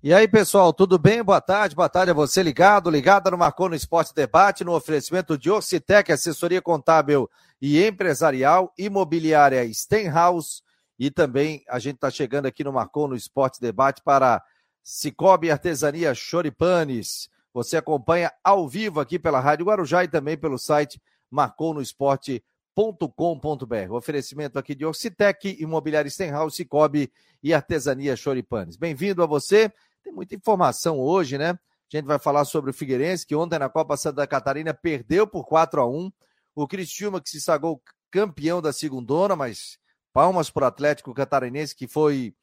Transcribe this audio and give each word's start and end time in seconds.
E 0.00 0.14
aí, 0.14 0.28
pessoal, 0.28 0.72
tudo 0.72 0.96
bem? 0.96 1.24
Boa 1.24 1.40
tarde, 1.40 1.74
boa 1.74 1.88
tarde 1.88 2.12
a 2.12 2.14
você 2.14 2.40
ligado, 2.40 2.88
ligada 2.88 3.32
no 3.32 3.36
Marcou 3.36 3.68
no 3.68 3.74
Esporte 3.74 4.14
Debate, 4.14 4.62
no 4.62 4.72
oferecimento 4.72 5.36
de 5.36 5.50
Orcitec, 5.50 6.12
assessoria 6.12 6.62
contábil 6.62 7.28
e 7.60 7.84
empresarial, 7.84 8.72
imobiliária 8.78 9.68
Stenhouse, 9.74 10.62
e 10.96 11.10
também 11.10 11.64
a 11.68 11.80
gente 11.80 11.96
está 11.96 12.12
chegando 12.12 12.46
aqui 12.46 12.62
no 12.62 12.72
Marcou 12.72 13.08
no 13.08 13.16
Esporte 13.16 13.60
Debate 13.60 14.00
para 14.00 14.40
Cicobi 14.84 15.50
Artesania 15.50 16.14
Choripanes. 16.14 17.28
Você 17.52 17.76
acompanha 17.76 18.30
ao 18.44 18.68
vivo 18.68 19.00
aqui 19.00 19.18
pela 19.18 19.40
Rádio 19.40 19.66
Guarujá 19.66 20.04
e 20.04 20.08
também 20.08 20.36
pelo 20.36 20.58
site 20.58 21.02
marconosport.com.br. 21.28 23.90
Oferecimento 23.90 24.60
aqui 24.60 24.76
de 24.76 24.86
Orcitec, 24.86 25.60
Imobiliária 25.60 26.08
Stenhouse, 26.08 26.54
Cicobi 26.54 27.12
e 27.42 27.52
Artesania 27.52 28.14
Choripanes. 28.14 28.76
Bem-vindo 28.76 29.24
a 29.24 29.26
você. 29.26 29.72
Tem 30.08 30.14
muita 30.14 30.34
informação 30.34 30.98
hoje, 30.98 31.36
né? 31.36 31.50
A 31.50 31.96
gente 31.96 32.06
vai 32.06 32.18
falar 32.18 32.46
sobre 32.46 32.70
o 32.70 32.72
Figueirense, 32.72 33.26
que 33.26 33.36
ontem 33.36 33.58
na 33.58 33.68
Copa 33.68 33.94
Santa 33.94 34.26
Catarina 34.26 34.72
perdeu 34.72 35.26
por 35.26 35.44
4 35.44 35.82
a 35.82 35.86
1 35.86 36.10
O 36.54 36.66
Cristiúma, 36.66 37.20
que 37.20 37.28
se 37.28 37.38
sagou 37.42 37.82
campeão 38.10 38.62
da 38.62 38.72
segundona, 38.72 39.36
mas 39.36 39.78
palmas 40.10 40.48
para 40.48 40.64
o 40.64 40.66
Atlético 40.66 41.12
Catarinense, 41.12 41.76
que 41.76 41.86
foi 41.86 42.34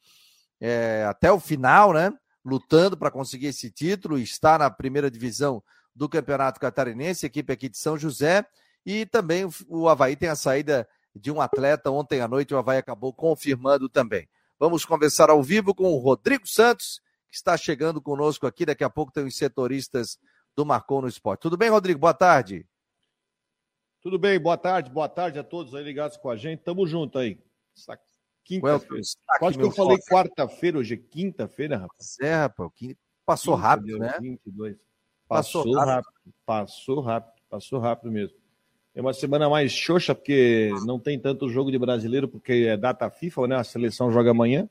é, 0.60 1.04
até 1.08 1.32
o 1.32 1.40
final, 1.40 1.92
né? 1.92 2.12
Lutando 2.44 2.96
para 2.96 3.10
conseguir 3.10 3.48
esse 3.48 3.68
título, 3.68 4.16
está 4.16 4.56
na 4.56 4.70
primeira 4.70 5.10
divisão 5.10 5.60
do 5.92 6.08
Campeonato 6.08 6.60
Catarinense, 6.60 7.26
equipe 7.26 7.52
aqui 7.52 7.68
de 7.68 7.78
São 7.78 7.98
José. 7.98 8.46
E 8.84 9.06
também 9.06 9.44
o 9.66 9.88
Havaí 9.88 10.14
tem 10.14 10.28
a 10.28 10.36
saída 10.36 10.88
de 11.12 11.32
um 11.32 11.40
atleta. 11.40 11.90
Ontem 11.90 12.20
à 12.20 12.28
noite 12.28 12.54
o 12.54 12.58
Havaí 12.58 12.78
acabou 12.78 13.12
confirmando 13.12 13.88
também. 13.88 14.28
Vamos 14.56 14.84
conversar 14.84 15.30
ao 15.30 15.42
vivo 15.42 15.74
com 15.74 15.92
o 15.92 15.98
Rodrigo 15.98 16.46
Santos, 16.46 17.04
que 17.30 17.36
está 17.36 17.56
chegando 17.56 18.00
conosco 18.00 18.46
aqui. 18.46 18.66
Daqui 18.66 18.84
a 18.84 18.90
pouco 18.90 19.12
tem 19.12 19.24
os 19.24 19.36
setoristas 19.36 20.18
do 20.54 20.64
Marcou 20.64 21.02
no 21.02 21.08
Esporte. 21.08 21.42
Tudo 21.42 21.56
bem, 21.56 21.68
Rodrigo? 21.68 22.00
Boa 22.00 22.14
tarde. 22.14 22.66
Tudo 24.00 24.18
bem, 24.18 24.38
boa 24.38 24.56
tarde, 24.56 24.88
boa 24.88 25.08
tarde 25.08 25.36
a 25.36 25.42
todos 25.42 25.74
aí 25.74 25.82
ligados 25.82 26.16
com 26.16 26.30
a 26.30 26.36
gente. 26.36 26.60
Tamo 26.60 26.86
junto 26.86 27.18
aí. 27.18 27.38
Quinta-feira. 28.44 29.02
Quase 29.40 29.58
que 29.58 29.64
eu 29.64 29.72
falei 29.72 29.98
quarta-feira, 29.98 30.78
hoje 30.78 30.94
é 30.94 30.96
quinta-feira, 30.96 31.76
rapaz. 31.76 32.16
É, 32.20 32.32
rapaz, 32.32 32.70
passou 33.24 33.56
Quinta, 33.56 33.66
rápido, 33.66 33.98
né? 33.98 34.16
22. 34.20 34.76
Passou, 35.26 35.64
passou 35.64 35.74
rápido. 35.74 35.88
rápido. 35.88 36.34
Passou 36.46 37.00
rápido, 37.00 37.42
passou 37.50 37.78
rápido 37.80 38.12
mesmo. 38.12 38.36
É 38.94 39.00
uma 39.00 39.12
semana 39.12 39.50
mais 39.50 39.72
xoxa, 39.72 40.14
porque 40.14 40.70
não 40.86 41.00
tem 41.00 41.18
tanto 41.18 41.48
jogo 41.48 41.72
de 41.72 41.78
brasileiro, 41.78 42.28
porque 42.28 42.52
é 42.68 42.76
data 42.76 43.10
FIFA, 43.10 43.48
né? 43.48 43.56
A 43.56 43.64
seleção 43.64 44.12
joga 44.12 44.30
amanhã. 44.30 44.68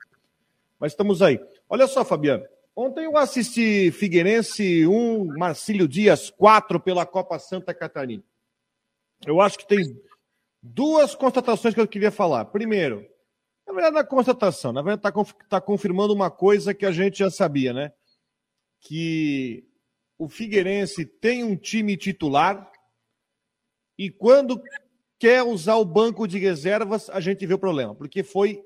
Mas 0.80 0.94
estamos 0.94 1.22
aí. 1.22 1.40
Olha 1.70 1.88
só, 1.88 2.06
Fabiano. 2.06 2.46
Ontem 2.76 3.06
eu 3.06 3.18
assisti 3.18 3.90
Figueirense 3.92 4.86
1, 4.86 5.38
Marcílio 5.38 5.88
Dias 5.88 6.30
4 6.30 6.80
pela 6.80 7.06
Copa 7.06 7.40
Santa 7.40 7.74
Catarina. 7.74 8.24
Eu 9.26 9.40
acho 9.40 9.58
que 9.58 9.68
tem 9.68 9.84
duas 10.62 11.16
constatações 11.16 11.74
que 11.74 11.80
eu 11.80 11.88
queria 11.88 12.12
falar. 12.12 12.46
Primeiro, 12.46 13.08
na 13.66 13.74
verdade, 13.74 13.98
a 14.00 14.04
constatação, 14.04 14.74
na 14.74 14.82
verdade, 14.82 15.08
está 15.08 15.34
tá 15.50 15.62
confirmando 15.62 16.14
uma 16.14 16.30
coisa 16.30 16.74
que 16.74 16.86
a 16.86 16.92
gente 16.92 17.20
já 17.20 17.32
sabia, 17.32 17.72
né? 17.72 17.94
Que 18.82 19.66
o 20.18 20.28
Figueirense 20.28 21.06
tem 21.06 21.44
um 21.44 21.56
time 21.56 21.96
titular 21.96 22.72
e 23.98 24.10
quando 24.12 24.62
quer 25.18 25.44
usar 25.44 25.76
o 25.76 25.86
banco 25.86 26.28
de 26.28 26.38
reservas, 26.38 27.10
a 27.10 27.20
gente 27.20 27.46
vê 27.46 27.54
o 27.54 27.60
problema, 27.60 27.96
porque 27.96 28.22
foi 28.22 28.62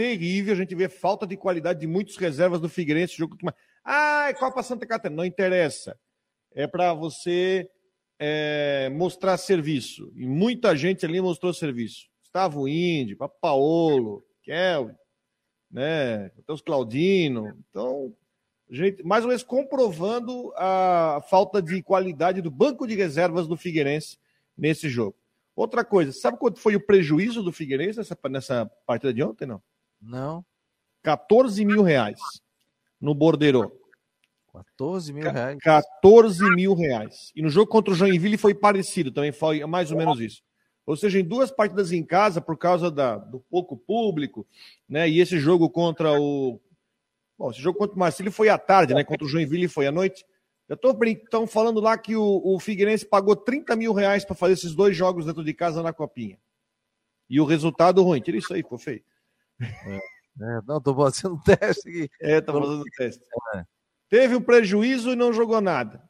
terrível. 0.00 0.54
A 0.54 0.56
gente 0.56 0.74
vê 0.74 0.88
falta 0.88 1.26
de 1.26 1.36
qualidade 1.36 1.80
de 1.80 1.86
muitos 1.86 2.16
reservas 2.16 2.58
do 2.58 2.70
Figueirense. 2.70 3.18
Jogo 3.18 3.36
que... 3.36 3.46
Ah, 3.84 4.28
é 4.30 4.32
Copa 4.32 4.62
Santa 4.62 4.86
Catarina. 4.86 5.18
Não 5.18 5.26
interessa. 5.26 5.94
É 6.54 6.66
para 6.66 6.94
você 6.94 7.68
é, 8.18 8.88
mostrar 8.88 9.36
serviço. 9.36 10.10
E 10.16 10.26
muita 10.26 10.74
gente 10.74 11.04
ali 11.04 11.20
mostrou 11.20 11.52
serviço. 11.52 12.08
Gustavo 12.22 12.66
Índio, 12.66 13.18
Paolo, 13.42 14.24
Kelvin, 14.42 14.94
né? 15.70 16.30
Até 16.38 16.50
os 16.50 16.62
Claudino. 16.62 17.54
Então, 17.68 18.14
gente, 18.70 19.02
mais 19.02 19.22
ou 19.22 19.28
menos 19.28 19.42
comprovando 19.42 20.50
a 20.56 21.22
falta 21.28 21.60
de 21.60 21.82
qualidade 21.82 22.40
do 22.40 22.50
banco 22.50 22.86
de 22.86 22.94
reservas 22.94 23.46
do 23.46 23.56
Figueirense 23.56 24.16
nesse 24.56 24.88
jogo. 24.88 25.14
Outra 25.54 25.84
coisa, 25.84 26.10
sabe 26.10 26.38
quanto 26.38 26.58
foi 26.58 26.74
o 26.74 26.86
prejuízo 26.86 27.42
do 27.42 27.52
Figueirense 27.52 27.98
nessa, 27.98 28.16
nessa 28.30 28.66
partida 28.86 29.12
de 29.12 29.22
ontem, 29.22 29.44
não? 29.44 29.60
Não. 30.00 30.44
14 31.02 31.64
mil 31.64 31.82
reais 31.82 32.18
no 33.00 33.14
Bordeiro. 33.14 33.72
14 34.52 35.12
mil 35.12 35.30
reais. 35.30 35.58
14 35.60 36.54
mil 36.54 36.74
reais. 36.74 37.32
E 37.34 37.42
no 37.42 37.48
jogo 37.48 37.70
contra 37.70 37.92
o 37.92 37.96
Joinville 37.96 38.36
foi 38.36 38.54
parecido, 38.54 39.12
também 39.12 39.32
foi 39.32 39.64
mais 39.64 39.90
ou 39.90 39.96
menos 39.96 40.20
isso. 40.20 40.42
Ou 40.84 40.96
seja, 40.96 41.20
em 41.20 41.24
duas 41.24 41.50
partidas 41.50 41.92
em 41.92 42.04
casa, 42.04 42.40
por 42.40 42.58
causa 42.58 42.90
da, 42.90 43.16
do 43.16 43.38
pouco 43.38 43.76
público, 43.76 44.46
né? 44.88 45.08
E 45.08 45.20
esse 45.20 45.38
jogo 45.38 45.70
contra 45.70 46.20
o. 46.20 46.60
Bom, 47.38 47.50
esse 47.50 47.60
jogo 47.60 47.78
contra 47.78 47.94
o 47.94 47.98
Marcílio 47.98 48.32
foi 48.32 48.48
à 48.48 48.58
tarde, 48.58 48.92
né? 48.92 49.04
Contra 49.04 49.24
o 49.24 49.28
Joinville 49.28 49.68
foi 49.68 49.86
à 49.86 49.92
noite. 49.92 50.24
Eu 50.68 50.76
tô 50.76 50.96
estão 51.04 51.46
falando 51.46 51.80
lá 51.80 51.96
que 51.96 52.16
o, 52.16 52.42
o 52.44 52.58
Figueirense 52.60 53.06
pagou 53.06 53.34
30 53.36 53.74
mil 53.76 53.92
reais 53.92 54.24
para 54.24 54.36
fazer 54.36 54.54
esses 54.54 54.74
dois 54.74 54.96
jogos 54.96 55.26
dentro 55.26 55.44
de 55.44 55.54
casa 55.54 55.82
na 55.82 55.92
Copinha. 55.92 56.38
E 57.28 57.40
o 57.40 57.44
resultado 57.44 58.02
ruim. 58.02 58.20
Tira 58.20 58.36
isso 58.36 58.52
aí, 58.52 58.62
pô, 58.62 58.76
feio. 58.78 59.02
É. 59.60 60.20
É, 60.40 60.60
não, 60.66 60.80
tô 60.80 60.94
fazendo 60.96 61.34
um 61.34 61.40
teste 61.40 61.88
aqui. 61.88 62.10
É, 62.20 62.40
tô 62.40 62.52
fazendo 62.52 62.80
um 62.80 62.84
teste. 62.96 63.22
É. 63.54 63.64
Teve 64.08 64.34
um 64.36 64.42
prejuízo 64.42 65.10
e 65.10 65.16
não 65.16 65.32
jogou 65.32 65.60
nada. 65.60 66.02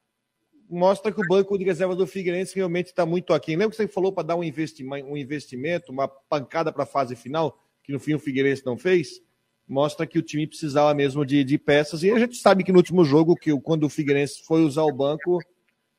Mostra 0.68 1.10
que 1.10 1.20
o 1.20 1.26
banco 1.26 1.58
de 1.58 1.64
reserva 1.64 1.96
do 1.96 2.06
Figueirense 2.06 2.54
realmente 2.54 2.86
está 2.86 3.04
muito 3.04 3.34
aquém. 3.34 3.56
Lembra 3.56 3.70
que 3.70 3.76
você 3.76 3.88
falou 3.88 4.12
para 4.12 4.28
dar 4.28 4.36
um 4.36 4.44
investimento, 4.44 5.06
um 5.06 5.16
investimento, 5.16 5.90
uma 5.90 6.06
pancada 6.06 6.72
para 6.72 6.84
a 6.84 6.86
fase 6.86 7.16
final, 7.16 7.60
que 7.82 7.92
no 7.92 7.98
fim 7.98 8.14
o 8.14 8.20
Figueirense 8.20 8.64
não 8.64 8.78
fez? 8.78 9.20
Mostra 9.66 10.06
que 10.06 10.18
o 10.18 10.22
time 10.22 10.46
precisava 10.46 10.94
mesmo 10.94 11.26
de, 11.26 11.42
de 11.42 11.58
peças. 11.58 12.02
E 12.04 12.10
a 12.10 12.18
gente 12.18 12.36
sabe 12.36 12.62
que 12.62 12.70
no 12.70 12.78
último 12.78 13.04
jogo, 13.04 13.34
que 13.34 13.52
quando 13.60 13.84
o 13.84 13.88
Figueirense 13.88 14.44
foi 14.44 14.62
usar 14.62 14.84
o 14.84 14.92
banco, 14.92 15.40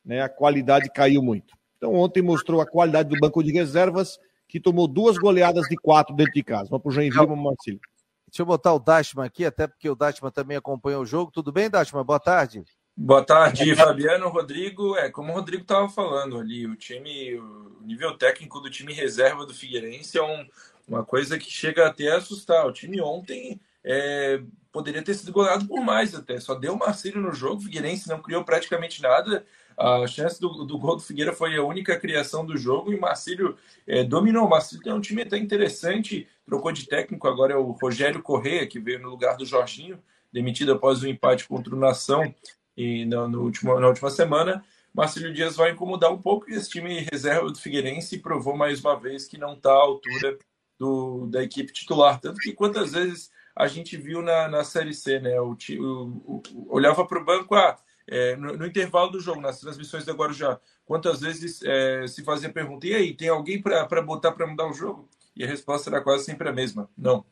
né, 0.04 0.22
a 0.22 0.28
qualidade 0.28 0.90
caiu 0.90 1.22
muito. 1.22 1.54
Então 1.76 1.94
ontem 1.94 2.22
mostrou 2.22 2.60
a 2.60 2.66
qualidade 2.66 3.10
do 3.10 3.20
banco 3.20 3.42
de 3.42 3.52
reservas 3.52 4.18
que 4.52 4.60
tomou 4.60 4.86
duas 4.86 5.16
goleadas 5.16 5.66
de 5.66 5.76
quatro 5.76 6.14
dentro 6.14 6.34
de 6.34 6.42
casa. 6.42 6.68
Uma 6.70 6.78
para 6.78 6.90
o 6.90 6.92
Joinville 6.92 7.22
e 7.22 7.26
uma 7.26 7.26
para 7.28 7.40
o 7.40 7.42
Marcílio. 7.42 7.80
Deixa 8.26 8.42
eu 8.42 8.46
botar 8.46 8.74
o 8.74 8.78
Dashman 8.78 9.24
aqui, 9.24 9.46
até 9.46 9.66
porque 9.66 9.88
o 9.88 9.94
Dashman 9.94 10.30
também 10.30 10.58
acompanha 10.58 10.98
o 10.98 11.06
jogo. 11.06 11.32
Tudo 11.32 11.50
bem, 11.50 11.70
Dashman? 11.70 12.04
Boa 12.04 12.20
tarde. 12.20 12.62
Boa 12.94 13.24
tarde, 13.24 13.74
Fabiano, 13.74 14.28
Rodrigo. 14.28 14.94
É, 14.98 15.10
como 15.10 15.32
o 15.32 15.34
Rodrigo 15.34 15.62
estava 15.62 15.88
falando 15.88 16.38
ali, 16.38 16.66
o 16.66 16.76
time, 16.76 17.34
o 17.34 17.80
nível 17.82 18.14
técnico 18.18 18.60
do 18.60 18.68
time 18.68 18.92
reserva 18.92 19.46
do 19.46 19.54
Figueirense 19.54 20.18
é 20.18 20.22
um, 20.22 20.46
uma 20.86 21.02
coisa 21.02 21.38
que 21.38 21.50
chega 21.50 21.86
até 21.86 22.10
a 22.10 22.18
assustar. 22.18 22.66
O 22.66 22.72
time 22.72 23.00
ontem 23.00 23.58
é, 23.82 24.42
poderia 24.70 25.02
ter 25.02 25.14
sido 25.14 25.32
goleado 25.32 25.66
por 25.66 25.80
mais 25.80 26.14
até. 26.14 26.38
Só 26.38 26.54
deu 26.54 26.74
o 26.74 26.78
Marcílio 26.78 27.22
no 27.22 27.32
jogo, 27.32 27.56
o 27.56 27.64
Figueirense 27.64 28.06
não 28.06 28.20
criou 28.20 28.44
praticamente 28.44 29.00
nada. 29.00 29.46
A 29.82 30.06
chance 30.06 30.40
do, 30.40 30.64
do 30.64 30.78
gol 30.78 30.94
do 30.94 31.02
Figueira 31.02 31.32
foi 31.32 31.56
a 31.56 31.64
única 31.64 31.98
criação 31.98 32.46
do 32.46 32.56
jogo 32.56 32.92
e 32.92 32.94
o 32.94 33.00
Marcílio 33.00 33.56
é, 33.84 34.04
dominou. 34.04 34.46
O 34.46 34.48
Marcílio 34.48 34.84
tem 34.84 34.92
um 34.92 35.00
time 35.00 35.22
até 35.22 35.36
interessante, 35.36 36.28
trocou 36.46 36.70
de 36.70 36.86
técnico, 36.86 37.26
agora 37.26 37.54
é 37.54 37.56
o 37.56 37.72
Rogério 37.72 38.22
Correia, 38.22 38.64
que 38.64 38.78
veio 38.78 39.00
no 39.00 39.10
lugar 39.10 39.36
do 39.36 39.44
Jorginho, 39.44 40.00
demitido 40.32 40.72
após 40.72 41.02
o 41.02 41.08
empate 41.08 41.48
contra 41.48 41.74
o 41.74 41.78
Nação 41.78 42.32
e 42.76 43.04
na, 43.06 43.26
no 43.26 43.42
último, 43.42 43.78
na 43.80 43.88
última 43.88 44.08
semana. 44.08 44.64
Marcílio 44.94 45.34
Dias 45.34 45.56
vai 45.56 45.72
incomodar 45.72 46.12
um 46.12 46.22
pouco 46.22 46.48
e 46.48 46.54
esse 46.54 46.70
time 46.70 47.04
reserva 47.10 47.50
do 47.50 47.58
Figueirense 47.58 48.18
provou 48.18 48.56
mais 48.56 48.80
uma 48.80 48.94
vez 48.94 49.26
que 49.26 49.36
não 49.36 49.54
está 49.54 49.72
à 49.72 49.82
altura 49.82 50.38
do, 50.78 51.26
da 51.26 51.42
equipe 51.42 51.72
titular. 51.72 52.20
Tanto 52.20 52.38
que 52.38 52.52
quantas 52.52 52.92
vezes 52.92 53.32
a 53.56 53.66
gente 53.66 53.96
viu 53.96 54.22
na, 54.22 54.48
na 54.48 54.62
Série 54.62 54.94
C, 54.94 55.18
né? 55.18 55.40
O, 55.40 55.56
o, 55.80 56.42
o 56.54 56.66
olhava 56.68 57.04
para 57.04 57.20
o 57.20 57.24
banco, 57.24 57.54
ah, 57.54 57.76
é, 58.08 58.36
no, 58.36 58.56
no, 58.56 58.66
intervalo 58.66 59.10
do 59.10 59.20
jogo, 59.20 59.40
nas 59.40 59.60
transmissões 59.60 60.04
da 60.04 60.12
Guarujá, 60.12 60.60
quantas 60.84 61.20
vezes 61.20 61.62
é, 61.62 62.06
se 62.06 62.22
fazia 62.22 62.48
a 62.48 62.52
pergunta: 62.52 62.86
e 62.86 62.94
aí, 62.94 63.14
tem 63.14 63.28
alguém 63.28 63.60
para 63.60 64.02
botar 64.02 64.32
para 64.32 64.46
mudar 64.46 64.68
o 64.68 64.74
jogo? 64.74 65.08
E 65.34 65.44
a 65.44 65.46
resposta 65.46 65.90
era 65.90 66.00
quase 66.00 66.24
sempre 66.24 66.48
a 66.48 66.52
mesma: 66.52 66.88
não. 66.96 67.24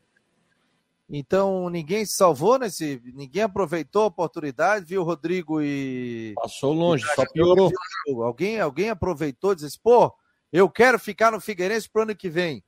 Então 1.12 1.68
ninguém 1.68 2.06
se 2.06 2.14
salvou 2.14 2.58
nesse. 2.58 3.02
Ninguém 3.14 3.42
aproveitou 3.42 4.02
a 4.02 4.06
oportunidade, 4.06 4.86
viu, 4.86 5.02
Rodrigo 5.02 5.60
e. 5.60 6.34
Passou 6.36 6.72
longe, 6.72 7.04
só 7.14 7.24
piorou. 7.26 7.72
Alguém, 8.22 8.60
alguém 8.60 8.90
aproveitou 8.90 9.52
e 9.52 9.56
disse: 9.56 9.78
pô, 9.78 10.14
eu 10.52 10.70
quero 10.70 10.98
ficar 10.98 11.32
no 11.32 11.40
Figueirense 11.40 11.88
pro 11.90 12.02
ano 12.02 12.14
que 12.14 12.30
vem. 12.30 12.62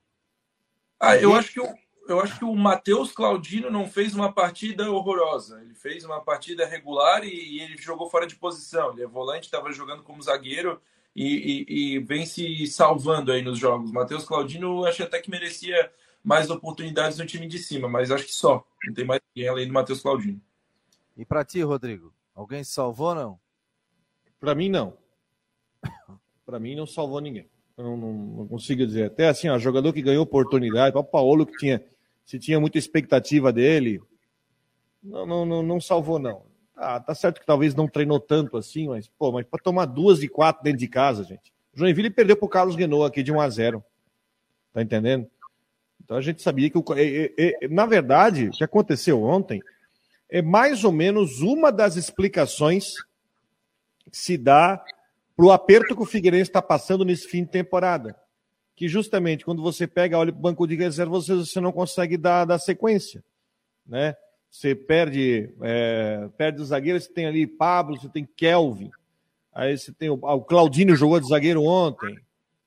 Ah, 0.99 1.17
eu 1.17 1.35
acho 1.35 1.53
que 1.53 1.61
o, 1.61 1.73
eu 2.09 2.21
acho 2.21 2.39
que 2.39 2.45
o 2.45 2.55
Matheus 2.55 3.13
Claudino 3.13 3.71
não 3.71 3.87
fez 3.87 4.15
uma 4.15 4.33
partida 4.33 4.91
horrorosa. 4.91 5.61
Ele 5.61 5.75
fez 5.75 6.05
uma 6.05 6.21
partida 6.21 6.67
regular 6.67 7.25
e, 7.25 7.29
e 7.29 7.61
ele 7.61 7.77
jogou 7.77 8.09
fora 8.11 8.27
de 8.27 8.37
posição. 8.37 8.93
Ele 8.93 9.05
é 9.05 9.07
volante, 9.07 9.45
estava 9.45 9.73
jogando 9.73 10.03
como 10.03 10.23
zagueiro 10.23 10.81
e, 11.15 11.27
e, 11.69 11.95
e, 11.95 11.99
vem 12.01 12.27
se 12.27 12.67
salvando 12.67 13.33
aí 13.33 13.43
nos 13.43 13.59
jogos. 13.59 13.93
Matheus 13.93 14.25
Claudino, 14.25 14.85
acho 14.85 15.03
até 15.03 15.21
que 15.21 15.31
merecia 15.31 15.93
mais 16.25 16.51
oportunidades 16.51 17.19
no 17.19 17.27
time 17.27 17.47
de 17.47 17.59
cima, 17.59 17.89
mas 17.89 18.11
acho 18.11 18.27
que 18.27 18.35
só. 18.35 18.67
Não 18.87 18.95
tem 18.95 19.05
mais 19.05 19.21
ninguém 19.35 19.49
além 19.49 19.67
do 19.67 19.73
Matheus 19.73 20.01
Claudino. 20.01 20.41
E 21.17 21.25
para 21.25 21.45
ti, 21.45 21.63
Rodrigo? 21.63 22.13
Alguém 22.35 22.65
se 22.65 22.73
salvou 22.73 23.15
não? 23.15 23.39
Para 24.41 24.55
mim 24.55 24.69
não. 24.69 24.97
para 26.45 26.59
mim 26.59 26.75
não 26.75 26.87
salvou 26.87 27.21
ninguém. 27.21 27.52
Eu 27.77 27.85
não, 27.85 27.97
não, 27.97 28.13
não, 28.13 28.49
consigo 28.49 28.87
dizer. 28.87 29.07
Até 29.07 29.29
assim, 29.29 29.49
ó, 29.49 29.59
jogador 29.59 29.93
que 29.93 30.03
ganhou 30.03 30.23
oportunidade, 30.23 30.97
o 30.97 31.05
Paulo 31.05 31.47
que 31.47 31.57
tinha, 31.57 31.83
se 32.25 32.39
tinha 32.39 32.61
muita 32.61 32.79
expectativa 32.79 33.53
dele, 33.53 34.01
não, 35.03 35.27
não, 35.27 35.47
não, 35.47 35.63
não 35.63 35.81
salvou 35.81 36.19
não. 36.19 36.43
Ah, 36.77 37.01
tá 37.01 37.15
certo 37.15 37.41
que 37.41 37.47
talvez 37.47 37.75
não 37.75 37.89
treinou 37.89 38.21
tanto 38.21 38.57
assim, 38.57 38.89
mas 38.89 39.09
pô, 39.09 39.33
mas 39.33 39.47
para 39.47 39.63
tomar 39.63 39.87
duas 39.87 40.21
de 40.21 40.29
quatro 40.29 40.63
dentro 40.63 40.79
de 40.79 40.89
casa, 40.89 41.25
gente. 41.25 41.53
Joinville 41.75 42.11
perdeu 42.11 42.37
pro 42.37 42.49
Carlos 42.49 42.77
Renault 42.77 43.07
aqui 43.07 43.23
de 43.23 43.33
1 43.33 43.41
a 43.41 43.49
0. 43.49 43.85
Tá 44.73 44.83
entendendo? 44.83 45.31
Então 46.03 46.17
a 46.17 46.21
gente 46.21 46.43
sabia 46.43 46.69
que 46.69 46.79
o 46.79 46.85
na 47.71 47.87
verdade, 47.87 48.49
o 48.49 48.51
que 48.51 48.65
aconteceu 48.65 49.23
ontem 49.23 49.63
é 50.29 50.43
mais 50.43 50.85
ou 50.85 50.93
menos 50.93 51.41
uma 51.41 51.71
das 51.71 51.97
explicações 51.97 52.95
que 54.11 54.17
se 54.17 54.37
dá 54.37 54.83
para 55.43 55.49
o 55.49 55.50
aperto 55.50 55.97
que 55.97 56.03
o 56.03 56.06
Figueirense 56.06 56.50
está 56.50 56.62
passando 56.62 57.05
nesse 57.05 57.27
fim 57.27 57.43
de 57.43 57.50
temporada. 57.50 58.17
Que 58.77 58.89
justamente 58.89 59.44
quando 59.44 59.61
você 59.61 59.89
pega, 59.89 60.17
olha 60.17 60.31
para 60.31 60.39
o 60.39 60.43
banco 60.43 60.69
de 60.69 60.77
reserva, 60.77 61.11
você, 61.11 61.35
você 61.35 61.61
não 61.61 61.73
consegue 61.73 62.17
dar, 62.17 62.44
dar 62.44 62.61
sequência. 62.61 63.25
Né? 63.85 64.15
Você 64.49 64.73
perde, 64.73 65.53
é, 65.61 66.29
perde 66.39 66.62
o 66.62 66.65
zagueiro, 66.65 67.00
você 67.00 67.12
tem 67.12 67.27
ali 67.27 67.44
Pablo, 67.44 67.99
você 67.99 68.09
tem 68.09 68.25
Kelvin. 68.37 68.93
Aí 69.53 69.77
você 69.77 69.93
tem 69.93 70.09
o, 70.11 70.21
ah, 70.25 70.35
o 70.35 70.44
Claudinho 70.44 70.94
jogou 70.94 71.19
de 71.19 71.29
zagueiro 71.29 71.65
ontem. 71.65 72.17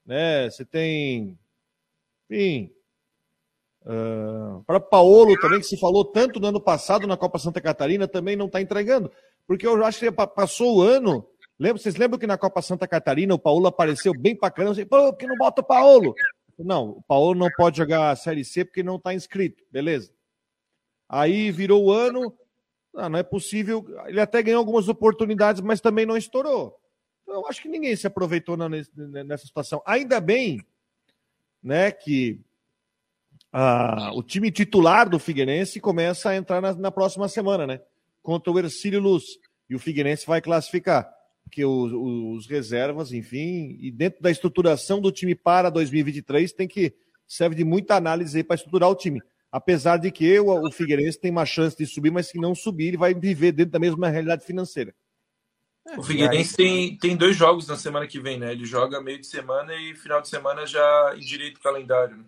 Né? 0.05 0.49
Você 0.49 0.65
tem. 0.65 1.39
Enfim. 2.29 2.71
Uh, 3.85 4.63
para 4.65 4.81
Paulo 4.81 5.39
também, 5.39 5.59
que 5.59 5.65
se 5.65 5.77
falou 5.77 6.03
tanto 6.03 6.41
no 6.41 6.47
ano 6.47 6.59
passado 6.59 7.07
na 7.07 7.15
Copa 7.15 7.39
Santa 7.39 7.61
Catarina, 7.61 8.05
também 8.05 8.35
não 8.35 8.47
está 8.47 8.59
entregando. 8.59 9.09
Porque 9.47 9.65
eu 9.65 9.81
acho 9.85 9.99
que 9.99 10.11
passou 10.11 10.77
o 10.77 10.81
ano 10.81 11.25
Lembra, 11.57 11.81
vocês 11.81 11.95
lembram 11.95 12.19
que 12.19 12.27
na 12.27 12.37
Copa 12.37 12.61
Santa 12.61 12.87
Catarina 12.87 13.33
o 13.33 13.39
Paulo 13.39 13.67
apareceu 13.67 14.13
bem 14.13 14.35
pra 14.35 14.51
caramba? 14.51 14.73
Assim, 14.73 14.85
Pô, 14.85 15.13
que 15.13 15.25
não 15.25 15.37
bota 15.37 15.61
o 15.61 15.65
Paulo? 15.65 16.13
Não, 16.59 16.89
o 16.89 17.01
Paulo 17.01 17.33
não 17.33 17.49
pode 17.55 17.77
jogar 17.77 18.11
a 18.11 18.15
Série 18.15 18.43
C 18.43 18.65
porque 18.65 18.83
não 18.83 18.97
está 18.97 19.13
inscrito, 19.13 19.63
beleza. 19.71 20.13
Aí 21.07 21.51
virou 21.51 21.85
o 21.85 21.91
ano, 21.91 22.37
ah, 22.95 23.07
não 23.07 23.19
é 23.19 23.23
possível. 23.23 23.85
Ele 24.05 24.19
até 24.19 24.43
ganhou 24.43 24.59
algumas 24.59 24.89
oportunidades, 24.89 25.61
mas 25.61 25.79
também 25.79 26.05
não 26.05 26.17
estourou. 26.17 26.77
Eu 27.27 27.47
acho 27.47 27.61
que 27.61 27.69
ninguém 27.69 27.95
se 27.95 28.07
aproveitou 28.07 28.57
nessa 28.57 29.45
situação. 29.45 29.81
Ainda 29.85 30.19
bem 30.19 30.65
né, 31.63 31.91
que 31.91 32.39
ah, 33.51 34.11
o 34.13 34.21
time 34.21 34.51
titular 34.51 35.09
do 35.09 35.19
Figueirense 35.19 35.79
começa 35.79 36.29
a 36.29 36.35
entrar 36.35 36.61
na, 36.61 36.73
na 36.73 36.91
próxima 36.91 37.27
semana, 37.27 37.65
né? 37.65 37.81
Contra 38.21 38.51
o 38.51 38.59
Ercílio 38.59 38.99
Luz. 38.99 39.23
E 39.69 39.75
o 39.75 39.79
Figueirense 39.79 40.25
vai 40.25 40.41
classificar 40.41 41.14
porque 41.45 41.63
os, 41.63 41.93
os, 41.93 42.47
reservas, 42.47 43.13
enfim, 43.13 43.77
e 43.79 43.89
dentro 43.91 44.21
da 44.21 44.29
estruturação 44.29 44.99
do 44.99 45.11
time 45.11 45.33
para 45.33 45.69
2023 45.69 46.51
tem 46.51 46.67
que 46.67 46.93
serve 47.27 47.55
de 47.55 47.63
muita 47.63 47.95
análise 47.95 48.43
para 48.43 48.55
estruturar 48.55 48.89
o 48.89 48.95
time. 48.95 49.21
Apesar 49.51 49.97
de 49.97 50.11
que 50.11 50.37
o, 50.39 50.67
o 50.67 50.71
Figueirense 50.71 51.19
tem 51.19 51.31
uma 51.31 51.45
chance 51.45 51.77
de 51.77 51.85
subir, 51.85 52.11
mas 52.11 52.27
se 52.27 52.37
não 52.37 52.53
subir, 52.53 52.87
ele 52.87 52.97
vai 52.97 53.13
viver 53.13 53.53
dentro 53.53 53.71
da 53.71 53.79
mesma 53.79 54.09
realidade 54.09 54.43
financeira. 54.43 54.93
O 55.97 56.03
Figueirense 56.03 56.57
tem, 56.57 56.97
tem 56.97 57.15
dois 57.15 57.37
jogos 57.37 57.67
na 57.67 57.77
semana 57.77 58.07
que 58.07 58.19
vem, 58.19 58.39
né? 58.39 58.51
Ele 58.51 58.65
joga 58.65 58.99
meio 58.99 59.19
de 59.19 59.27
semana 59.27 59.73
e 59.75 59.95
final 59.95 60.19
de 60.19 60.27
semana 60.27 60.65
já 60.65 61.13
em 61.15 61.19
direito 61.19 61.61
calendário. 61.61 62.17
Né? 62.17 62.25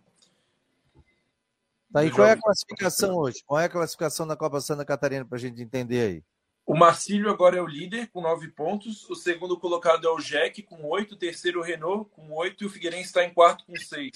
Tá, 1.92 2.06
e 2.06 2.12
qual 2.12 2.28
é 2.28 2.32
a 2.34 2.42
classificação 2.42 3.16
hoje? 3.16 3.44
Qual 3.46 3.60
é 3.60 3.66
a 3.66 3.70
classificação 3.70 4.28
da 4.28 4.38
Copa 4.38 4.62
Santa 4.62 4.86
Catarina 4.86 5.26
para 5.26 5.38
a 5.38 5.42
gente 5.42 5.62
entender 5.62 6.02
aí? 6.02 6.24
O 6.68 6.76
Marcílio 6.76 7.30
agora 7.30 7.56
é 7.56 7.62
o 7.62 7.66
líder 7.66 8.10
com 8.12 8.22
nove 8.22 8.50
pontos. 8.50 9.10
O 9.10 9.16
segundo 9.16 9.58
colocado 9.58 10.06
é 10.06 10.12
o 10.12 10.18
Jack 10.18 10.62
com 10.64 10.84
oito. 10.90 11.14
O 11.14 11.18
terceiro, 11.18 11.62
o 11.62 11.64
Renault, 11.64 12.12
com 12.12 12.30
oito. 12.34 12.62
E 12.62 12.68
o 12.68 12.70
Figueirense 12.70 13.06
está 13.06 13.24
em 13.24 13.34
quarto 13.34 13.66
com 13.66 13.74
seis. 13.78 14.12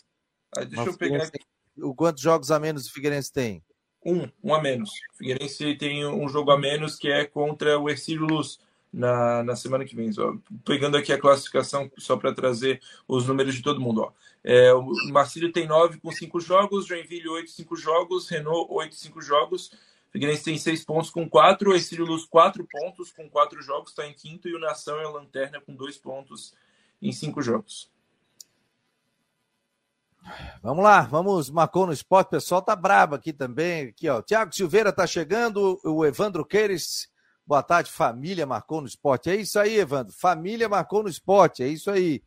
Aí, 0.57 0.65
deixa 0.65 0.83
Mas 0.83 0.93
eu 0.93 0.97
pegar 0.97 1.23
aqui. 1.23 1.39
O 1.77 1.95
quantos 1.95 2.21
jogos 2.21 2.51
a 2.51 2.59
menos 2.59 2.87
o 2.87 2.91
Figueirense 2.91 3.31
tem? 3.31 3.63
Um, 4.05 4.27
um 4.43 4.53
a 4.53 4.61
menos. 4.61 4.89
O 5.13 5.17
Figueirense 5.19 5.75
tem 5.75 6.05
um 6.05 6.27
jogo 6.27 6.51
a 6.51 6.59
menos 6.59 6.97
que 6.97 7.07
é 7.07 7.23
contra 7.23 7.79
o 7.79 7.89
Ercílio 7.89 8.27
Luz 8.27 8.59
na, 8.91 9.41
na 9.43 9.55
semana 9.55 9.85
que 9.85 9.95
vem. 9.95 10.11
Só. 10.11 10.35
Pegando 10.65 10.97
aqui 10.97 11.13
a 11.13 11.21
classificação 11.21 11.89
só 11.97 12.17
para 12.17 12.33
trazer 12.33 12.81
os 13.07 13.27
números 13.27 13.55
de 13.55 13.61
todo 13.61 13.79
mundo. 13.79 14.01
Ó. 14.01 14.11
É, 14.43 14.73
o 14.73 14.91
Marcílio 15.09 15.53
tem 15.53 15.65
nove 15.65 16.01
com 16.01 16.11
cinco 16.11 16.41
jogos, 16.41 16.85
Joinville 16.85 17.29
oito, 17.29 17.49
cinco 17.49 17.77
jogos, 17.77 18.27
Renault 18.27 18.67
oito, 18.73 18.95
cinco 18.95 19.21
jogos. 19.21 19.71
Figueirense 20.11 20.43
tem 20.43 20.57
seis 20.57 20.83
pontos 20.83 21.09
com 21.09 21.27
quatro, 21.29 21.71
o 21.71 21.73
Exílio 21.73 22.05
Luz 22.05 22.25
quatro 22.25 22.67
pontos 22.69 23.11
com 23.11 23.29
quatro 23.29 23.61
jogos, 23.61 23.91
está 23.91 24.05
em 24.05 24.13
quinto, 24.13 24.47
e 24.47 24.53
o 24.53 24.59
Nação 24.59 24.99
é 24.99 25.05
a 25.05 25.09
lanterna 25.09 25.61
com 25.61 25.73
dois 25.73 25.97
pontos 25.97 26.53
em 27.01 27.13
cinco 27.13 27.41
jogos. 27.41 27.89
Vamos 30.61 30.83
lá, 30.83 31.01
vamos, 31.01 31.49
marcou 31.49 31.87
no 31.87 31.93
esporte, 31.93 32.27
o 32.27 32.31
pessoal 32.31 32.61
tá 32.61 32.75
brabo 32.75 33.15
aqui 33.15 33.33
também, 33.33 33.87
aqui 33.87 34.07
ó, 34.07 34.21
Tiago 34.21 34.53
Silveira 34.53 34.93
tá 34.93 35.07
chegando, 35.07 35.79
o 35.83 36.05
Evandro 36.05 36.45
Queires, 36.45 37.09
boa 37.47 37.63
tarde, 37.63 37.89
família 37.89 38.45
marcou 38.45 38.81
no 38.81 38.87
esporte, 38.87 39.29
é 39.29 39.35
isso 39.35 39.57
aí 39.57 39.79
Evandro, 39.79 40.13
família 40.13 40.69
marcou 40.69 41.01
no 41.01 41.09
esporte, 41.09 41.63
é 41.63 41.67
isso 41.67 41.89
aí. 41.89 42.21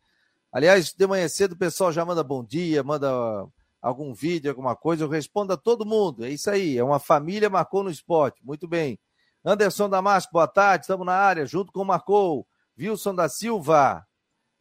Aliás, 0.51 0.93
de 0.93 1.07
manhã 1.07 1.29
cedo 1.29 1.53
o 1.53 1.59
pessoal 1.59 1.93
já 1.93 2.05
manda 2.05 2.25
bom 2.25 2.43
dia, 2.43 2.83
manda 2.83 3.47
algum 3.85 4.15
vídeo, 4.15 4.51
alguma 4.51 4.75
coisa, 4.75 5.05
eu 5.05 5.09
respondo 5.09 5.53
a 5.53 5.59
todo 5.59 5.85
mundo. 5.85 6.25
É 6.25 6.31
isso 6.31 6.49
aí, 6.49 6.79
é 6.79 6.83
uma 6.83 6.99
família 6.99 7.51
marcou 7.51 7.83
no 7.83 7.91
esporte. 7.91 8.43
Muito 8.43 8.67
bem. 8.67 8.99
Anderson 9.45 9.91
Damasco, 9.91 10.33
boa 10.33 10.49
tarde, 10.49 10.85
estamos 10.85 11.05
na 11.05 11.13
área, 11.13 11.45
junto 11.45 11.71
com 11.71 11.83
o 11.83 11.85
Marcou. 11.85 12.49
Wilson 12.79 13.15
da 13.15 13.29
Silva. 13.29 14.05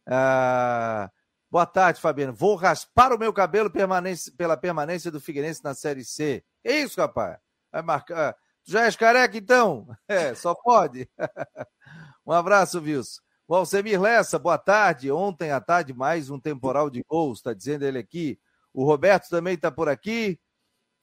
Ah, 0.06 1.10
boa 1.50 1.64
tarde, 1.64 2.02
Fabiano. 2.02 2.34
Vou 2.34 2.54
raspar 2.54 3.14
o 3.14 3.18
meu 3.18 3.32
cabelo 3.32 3.70
pela 4.36 4.58
permanência 4.58 5.10
do 5.10 5.18
Figueirense 5.18 5.64
na 5.64 5.72
Série 5.72 6.04
C. 6.04 6.44
Que 6.62 6.70
isso, 6.70 7.00
rapaz? 7.00 7.38
Vai 7.72 7.80
marcar. 7.80 8.34
Tu 8.62 8.72
já 8.72 8.84
és 8.84 8.94
careca, 8.94 9.38
então? 9.38 9.88
É, 10.06 10.34
só 10.34 10.54
pode. 10.54 11.08
um 12.26 12.32
abraço, 12.32 12.78
Wilson. 12.78 13.22
O 13.48 13.54
Alcemir 13.54 13.98
Lessa, 13.98 14.38
boa 14.38 14.58
tarde. 14.58 15.10
Ontem 15.10 15.50
à 15.50 15.62
tarde, 15.62 15.94
mais 15.94 16.28
um 16.28 16.38
temporal 16.38 16.90
de 16.90 17.02
gols, 17.08 17.38
está 17.38 17.54
dizendo 17.54 17.84
ele 17.84 17.98
aqui. 17.98 18.38
O 18.74 18.84
Roberto 18.84 19.28
também 19.28 19.54
está 19.54 19.70
por 19.70 19.88
aqui. 19.88 20.38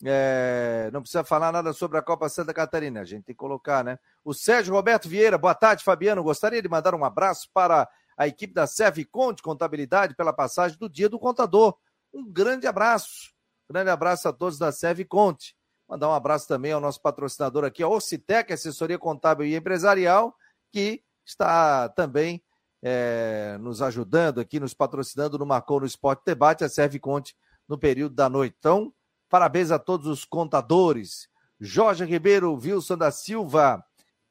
É, 0.04 0.90
não 0.92 1.02
precisa 1.02 1.24
falar 1.24 1.52
nada 1.52 1.72
sobre 1.72 1.98
a 1.98 2.02
Copa 2.02 2.28
Santa 2.28 2.54
Catarina, 2.54 3.02
a 3.02 3.06
gente 3.06 3.24
tem 3.24 3.36
que 3.36 3.40
colocar, 3.40 3.84
né? 3.84 3.98
O 4.26 4.34
Sérgio 4.34 4.74
Roberto 4.74 5.08
Vieira, 5.08 5.38
boa 5.38 5.56
tarde, 5.56 5.84
Fabiano. 5.84 6.24
Gostaria 6.24 6.62
de 6.62 6.68
mandar 6.68 6.94
um 6.94 7.06
abraço 7.06 7.48
para 7.54 7.88
a 8.18 8.28
equipe 8.28 8.54
da 8.54 8.68
Serve 8.68 9.06
Conte 9.06 9.42
Contabilidade 9.42 10.16
pela 10.16 10.34
passagem 10.34 10.78
do 10.78 10.90
Dia 10.90 11.08
do 11.08 11.20
Contador. 11.20 11.78
Um 12.14 12.30
grande 12.30 12.68
abraço. 12.68 13.32
Grande 13.70 13.90
abraço 13.90 14.28
a 14.28 14.34
todos 14.34 14.58
da 14.58 14.72
Serve 14.72 15.06
Conte. 15.06 15.56
Mandar 15.88 16.10
um 16.10 16.14
abraço 16.14 16.48
também 16.48 16.72
ao 16.72 16.82
nosso 16.82 17.02
patrocinador 17.02 17.64
aqui, 17.64 17.84
a 17.84 17.88
Ocitec, 17.88 18.52
assessoria 18.52 18.98
contábil 18.98 19.46
e 19.46 19.56
empresarial, 19.56 20.36
que 20.72 21.04
está 21.26 21.90
também 21.90 22.44
é, 22.82 23.58
nos 23.60 23.82
ajudando 23.82 24.40
aqui, 24.40 24.60
nos 24.60 24.74
patrocinando 24.74 25.38
no 25.38 25.46
Marcou 25.46 25.80
no 25.80 25.86
Esporte 25.86 26.24
Debate, 26.26 26.64
a 26.64 26.70
Serve 26.70 27.00
Conte 27.00 27.36
no 27.68 27.78
período 27.78 28.16
da 28.16 28.30
noite. 28.30 28.56
Então, 28.60 28.94
parabéns 29.30 29.72
a 29.72 29.80
todos 29.80 30.08
os 30.08 30.26
contadores. 30.26 31.30
Jorge 31.60 32.04
Ribeiro, 32.06 32.54
Wilson 32.54 32.98
da 32.98 33.12
Silva, 33.12 33.84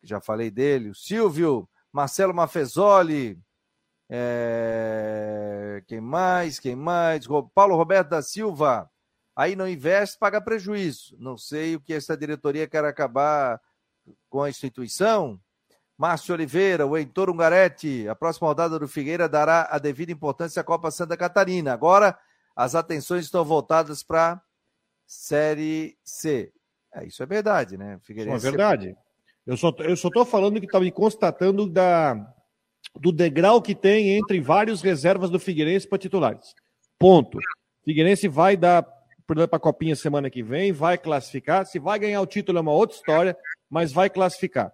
já 0.02 0.20
falei 0.20 0.50
dele, 0.50 0.90
o 0.90 0.94
Silvio, 0.94 1.68
Marcelo 1.92 2.34
Mafezoli, 2.34 3.38
é... 4.08 5.82
quem 5.86 6.00
mais? 6.00 6.58
Quem 6.58 6.74
mais? 6.74 7.26
Paulo 7.54 7.76
Roberto 7.76 8.08
da 8.08 8.22
Silva. 8.22 8.90
Aí 9.36 9.54
não 9.54 9.68
investe, 9.68 10.18
paga 10.18 10.40
prejuízo. 10.40 11.16
Não 11.18 11.36
sei 11.36 11.76
o 11.76 11.80
que 11.80 11.94
essa 11.94 12.16
diretoria 12.16 12.66
quer 12.66 12.84
acabar 12.84 13.60
com 14.28 14.42
a 14.42 14.50
instituição. 14.50 15.40
Márcio 15.96 16.34
Oliveira, 16.34 16.86
o 16.86 16.96
Heitor 16.96 17.30
Ungaretti. 17.30 18.08
A 18.08 18.14
próxima 18.14 18.48
rodada 18.48 18.78
do 18.78 18.88
Figueira 18.88 19.28
dará 19.28 19.68
a 19.70 19.78
devida 19.78 20.10
importância 20.10 20.60
à 20.60 20.64
Copa 20.64 20.90
Santa 20.90 21.16
Catarina. 21.16 21.72
Agora 21.72 22.18
as 22.60 22.74
atenções 22.74 23.24
estão 23.24 23.42
voltadas 23.42 24.02
para 24.02 24.38
Série 25.06 25.96
C. 26.04 26.52
É, 26.94 27.06
isso 27.06 27.22
é 27.22 27.26
verdade, 27.26 27.78
né? 27.78 27.98
Figueirense... 28.02 28.46
É 28.46 28.50
verdade. 28.50 28.96
Eu 29.46 29.56
só, 29.56 29.74
eu 29.78 29.96
só 29.96 30.10
tô 30.10 30.26
falando 30.26 30.60
que 30.60 30.66
estava 30.66 30.88
constatando 30.90 31.66
da, 31.66 32.14
do 32.94 33.10
degrau 33.10 33.62
que 33.62 33.74
tem 33.74 34.10
entre 34.10 34.40
vários 34.42 34.82
reservas 34.82 35.30
do 35.30 35.40
Figueirense 35.40 35.88
para 35.88 35.96
titulares. 35.96 36.54
Ponto. 36.98 37.38
Figueirense 37.82 38.28
vai 38.28 38.58
dar 38.58 38.86
para 39.26 39.44
a 39.44 39.58
Copinha 39.58 39.96
semana 39.96 40.28
que 40.28 40.42
vem, 40.42 40.70
vai 40.70 40.98
classificar. 40.98 41.64
Se 41.64 41.78
vai 41.78 41.98
ganhar 41.98 42.20
o 42.20 42.26
título 42.26 42.58
é 42.58 42.60
uma 42.60 42.72
outra 42.72 42.94
história, 42.94 43.38
mas 43.70 43.90
vai 43.90 44.10
classificar. 44.10 44.70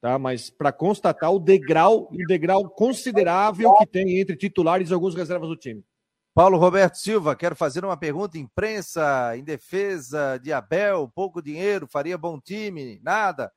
Tá? 0.00 0.18
Mas 0.18 0.50
para 0.50 0.72
constatar 0.72 1.32
o 1.32 1.38
degrau, 1.38 2.08
o 2.10 2.26
degrau 2.26 2.68
considerável 2.68 3.72
que 3.74 3.86
tem 3.86 4.18
entre 4.18 4.36
titulares 4.36 4.90
e 4.90 4.94
alguns 4.94 5.14
reservas 5.14 5.48
do 5.48 5.56
time. 5.56 5.84
Paulo 6.40 6.56
Roberto 6.56 6.94
Silva, 6.94 7.36
quero 7.36 7.54
fazer 7.54 7.84
uma 7.84 7.98
pergunta. 7.98 8.38
Imprensa 8.38 9.36
em 9.36 9.44
defesa 9.44 10.38
de 10.38 10.54
Abel, 10.54 11.06
pouco 11.06 11.42
dinheiro, 11.42 11.86
faria 11.86 12.16
bom 12.16 12.40
time, 12.40 12.98
nada. 13.02 13.52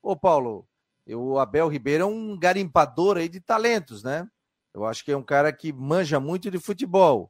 Ô, 0.00 0.14
Paulo, 0.14 0.64
o 1.04 1.36
Abel 1.40 1.66
Ribeiro 1.66 2.04
é 2.04 2.06
um 2.06 2.38
garimpador 2.38 3.16
aí 3.16 3.28
de 3.28 3.40
talentos, 3.40 4.04
né? 4.04 4.24
Eu 4.72 4.84
acho 4.84 5.04
que 5.04 5.10
é 5.10 5.16
um 5.16 5.22
cara 5.24 5.52
que 5.52 5.72
manja 5.72 6.20
muito 6.20 6.48
de 6.48 6.60
futebol. 6.60 7.28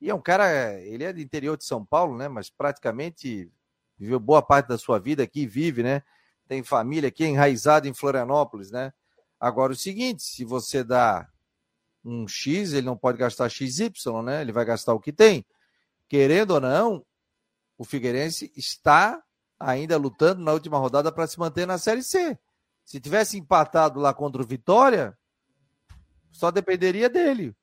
E 0.00 0.08
é 0.08 0.14
um 0.14 0.22
cara, 0.22 0.80
ele 0.80 1.04
é 1.04 1.12
do 1.12 1.20
interior 1.20 1.58
de 1.58 1.66
São 1.66 1.84
Paulo, 1.84 2.16
né? 2.16 2.26
Mas 2.26 2.48
praticamente 2.48 3.52
viveu 3.98 4.18
boa 4.18 4.40
parte 4.40 4.66
da 4.66 4.78
sua 4.78 4.98
vida 4.98 5.22
aqui, 5.22 5.46
vive, 5.46 5.82
né? 5.82 6.02
Tem 6.48 6.62
família 6.62 7.08
aqui 7.08 7.26
enraizada 7.26 7.86
em 7.86 7.92
Florianópolis, 7.92 8.70
né? 8.70 8.94
Agora 9.38 9.74
o 9.74 9.76
seguinte, 9.76 10.22
se 10.22 10.42
você 10.42 10.82
dá 10.82 11.28
um 12.04 12.26
X, 12.26 12.72
ele 12.72 12.86
não 12.86 12.96
pode 12.96 13.18
gastar 13.18 13.48
XY, 13.48 13.90
né? 14.24 14.40
Ele 14.40 14.52
vai 14.52 14.64
gastar 14.64 14.94
o 14.94 15.00
que 15.00 15.12
tem. 15.12 15.44
Querendo 16.08 16.52
ou 16.52 16.60
não, 16.60 17.04
o 17.78 17.84
Figueirense 17.84 18.52
está 18.56 19.22
ainda 19.58 19.96
lutando 19.96 20.42
na 20.42 20.52
última 20.52 20.78
rodada 20.78 21.12
para 21.12 21.26
se 21.26 21.38
manter 21.38 21.66
na 21.66 21.78
Série 21.78 22.02
C. 22.02 22.38
Se 22.84 23.00
tivesse 23.00 23.38
empatado 23.38 24.00
lá 24.00 24.12
contra 24.12 24.42
o 24.42 24.46
Vitória, 24.46 25.16
só 26.30 26.50
dependeria 26.50 27.08
dele. 27.08 27.54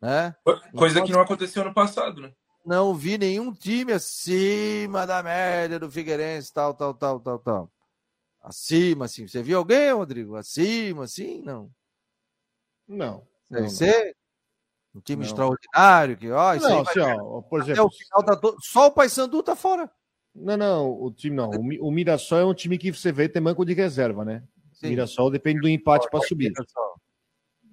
Né? 0.00 0.34
Coisa 0.76 0.96
então, 0.96 1.06
que 1.06 1.12
não 1.12 1.20
aconteceu 1.20 1.64
no 1.64 1.72
passado, 1.72 2.20
né? 2.20 2.32
Não 2.64 2.94
vi 2.94 3.18
nenhum 3.18 3.52
time 3.52 3.92
acima 3.92 5.06
da 5.06 5.22
média 5.22 5.78
do 5.78 5.90
Figueirense, 5.90 6.52
tal, 6.52 6.74
tal, 6.74 6.94
tal, 6.94 7.20
tal, 7.20 7.38
tal. 7.38 7.70
Acima, 8.42 9.06
assim. 9.06 9.26
Você 9.26 9.42
viu 9.42 9.58
alguém, 9.58 9.92
Rodrigo? 9.92 10.36
Acima, 10.36 11.04
assim? 11.04 11.42
Não. 11.42 11.70
Não. 12.86 13.26
Deve 13.54 13.70
ser 13.70 14.16
um 14.94 15.00
time 15.00 15.22
não. 15.22 15.26
extraordinário. 15.26 16.16
Que, 16.16 16.30
ó, 16.30 16.54
isso 16.54 16.68
não, 16.68 16.80
assim, 16.80 17.00
ó, 17.00 17.40
por 17.42 17.62
exemplo. 17.62 17.86
o 17.86 17.90
final 17.90 18.22
da. 18.22 18.40
Só 18.60 18.86
o 18.86 18.92
Paysandu 18.92 19.42
tá 19.42 19.56
fora. 19.56 19.90
Não, 20.34 20.56
não, 20.56 20.90
o 20.90 21.12
time 21.12 21.36
não. 21.36 21.50
O, 21.50 21.88
o 21.88 21.90
Mirassol 21.90 22.38
é 22.38 22.44
um 22.44 22.54
time 22.54 22.76
que 22.76 22.92
você 22.92 23.12
vê 23.12 23.28
tem 23.28 23.42
banco 23.42 23.64
de 23.64 23.72
reserva, 23.72 24.24
né? 24.24 24.42
Sim. 24.72 24.86
O 24.86 24.90
Mirassol 24.90 25.30
depende 25.30 25.60
do 25.60 25.68
empate 25.68 26.08
para 26.10 26.20
subir. 26.26 26.52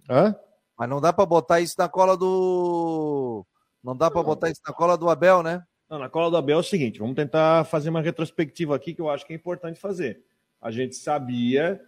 Hã? 0.09 0.35
Mas 0.77 0.89
não 0.89 1.01
dá 1.01 1.11
para 1.13 1.25
botar 1.25 1.59
isso 1.59 1.75
na 1.77 1.89
cola 1.89 2.15
do. 2.15 3.45
Não 3.83 3.95
dá 3.95 4.11
para 4.11 4.23
botar 4.23 4.49
isso 4.49 4.61
na 4.65 4.73
cola 4.73 4.97
do 4.97 5.09
Abel, 5.09 5.41
né? 5.41 5.63
Não, 5.89 5.99
na 5.99 6.09
cola 6.09 6.29
do 6.29 6.37
Abel 6.37 6.57
é 6.57 6.59
o 6.59 6.63
seguinte: 6.63 6.99
vamos 6.99 7.15
tentar 7.15 7.65
fazer 7.65 7.89
uma 7.89 8.01
retrospectiva 8.01 8.75
aqui 8.75 8.93
que 8.93 9.01
eu 9.01 9.09
acho 9.09 9.25
que 9.25 9.33
é 9.33 9.35
importante 9.35 9.79
fazer. 9.79 10.23
A 10.61 10.71
gente 10.71 10.95
sabia 10.95 11.81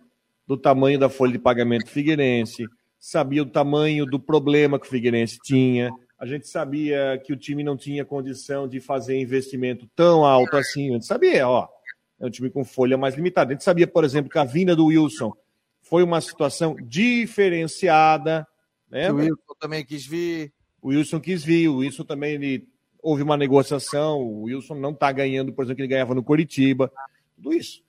do 0.46 0.58
tamanho 0.58 1.00
da 1.00 1.10
folha 1.10 1.32
de 1.32 1.40
pagamento 1.40 1.90
Figueirense, 1.90 2.66
sabia 3.04 3.44
o 3.44 3.46
tamanho 3.46 4.06
do 4.06 4.18
problema 4.18 4.80
que 4.80 4.86
o 4.86 4.90
Figueirense 4.90 5.38
tinha, 5.44 5.92
a 6.18 6.26
gente 6.26 6.48
sabia 6.48 7.22
que 7.22 7.34
o 7.34 7.36
time 7.36 7.62
não 7.62 7.76
tinha 7.76 8.06
condição 8.06 8.66
de 8.66 8.80
fazer 8.80 9.20
investimento 9.20 9.86
tão 9.94 10.24
alto 10.24 10.56
assim. 10.56 10.92
A 10.92 10.94
gente 10.94 11.06
sabia, 11.06 11.46
ó, 11.46 11.68
é 12.18 12.26
um 12.26 12.30
time 12.30 12.50
com 12.50 12.64
folha 12.64 12.98
mais 12.98 13.16
limitada. 13.16 13.50
A 13.50 13.54
gente 13.56 13.64
sabia, 13.66 13.86
por 13.86 14.06
exemplo, 14.06 14.32
que 14.32 14.38
a 14.38 14.46
vinda 14.46 14.74
do 14.74 14.86
Wilson 14.86 15.34
foi 15.82 16.02
uma 16.02 16.22
situação 16.22 16.78
diferenciada. 16.82 18.48
Né? 18.90 19.12
O 19.12 19.16
Wilson 19.16 19.54
também 19.60 19.84
quis 19.84 20.08
vir. 20.08 20.54
O 20.82 20.88
Wilson 20.88 21.20
quis 21.20 21.44
vir, 21.44 21.68
o 21.68 21.80
Wilson 21.80 22.06
também 22.06 22.36
ele, 22.36 22.70
houve 23.02 23.22
uma 23.22 23.36
negociação, 23.36 24.22
o 24.22 24.44
Wilson 24.44 24.76
não 24.76 24.92
está 24.92 25.12
ganhando, 25.12 25.52
por 25.52 25.66
exemplo, 25.66 25.76
que 25.76 25.82
ele 25.82 25.90
ganhava 25.90 26.16
no 26.16 26.24
Coritiba. 26.24 26.90
Tudo 27.36 27.54
isso 27.54 27.84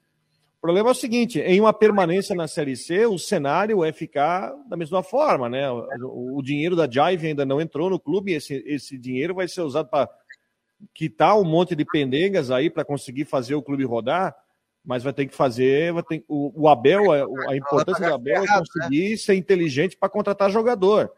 problema 0.65 0.89
é 0.89 0.93
o 0.93 0.95
seguinte: 0.95 1.39
em 1.41 1.61
uma 1.61 1.75
permanência 1.75 2.35
na 2.35 2.49
Série 2.49 2.75
C, 2.75 3.05
o 3.05 3.19
cenário 3.19 3.85
é 3.85 3.93
ficar 3.93 4.51
da 4.67 4.79
mesma 4.79 5.03
forma, 5.03 5.47
né? 5.47 5.71
O, 5.71 6.39
o 6.39 6.43
dinheiro 6.43 6.75
da 6.75 6.89
Jive 6.91 7.27
ainda 7.27 7.45
não 7.45 7.61
entrou 7.61 7.91
no 7.91 8.01
clube, 8.01 8.33
e 8.33 8.37
esse, 8.37 8.65
esse 8.67 8.97
dinheiro 8.97 9.35
vai 9.35 9.47
ser 9.47 9.61
usado 9.61 9.91
para 9.91 10.09
quitar 10.95 11.39
um 11.39 11.45
monte 11.45 11.77
de 11.77 11.85
pendengas 11.85 12.51
aí 12.51 12.71
para 12.71 12.83
conseguir 12.83 13.27
fazer 13.27 13.55
o 13.55 13.63
clube 13.63 13.85
rodar, 13.85 14.35
mas 14.83 15.03
vai 15.03 15.13
ter 15.13 15.27
que 15.27 15.35
fazer. 15.35 15.93
Vai 15.93 16.03
ter, 16.03 16.25
o, 16.27 16.63
o 16.63 16.67
Abel, 16.67 17.13
a, 17.13 17.51
a 17.51 17.57
importância 17.57 18.09
do 18.09 18.15
Abel 18.15 18.43
é 18.45 18.59
conseguir 18.59 19.19
ser 19.19 19.35
inteligente 19.35 19.99
para 19.99 20.09
contratar 20.09 20.51
jogador. 20.51 21.13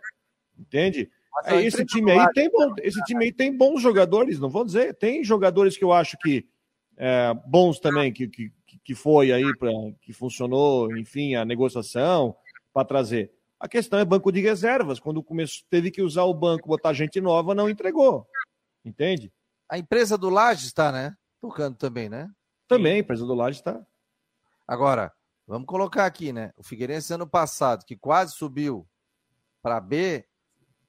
Entende? 0.59 1.09
É, 1.45 1.63
esse 1.63 1.85
time 1.87 2.11
aí 2.11 2.27
tem 2.33 2.51
bom, 2.51 2.75
esse 2.83 3.01
time 3.05 3.27
aí 3.27 3.33
tem 3.33 3.57
bons 3.57 3.81
jogadores, 3.81 4.41
não 4.41 4.51
vou 4.51 4.65
dizer, 4.65 4.95
tem 4.95 5.23
jogadores 5.23 5.77
que 5.77 5.85
eu 5.85 5.93
acho 5.93 6.19
que 6.19 6.49
é, 6.97 7.33
bons 7.47 7.79
também, 7.79 8.13
que, 8.13 8.27
que, 8.27 8.51
que 8.87 8.95
foi 8.95 9.33
aí 9.33 9.53
para 9.59 9.73
que 10.01 10.13
funcionou, 10.13 10.97
enfim, 10.97 11.35
a 11.35 11.45
negociação 11.45 12.37
para 12.73 12.87
trazer. 12.87 13.33
A 13.59 13.67
questão 13.67 13.99
é 13.99 14.05
banco 14.05 14.31
de 14.31 14.41
reservas. 14.41 15.01
Quando 15.01 15.25
começou, 15.25 15.67
teve 15.69 15.91
que 15.91 16.01
usar 16.01 16.23
o 16.23 16.33
banco, 16.33 16.69
botar 16.69 16.93
gente 16.93 17.21
nova, 17.21 17.53
não 17.53 17.69
entregou. 17.69 18.29
Entende? 18.85 19.33
A 19.69 19.77
empresa 19.77 20.17
do 20.17 20.31
Laje 20.31 20.67
está, 20.67 20.93
né? 20.93 21.17
Tocando 21.41 21.77
também, 21.77 22.09
né? 22.09 22.31
Também, 22.69 22.93
a 22.93 22.99
empresa 22.99 23.27
do 23.27 23.35
Laje 23.35 23.59
está. 23.59 23.85
Agora, 24.69 25.13
vamos 25.49 25.67
colocar 25.67 26.07
aqui, 26.07 26.33
né? 26.33 26.53
O 26.57 26.63
Figueirense 26.63 27.13
ano 27.13 27.27
passado, 27.27 27.85
que 27.85 27.97
quase 27.97 28.37
subiu 28.37 28.87
para 29.61 29.81
B 29.81 30.25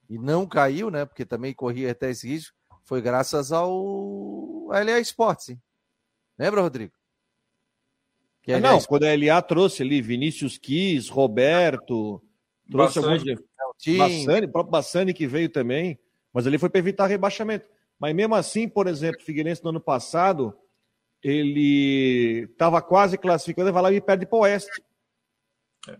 e 0.08 0.20
não 0.20 0.46
caiu, 0.46 0.92
né? 0.92 1.04
Porque 1.04 1.25
também 1.25 1.51
corria 1.51 1.94
até 1.94 2.12
esse 2.12 2.27
risco, 2.27 2.56
foi 2.84 3.01
graças 3.01 3.51
ao 3.51 4.68
LA 4.68 5.00
Sports. 5.00 5.50
Hein? 5.50 5.62
Lembra, 6.38 6.62
Rodrigo? 6.62 6.97
Que 8.48 8.54
ah, 8.54 8.62
não, 8.62 8.80
quando 8.80 9.04
a 9.04 9.13
LA 9.13 9.42
trouxe 9.42 9.84
ali 9.84 10.01
Vinícius 10.01 10.58
Quis, 10.58 11.10
Roberto, 11.10 12.24
trouxe 12.72 13.01
Bassani. 13.01 13.32
alguns. 13.60 13.98
Bassani, 13.98 14.46
o 14.46 14.50
próprio 14.50 14.72
Bassani 14.72 15.13
que 15.13 15.27
veio 15.27 15.50
também, 15.50 16.00
mas 16.32 16.48
ali 16.48 16.58
foi 16.58 16.70
para 16.70 16.80
evitar 16.80 17.08
rebaixamento. 17.08 17.66
Mas 18.00 18.16
mesmo 18.16 18.36
assim, 18.36 18.70
por 18.70 18.88
exemplo, 18.88 19.20
o 19.20 19.25
Figueirense 19.25 19.62
no 19.66 19.72
ano 19.72 19.82
passado, 19.82 20.58
ele 21.22 22.48
estava 22.50 22.82
quase 22.82 23.18
classificando, 23.18 23.74
vai 23.74 23.84
lá 23.84 23.92
e 23.92 24.00
perde 24.00 24.25
para 24.25 24.38
o 24.38 24.42
Oeste. 24.44 24.82
É. 25.89 25.98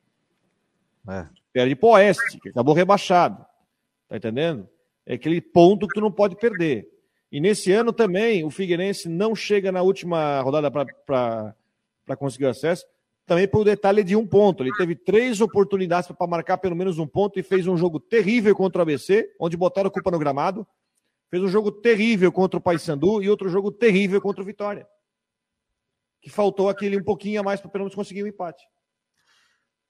é. 1.12 1.30
Perde 1.52 1.76
para 1.76 1.90
o 1.90 1.92
Oeste, 1.92 2.40
que 2.40 2.48
acabou 2.48 2.74
rebaixado. 2.74 3.46
Tá 4.08 4.16
entendendo? 4.16 4.70
É 5.06 5.16
aquele 5.16 5.42
ponto 5.42 5.86
que 5.86 5.96
tu 5.96 6.00
não 6.00 6.14
pode 6.14 6.38
perder. 6.38 6.88
E 7.30 7.42
nesse 7.42 7.74
ano 7.74 7.92
também, 7.92 8.46
o 8.46 8.50
Figueirense 8.50 9.10
não 9.10 9.36
chega 9.36 9.70
na 9.70 9.82
última 9.82 10.40
rodada 10.40 10.72
para 10.72 11.54
para 12.08 12.16
conseguir 12.16 12.46
acesso. 12.46 12.86
Também 13.26 13.48
por 13.48 13.66
detalhe 13.66 14.04
de 14.04 14.16
um 14.16 14.26
ponto. 14.26 14.64
Ele 14.64 14.72
teve 14.78 14.96
três 14.96 15.42
oportunidades 15.42 16.10
para 16.10 16.26
marcar 16.26 16.58
pelo 16.58 16.76
menos 16.76 16.98
um 16.98 17.06
ponto 17.06 17.38
e 17.38 17.44
fez 17.44 17.68
um 17.68 17.76
jogo 17.76 18.00
terrível 18.00 18.56
contra 18.56 18.80
o 18.80 18.84
ABC, 18.84 19.30
onde 19.40 19.58
botaram 19.58 19.90
a 19.90 19.92
culpa 19.92 20.10
no 20.10 20.18
gramado. 20.18 20.66
Fez 21.30 21.44
um 21.44 21.50
jogo 21.50 21.70
terrível 21.70 22.32
contra 22.32 22.58
o 22.58 22.62
Paysandu 22.62 23.22
e 23.22 23.30
outro 23.30 23.50
jogo 23.50 23.70
terrível 23.70 24.22
contra 24.22 24.42
o 24.42 24.46
Vitória. 24.46 24.88
Que 26.22 26.30
faltou 26.30 26.70
aquele 26.70 26.98
um 26.98 27.04
pouquinho 27.04 27.42
a 27.42 27.44
mais 27.44 27.60
para 27.60 27.70
pelo 27.70 27.84
menos 27.84 27.94
conseguir 27.94 28.24
o 28.24 28.26
um 28.26 28.30
empate. 28.30 28.64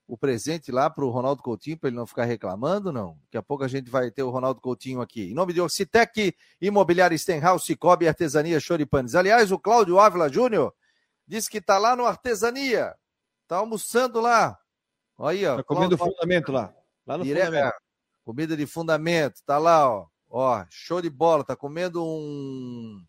o 0.09 0.17
presente 0.17 0.71
lá 0.71 0.89
para 0.89 1.05
o 1.05 1.11
Ronaldo 1.11 1.43
Coutinho, 1.43 1.77
para 1.77 1.87
ele 1.87 1.95
não 1.95 2.07
ficar 2.07 2.25
reclamando, 2.25 2.91
não. 2.91 3.15
Daqui 3.25 3.37
a 3.37 3.43
pouco 3.43 3.63
a 3.63 3.67
gente 3.67 3.91
vai 3.91 4.09
ter 4.09 4.23
o 4.23 4.31
Ronaldo 4.31 4.59
Coutinho 4.59 5.01
aqui. 5.01 5.29
Em 5.29 5.35
nome 5.35 5.53
de 5.53 5.61
Ocitec, 5.61 6.35
Imobiliária 6.59 7.15
Stenhouse, 7.15 7.63
Cicobi, 7.63 8.07
Artesania 8.07 8.59
Choripanes. 8.59 9.13
Aliás, 9.13 9.51
o 9.51 9.59
Cláudio 9.59 9.99
Ávila 9.99 10.27
Júnior 10.27 10.73
disse 11.27 11.47
que 11.47 11.59
está 11.59 11.77
lá 11.77 11.95
no 11.95 12.07
Artesania. 12.07 12.95
Está 13.43 13.57
almoçando 13.57 14.19
lá. 14.19 14.57
Olha 15.15 15.37
aí, 15.37 15.45
ó. 15.45 15.57
Tá 15.57 15.63
comendo 15.63 15.95
Cláudio... 15.95 16.15
fundamento 16.15 16.51
lá. 16.51 16.73
Lá 17.05 17.17
no 17.19 17.23
Direto, 17.23 17.45
fundamento. 17.45 17.75
Comida 18.25 18.57
de 18.57 18.65
fundamento. 18.65 19.43
Tá 19.45 19.59
lá, 19.59 19.87
ó. 19.87 20.07
Ó, 20.27 20.65
show 20.71 21.03
de 21.03 21.09
bola. 21.11 21.43
Tá 21.43 21.55
comendo 21.55 22.03
um. 22.03 22.99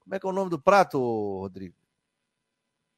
Como 0.00 0.14
é 0.16 0.18
que 0.18 0.26
é 0.26 0.28
o 0.28 0.32
nome 0.32 0.50
do 0.50 0.60
prato, 0.60 0.98
Rodrigo? 0.98 1.76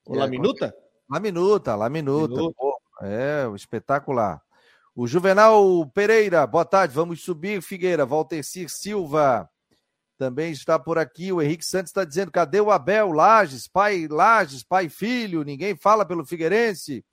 O 0.06 0.14
é, 0.14 0.18
Laminuta? 0.18 0.74
Laminuta, 1.10 1.76
Laminuta. 1.76 2.34
Laminuta. 2.36 2.71
É, 3.04 3.50
espetacular. 3.56 4.40
O 4.94 5.08
Juvenal 5.08 5.84
Pereira, 5.92 6.46
boa 6.46 6.64
tarde. 6.64 6.94
Vamos 6.94 7.24
subir, 7.24 7.60
Figueira. 7.60 8.06
Valtercir 8.06 8.68
Silva 8.70 9.50
também 10.16 10.52
está 10.52 10.78
por 10.78 10.98
aqui. 10.98 11.32
O 11.32 11.42
Henrique 11.42 11.64
Santos 11.64 11.90
está 11.90 12.04
dizendo: 12.04 12.30
cadê 12.30 12.60
o 12.60 12.70
Abel? 12.70 13.10
Lages, 13.10 13.66
pai 13.66 14.06
Lages, 14.06 14.62
pai 14.62 14.88
filho. 14.88 15.42
Ninguém 15.42 15.74
fala 15.74 16.06
pelo 16.06 16.24
Figueirense. 16.24 17.04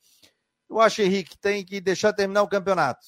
Eu 0.69 0.79
acho, 0.79 1.01
Henrique, 1.01 1.31
que 1.31 1.39
tem 1.39 1.65
que 1.65 1.81
deixar 1.81 2.13
terminar 2.13 2.43
o 2.43 2.47
campeonato. 2.47 3.07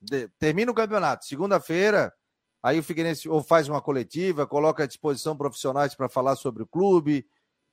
De, 0.00 0.28
termina 0.38 0.70
o 0.70 0.74
campeonato. 0.74 1.24
Segunda-feira, 1.24 2.12
aí 2.62 2.78
o 2.78 2.84
Figueirense 2.84 3.28
ou 3.28 3.42
faz 3.42 3.68
uma 3.68 3.82
coletiva, 3.82 4.46
coloca 4.46 4.84
à 4.84 4.86
disposição 4.86 5.36
profissionais 5.36 5.92
para 5.96 6.08
falar 6.08 6.36
sobre 6.36 6.62
o 6.62 6.68
clube 6.68 7.26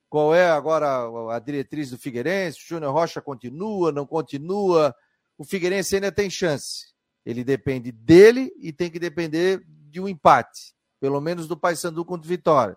qual 0.08 0.34
é 0.34 0.50
agora 0.50 1.34
a 1.34 1.38
diretriz 1.38 1.90
do 1.90 1.98
Figueirense? 1.98 2.58
O 2.58 2.68
Júnior 2.68 2.92
Rocha 2.92 3.20
continua, 3.20 3.92
não 3.92 4.06
continua? 4.06 4.94
O 5.36 5.44
Figueirense 5.44 5.96
ainda 5.96 6.10
tem 6.10 6.30
chance. 6.30 6.92
Ele 7.24 7.44
depende 7.44 7.92
dele 7.92 8.52
e 8.58 8.72
tem 8.72 8.90
que 8.90 8.98
depender 8.98 9.62
de 9.66 10.00
um 10.00 10.08
empate, 10.08 10.74
pelo 10.98 11.20
menos 11.20 11.46
do 11.46 11.56
Paysandu 11.56 12.04
contra 12.04 12.26
o 12.26 12.28
Vitória. 12.28 12.76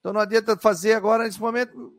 Então 0.00 0.12
não 0.12 0.20
adianta 0.20 0.56
fazer 0.56 0.94
agora, 0.94 1.24
nesse 1.24 1.40
momento, 1.40 1.94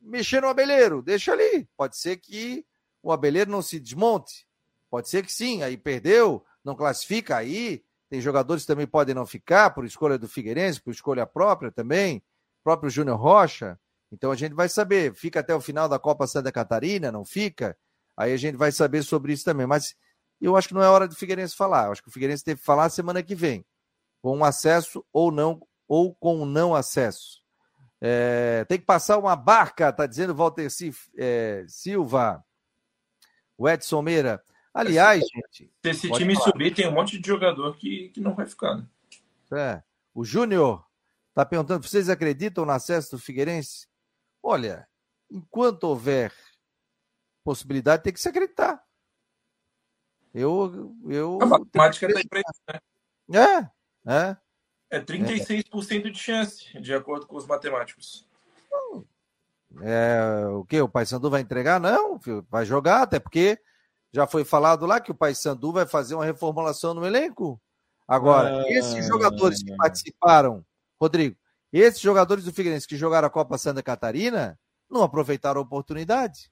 mexer 0.00 0.40
no 0.40 0.48
abelheiro, 0.48 1.02
deixa 1.02 1.32
ali. 1.32 1.68
Pode 1.76 1.98
ser 1.98 2.16
que 2.16 2.64
o 3.02 3.12
abelheiro 3.12 3.50
não 3.50 3.62
se 3.62 3.78
desmonte. 3.78 4.46
Pode 4.90 5.08
ser 5.08 5.24
que 5.24 5.32
sim, 5.32 5.62
aí 5.62 5.76
perdeu, 5.76 6.44
não 6.64 6.74
classifica, 6.74 7.36
aí 7.36 7.82
tem 8.08 8.20
jogadores 8.20 8.64
que 8.64 8.66
também 8.66 8.86
podem 8.86 9.14
não 9.14 9.24
ficar 9.24 9.70
por 9.70 9.84
escolha 9.86 10.18
do 10.18 10.28
Figueirense, 10.28 10.82
por 10.82 10.90
escolha 10.90 11.26
própria 11.26 11.72
também, 11.72 12.22
próprio 12.62 12.90
Júnior 12.90 13.18
Rocha. 13.18 13.78
Então 14.10 14.30
a 14.30 14.36
gente 14.36 14.54
vai 14.54 14.68
saber, 14.68 15.14
fica 15.14 15.40
até 15.40 15.54
o 15.54 15.60
final 15.60 15.88
da 15.88 15.98
Copa 15.98 16.26
Santa 16.26 16.52
Catarina, 16.52 17.10
não 17.10 17.24
fica? 17.24 17.76
Aí 18.16 18.32
a 18.32 18.36
gente 18.36 18.56
vai 18.56 18.70
saber 18.70 19.02
sobre 19.02 19.32
isso 19.32 19.44
também. 19.44 19.66
Mas 19.66 19.94
eu 20.40 20.56
acho 20.56 20.68
que 20.68 20.74
não 20.74 20.82
é 20.82 20.88
hora 20.88 21.08
do 21.08 21.14
Figueirense 21.14 21.56
falar. 21.56 21.86
Eu 21.86 21.92
acho 21.92 22.02
que 22.02 22.08
o 22.08 22.12
Figueirense 22.12 22.44
deve 22.44 22.60
falar 22.60 22.90
semana 22.90 23.22
que 23.22 23.34
vem, 23.34 23.64
com 24.20 24.44
acesso 24.44 25.04
ou 25.12 25.30
não, 25.30 25.66
ou 25.88 26.14
com 26.14 26.44
não 26.44 26.74
acesso. 26.74 27.42
É, 28.00 28.64
tem 28.64 28.78
que 28.78 28.84
passar 28.84 29.16
uma 29.16 29.36
barca, 29.36 29.92
tá 29.92 30.06
dizendo 30.06 30.34
Walter 30.34 30.68
é, 31.16 31.64
Silva. 31.68 32.44
O 33.56 33.68
Edson 33.68 34.02
Meira. 34.02 34.42
Aliás, 34.74 35.22
gente. 35.22 35.70
Se 35.82 35.90
esse 35.90 36.10
time 36.10 36.34
falar. 36.34 36.46
subir, 36.46 36.74
tem 36.74 36.88
um 36.88 36.92
monte 36.92 37.18
de 37.18 37.28
jogador 37.28 37.76
que, 37.76 38.08
que 38.08 38.20
não 38.20 38.34
vai 38.34 38.46
ficar, 38.46 38.76
né? 38.76 38.86
É. 39.52 39.82
O 40.14 40.24
Júnior 40.24 40.84
está 41.32 41.44
perguntando: 41.44 41.86
vocês 41.86 42.08
acreditam 42.08 42.64
no 42.64 42.72
acesso 42.72 43.12
do 43.12 43.18
Figueirense? 43.18 43.86
Olha, 44.42 44.86
enquanto 45.30 45.84
houver 45.84 46.32
possibilidade, 47.42 48.02
tem 48.02 48.12
que 48.12 48.20
se 48.20 48.28
acreditar. 48.28 48.82
Eu. 50.32 50.94
eu 51.08 51.38
a 51.42 51.46
matemática 51.46 52.06
está 52.06 52.20
empresa, 52.20 52.44
né? 53.28 53.72
É, 54.04 54.12
é. 54.12 54.36
É 54.90 55.00
36% 55.00 56.10
de 56.10 56.18
chance, 56.18 56.78
de 56.80 56.94
acordo 56.94 57.26
com 57.26 57.36
os 57.36 57.46
matemáticos. 57.46 58.26
É, 59.80 60.46
o 60.48 60.64
que? 60.64 60.80
O 60.82 60.88
Paysandu 60.88 61.30
vai 61.30 61.40
entregar? 61.40 61.80
Não, 61.80 62.20
vai 62.50 62.66
jogar, 62.66 63.02
até 63.02 63.18
porque 63.18 63.58
já 64.12 64.26
foi 64.26 64.44
falado 64.44 64.84
lá 64.84 65.00
que 65.00 65.10
o 65.10 65.14
Paysandu 65.14 65.72
vai 65.72 65.86
fazer 65.86 66.14
uma 66.14 66.26
reformulação 66.26 66.92
no 66.92 67.06
elenco. 67.06 67.60
Agora, 68.06 68.60
ah, 68.60 68.64
esses 68.68 69.06
jogadores 69.06 69.62
que 69.62 69.74
participaram, 69.76 70.62
Rodrigo, 71.02 71.36
esses 71.72 72.00
jogadores 72.00 72.44
do 72.44 72.52
Figueirense 72.52 72.86
que 72.86 72.96
jogaram 72.96 73.26
a 73.26 73.30
Copa 73.30 73.58
Santa 73.58 73.82
Catarina 73.82 74.56
não 74.88 75.02
aproveitaram 75.02 75.60
a 75.60 75.64
oportunidade. 75.64 76.48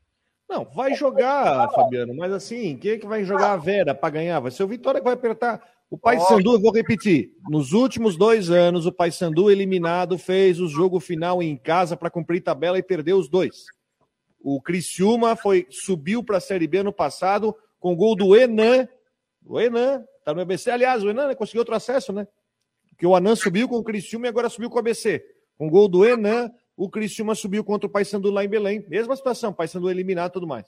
Não, 0.49 0.65
vai 0.65 0.95
jogar, 0.95 1.71
Fabiano, 1.71 2.13
mas 2.17 2.33
assim, 2.33 2.77
quem 2.77 2.93
é 2.93 2.99
que 2.99 3.07
vai 3.07 3.23
jogar 3.23 3.53
a 3.53 3.57
Vera 3.57 3.95
para 3.95 4.11
ganhar? 4.11 4.41
Vai 4.41 4.51
ser 4.51 4.65
o 4.65 4.69
Vitória 4.69 5.01
que 5.01 5.05
vai 5.05 5.15
apertar. 5.15 5.63
O 5.89 5.97
Paysandu, 5.97 6.55
eu 6.55 6.61
vou 6.61 6.73
repetir, 6.73 7.33
nos 7.49 7.73
últimos 7.73 8.17
dois 8.17 8.51
anos, 8.51 8.87
o 8.87 8.93
Paysandu 8.93 9.51
eliminado 9.51 10.19
fez 10.19 10.61
o 10.61 10.67
jogo 10.67 10.99
final 10.99 11.41
em 11.41 11.57
casa 11.57 11.97
para 11.97 12.11
cumprir 12.11 12.41
tabela 12.41 12.79
e 12.79 12.83
perdeu 12.83 13.19
os 13.19 13.29
dois. 13.29 13.67
O 14.43 14.61
Criciúma 14.61 15.37
foi, 15.37 15.67
subiu 15.71 16.25
para 16.25 16.39
a 16.39 16.41
Série 16.41 16.67
B 16.67 16.83
no 16.83 16.93
passado 16.93 17.55
com 17.79 17.95
gol 17.95 18.17
do 18.17 18.37
Enan. 18.37 18.89
O 19.45 19.61
Enan, 19.61 20.05
tá 20.25 20.35
no 20.35 20.41
ABC. 20.41 20.71
Aliás, 20.71 21.05
o 21.05 21.11
Enan 21.11 21.29
né, 21.29 21.35
conseguiu 21.37 21.61
outro 21.61 21.75
acesso, 21.75 22.13
né? 22.13 22.27
Porque 23.01 23.07
o 23.07 23.17
Anan 23.17 23.35
subiu 23.35 23.67
com 23.67 23.79
o 23.79 23.83
Criciúma 23.83 24.27
e 24.27 24.29
agora 24.29 24.51
subiu 24.51 24.69
com 24.69 24.77
o 24.77 24.79
ABC. 24.79 25.25
Com 25.57 25.71
gol 25.71 25.89
do 25.89 26.05
Enan, 26.05 26.51
o 26.77 26.91
Criciúma 26.91 27.35
subiu 27.35 27.65
contra 27.65 27.87
o 27.87 27.91
Paysandu 27.91 28.31
lá 28.31 28.45
em 28.45 28.49
Belém. 28.49 28.85
Mesma 28.91 29.17
situação, 29.17 29.55
Paysandu 29.55 29.89
eliminado 29.89 30.29
e 30.29 30.33
tudo 30.35 30.47
mais. 30.47 30.67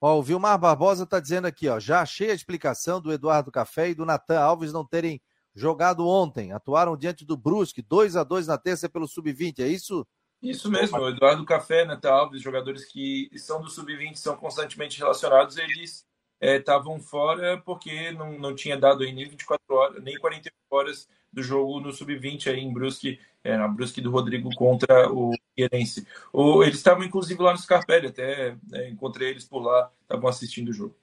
Ó, 0.00 0.20
o 0.20 0.22
Vilmar 0.22 0.56
Barbosa 0.56 1.02
está 1.02 1.18
dizendo 1.18 1.46
aqui, 1.46 1.68
ó, 1.68 1.80
já 1.80 2.00
achei 2.00 2.30
a 2.30 2.34
explicação 2.34 3.00
do 3.00 3.12
Eduardo 3.12 3.50
Café 3.50 3.88
e 3.88 3.94
do 3.96 4.06
Natan 4.06 4.38
Alves 4.38 4.72
não 4.72 4.86
terem 4.86 5.20
jogado 5.52 6.06
ontem. 6.06 6.52
Atuaram 6.52 6.96
diante 6.96 7.24
do 7.24 7.36
Brusque, 7.36 7.82
2 7.82 8.14
a 8.14 8.22
2 8.22 8.46
na 8.46 8.56
terça 8.56 8.88
pelo 8.88 9.08
Sub-20, 9.08 9.58
é 9.58 9.66
isso? 9.66 10.06
Isso 10.40 10.70
mesmo, 10.70 10.96
o 10.96 11.08
Eduardo 11.08 11.44
Café, 11.44 11.84
Natan 11.84 12.12
Alves, 12.12 12.40
jogadores 12.40 12.84
que 12.84 13.28
são 13.36 13.60
do 13.60 13.68
Sub-20, 13.68 14.14
são 14.14 14.36
constantemente 14.36 14.96
relacionados, 14.96 15.56
eles 15.56 16.06
estavam 16.40 16.96
é, 16.96 17.00
fora 17.00 17.62
porque 17.62 18.12
não, 18.12 18.38
não 18.38 18.54
tinha 18.54 18.76
dado 18.76 19.02
aí 19.02 19.12
nem 19.12 19.28
24 19.28 19.74
horas, 19.74 20.02
nem 20.02 20.18
48 20.18 20.54
horas 20.70 21.08
do 21.32 21.42
jogo 21.42 21.80
no 21.80 21.92
Sub-20 21.92 22.48
aí 22.48 22.60
em 22.60 22.72
Brusque, 22.72 23.20
é, 23.44 23.56
na 23.56 23.68
Brusque 23.68 24.00
do 24.00 24.10
Rodrigo 24.10 24.48
contra 24.54 25.12
o 25.12 25.32
Figueirense. 25.54 26.06
Ou, 26.32 26.62
eles 26.62 26.76
estavam 26.76 27.04
inclusive 27.04 27.40
lá 27.42 27.52
no 27.52 27.58
Scarpelli, 27.58 28.08
até 28.08 28.56
é, 28.72 28.88
encontrei 28.88 29.30
eles 29.30 29.44
por 29.44 29.60
lá, 29.60 29.90
estavam 30.02 30.28
assistindo 30.28 30.68
o 30.68 30.72
jogo. 30.72 30.94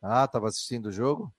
Ah, 0.00 0.24
estava 0.24 0.48
assistindo 0.48 0.86
o 0.86 0.92
jogo? 0.92 1.32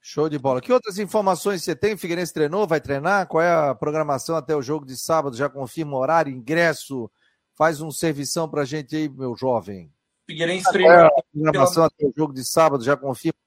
Show 0.00 0.28
de 0.28 0.38
bola. 0.38 0.60
Que 0.60 0.72
outras 0.72 0.98
informações 0.98 1.64
você 1.64 1.74
tem? 1.74 1.96
Figueirense 1.96 2.32
treinou, 2.32 2.66
vai 2.66 2.80
treinar? 2.80 3.26
Qual 3.26 3.42
é 3.42 3.52
a 3.52 3.74
programação 3.74 4.36
até 4.36 4.54
o 4.54 4.62
jogo 4.62 4.86
de 4.86 4.96
sábado? 4.96 5.36
Já 5.36 5.48
confirma 5.48 5.96
horário, 5.96 6.32
ingresso? 6.32 7.10
Faz 7.54 7.80
um 7.80 7.90
servição 7.90 8.48
pra 8.48 8.64
gente 8.64 8.94
aí, 8.94 9.08
meu 9.08 9.34
jovem. 9.34 9.92
Figueirense 10.26 10.70
treinou. 10.70 10.92
É 10.92 11.52
pela... 11.52 11.86
até 11.86 12.06
o 12.06 12.12
jogo 12.16 12.34
de 12.34 12.44
sábado, 12.44 12.82
já 12.84 12.96
confirma 12.96 13.38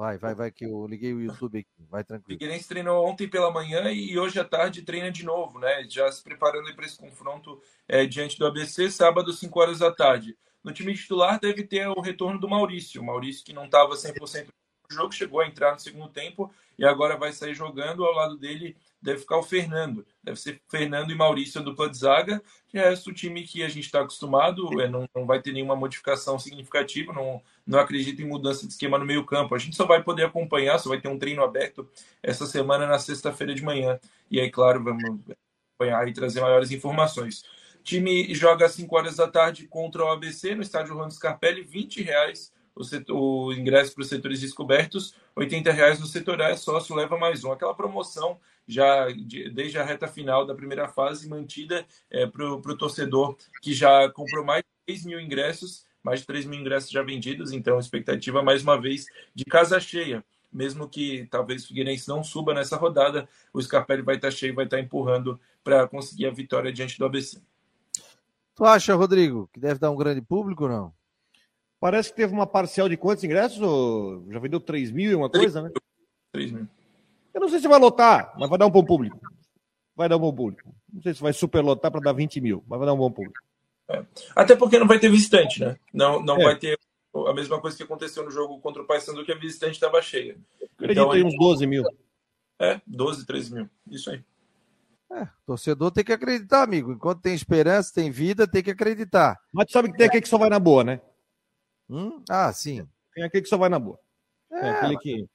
Vai, 0.00 0.16
vai, 0.16 0.34
vai, 0.34 0.50
que 0.50 0.64
eu 0.64 0.86
liguei 0.86 1.12
o 1.12 1.20
YouTube 1.20 1.58
aqui. 1.58 1.86
Vai 1.90 2.02
tranquilo. 2.02 2.38
Figueirense 2.38 2.66
treinou 2.66 3.06
ontem 3.06 3.28
pela 3.28 3.50
manhã 3.50 3.92
e 3.92 4.18
hoje 4.18 4.40
à 4.40 4.44
tarde 4.44 4.80
treina 4.80 5.10
de 5.10 5.26
novo, 5.26 5.58
né? 5.58 5.84
Já 5.90 6.10
se 6.10 6.22
preparando 6.22 6.74
para 6.74 6.86
esse 6.86 6.96
confronto 6.96 7.60
é, 7.86 8.06
diante 8.06 8.38
do 8.38 8.46
ABC, 8.46 8.90
sábado, 8.90 9.30
5 9.30 9.60
horas 9.60 9.80
da 9.80 9.92
tarde. 9.92 10.38
No 10.64 10.72
time 10.72 10.94
titular 10.94 11.38
deve 11.38 11.64
ter 11.64 11.86
o 11.86 12.00
retorno 12.00 12.40
do 12.40 12.48
Maurício. 12.48 13.02
O 13.02 13.04
Maurício 13.04 13.44
que 13.44 13.52
não 13.52 13.66
estava 13.66 13.94
100% 13.94 14.46
no 14.46 14.96
jogo, 14.96 15.12
chegou 15.12 15.40
a 15.40 15.46
entrar 15.46 15.74
no 15.74 15.78
segundo 15.78 16.08
tempo 16.08 16.50
e 16.78 16.84
agora 16.86 17.18
vai 17.18 17.34
sair 17.34 17.54
jogando. 17.54 18.02
Ao 18.02 18.14
lado 18.14 18.38
dele 18.38 18.78
deve 19.00 19.20
ficar 19.20 19.38
o 19.38 19.42
Fernando. 19.42 20.06
Deve 20.22 20.38
ser 20.38 20.60
Fernando 20.68 21.10
e 21.10 21.14
Maurício 21.14 21.62
dupla 21.62 21.88
de 21.88 21.98
zaga. 21.98 22.42
Que 22.68 22.78
é 22.78 22.92
o 22.92 23.12
time 23.12 23.42
que 23.42 23.62
a 23.62 23.68
gente 23.68 23.86
está 23.86 24.00
acostumado, 24.00 24.80
é, 24.80 24.88
não, 24.88 25.08
não 25.14 25.26
vai 25.26 25.40
ter 25.40 25.52
nenhuma 25.52 25.74
modificação 25.74 26.38
significativa, 26.38 27.12
não, 27.12 27.42
não 27.66 27.78
acredito 27.78 28.22
em 28.22 28.26
mudança 28.26 28.66
de 28.66 28.72
esquema 28.72 28.98
no 28.98 29.04
meio 29.04 29.24
campo. 29.24 29.54
A 29.54 29.58
gente 29.58 29.74
só 29.74 29.86
vai 29.86 30.02
poder 30.02 30.24
acompanhar, 30.24 30.78
só 30.78 30.88
vai 30.88 31.00
ter 31.00 31.08
um 31.08 31.18
treino 31.18 31.42
aberto 31.42 31.88
essa 32.22 32.46
semana 32.46 32.86
na 32.86 32.98
sexta-feira 32.98 33.54
de 33.54 33.62
manhã. 33.62 33.98
E 34.30 34.40
aí, 34.40 34.50
claro, 34.50 34.84
vamos 34.84 35.20
acompanhar 35.78 36.06
e 36.06 36.12
trazer 36.12 36.40
maiores 36.40 36.70
informações. 36.70 37.42
O 37.80 37.82
time 37.82 38.32
joga 38.34 38.66
às 38.66 38.72
5 38.72 38.94
horas 38.94 39.16
da 39.16 39.26
tarde 39.26 39.66
contra 39.66 40.04
o 40.04 40.08
ABC 40.08 40.54
no 40.54 40.62
estádio 40.62 40.94
Rolando 40.94 41.14
Scarpelli, 41.14 41.62
20 41.62 42.02
reais 42.02 42.52
o, 42.74 42.84
setor, 42.84 43.16
o 43.16 43.52
ingresso 43.52 43.94
para 43.94 44.02
os 44.02 44.08
setores 44.08 44.40
descobertos, 44.40 45.14
80 45.36 45.72
reais 45.72 46.00
no 46.00 46.06
setor 46.06 46.40
A, 46.42 46.56
sócio 46.56 46.94
leva 46.94 47.18
mais 47.18 47.44
um. 47.44 47.52
Aquela 47.52 47.74
promoção 47.74 48.38
já 48.66 49.10
de, 49.10 49.50
desde 49.50 49.78
a 49.78 49.84
reta 49.84 50.06
final 50.06 50.46
da 50.46 50.54
primeira 50.54 50.88
fase, 50.88 51.28
mantida 51.28 51.84
é, 52.10 52.26
para 52.26 52.46
o 52.46 52.76
torcedor 52.76 53.36
que 53.60 53.72
já 53.74 54.08
comprou 54.10 54.44
mais 54.44 54.62
de 54.62 54.94
3 54.94 55.04
mil 55.06 55.20
ingressos, 55.20 55.84
mais 56.02 56.20
de 56.20 56.26
3 56.26 56.46
mil 56.46 56.60
ingressos 56.60 56.90
já 56.90 57.02
vendidos, 57.02 57.52
então 57.52 57.78
expectativa 57.78 58.42
mais 58.42 58.62
uma 58.62 58.80
vez 58.80 59.06
de 59.34 59.44
casa 59.44 59.80
cheia. 59.80 60.24
Mesmo 60.52 60.88
que 60.88 61.28
talvez 61.30 61.64
o 61.64 61.68
Figueirense 61.68 62.08
não 62.08 62.24
suba 62.24 62.52
nessa 62.52 62.76
rodada, 62.76 63.28
o 63.52 63.62
Scarpelli 63.62 64.02
vai 64.02 64.16
estar 64.16 64.30
cheio, 64.30 64.54
vai 64.54 64.64
estar 64.64 64.80
empurrando 64.80 65.38
para 65.62 65.86
conseguir 65.86 66.26
a 66.26 66.32
vitória 66.32 66.72
diante 66.72 66.98
do 66.98 67.04
ABC. 67.04 67.40
Tu 68.54 68.64
acha, 68.64 68.94
Rodrigo, 68.94 69.48
que 69.52 69.60
deve 69.60 69.78
dar 69.78 69.90
um 69.90 69.96
grande 69.96 70.20
público 70.20 70.64
ou 70.64 70.70
não? 70.70 70.99
Parece 71.80 72.10
que 72.10 72.16
teve 72.16 72.32
uma 72.34 72.46
parcial 72.46 72.88
de 72.90 72.96
quantos 72.98 73.24
ingressos? 73.24 73.58
Já 74.28 74.38
vendeu 74.38 74.60
3 74.60 74.92
mil 74.92 75.10
e 75.10 75.14
uma 75.14 75.30
coisa, 75.30 75.60
3 75.60 75.72
né? 75.74 75.80
3 76.32 76.52
mil. 76.52 76.68
Eu 77.32 77.40
não 77.40 77.48
sei 77.48 77.58
se 77.58 77.66
vai 77.66 77.78
lotar, 77.78 78.34
mas 78.38 78.50
vai 78.50 78.58
dar 78.58 78.66
um 78.66 78.70
bom 78.70 78.84
público. 78.84 79.18
Vai 79.96 80.08
dar 80.08 80.18
um 80.18 80.20
bom 80.20 80.34
público. 80.34 80.74
Não 80.92 81.02
sei 81.02 81.14
se 81.14 81.22
vai 81.22 81.32
superlotar 81.32 81.90
para 81.90 82.00
dar 82.02 82.12
20 82.12 82.40
mil, 82.40 82.62
mas 82.68 82.78
vai 82.78 82.86
dar 82.86 82.92
um 82.92 82.98
bom 82.98 83.10
público. 83.10 83.38
É. 83.88 84.04
Até 84.36 84.54
porque 84.54 84.78
não 84.78 84.86
vai 84.86 84.98
ter 84.98 85.08
visitante, 85.08 85.60
né? 85.60 85.76
Não, 85.92 86.22
não 86.22 86.36
é. 86.36 86.44
vai 86.44 86.58
ter 86.58 86.78
a 87.26 87.32
mesma 87.32 87.60
coisa 87.60 87.76
que 87.76 87.82
aconteceu 87.82 88.24
no 88.24 88.30
jogo 88.30 88.60
contra 88.60 88.82
o 88.82 88.86
Paysandu, 88.86 89.24
que 89.24 89.32
a 89.32 89.38
visitante 89.38 89.72
estava 89.72 90.02
cheia. 90.02 90.36
Acredito 90.74 91.00
então, 91.00 91.10
aí 91.10 91.24
uns 91.24 91.36
12 91.36 91.66
mil. 91.66 91.82
É, 92.58 92.80
12, 92.86 93.26
13 93.26 93.54
mil. 93.54 93.70
Isso 93.90 94.10
aí. 94.10 94.22
É, 95.12 95.26
torcedor 95.44 95.90
tem 95.90 96.04
que 96.04 96.12
acreditar, 96.12 96.62
amigo. 96.62 96.92
Enquanto 96.92 97.22
tem 97.22 97.34
esperança, 97.34 97.92
tem 97.92 98.10
vida, 98.10 98.46
tem 98.46 98.62
que 98.62 98.70
acreditar. 98.70 99.40
Mas 99.52 99.66
tu 99.66 99.72
sabe 99.72 99.90
que 99.90 99.96
tem 99.96 100.06
aquele 100.06 100.22
que 100.22 100.28
só 100.28 100.38
vai 100.38 100.48
na 100.48 100.60
boa, 100.60 100.84
né? 100.84 101.00
Hum? 101.90 102.22
Ah, 102.30 102.52
sim. 102.52 102.86
Tem 103.12 103.24
aquele 103.24 103.42
que 103.42 103.48
só 103.48 103.56
vai 103.56 103.68
na 103.68 103.78
boa. 103.78 103.98
É, 104.52 104.68
é 104.68 104.70
aquele 104.70 104.98
que. 104.98 105.28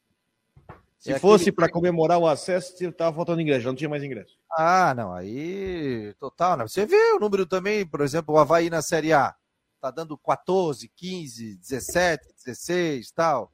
Se 0.98 1.12
é 1.12 1.20
fosse 1.20 1.50
aquele... 1.50 1.56
para 1.58 1.70
comemorar 1.70 2.18
o 2.18 2.28
acesso, 2.28 2.82
estava 2.84 3.16
faltando 3.16 3.42
ingresso, 3.42 3.62
já 3.62 3.70
não 3.70 3.76
tinha 3.76 3.90
mais 3.90 4.04
ingresso. 4.04 4.38
Ah, 4.58 4.94
não, 4.96 5.14
aí 5.14 6.16
total, 6.18 6.58
né? 6.58 6.68
Você 6.68 6.86
vê 6.86 7.14
o 7.14 7.20
número 7.20 7.46
também, 7.46 7.86
por 7.86 8.02
exemplo, 8.02 8.34
o 8.34 8.40
Havaí 8.40 8.70
na 8.70 8.82
Série 8.82 9.12
A. 9.12 9.36
Tá 9.82 9.92
dando 9.92 10.18
14, 10.18 10.90
15, 10.96 11.58
17, 11.58 12.34
16 12.46 13.12
tal. 13.12 13.52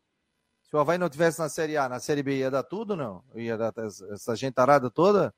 Se 0.64 0.76
o 0.76 0.80
Havaí 0.80 0.98
não 0.98 1.10
tivesse 1.10 1.40
na 1.40 1.50
Série 1.50 1.76
A, 1.76 1.90
na 1.90 2.00
Série 2.00 2.24
B 2.24 2.38
ia 2.38 2.52
dar 2.52 2.64
tudo, 2.64 2.96
não? 2.96 3.24
Ia 3.36 3.58
dar 3.58 3.74
essa 4.14 4.36
gentarada 4.36 4.90
toda? 4.90 5.34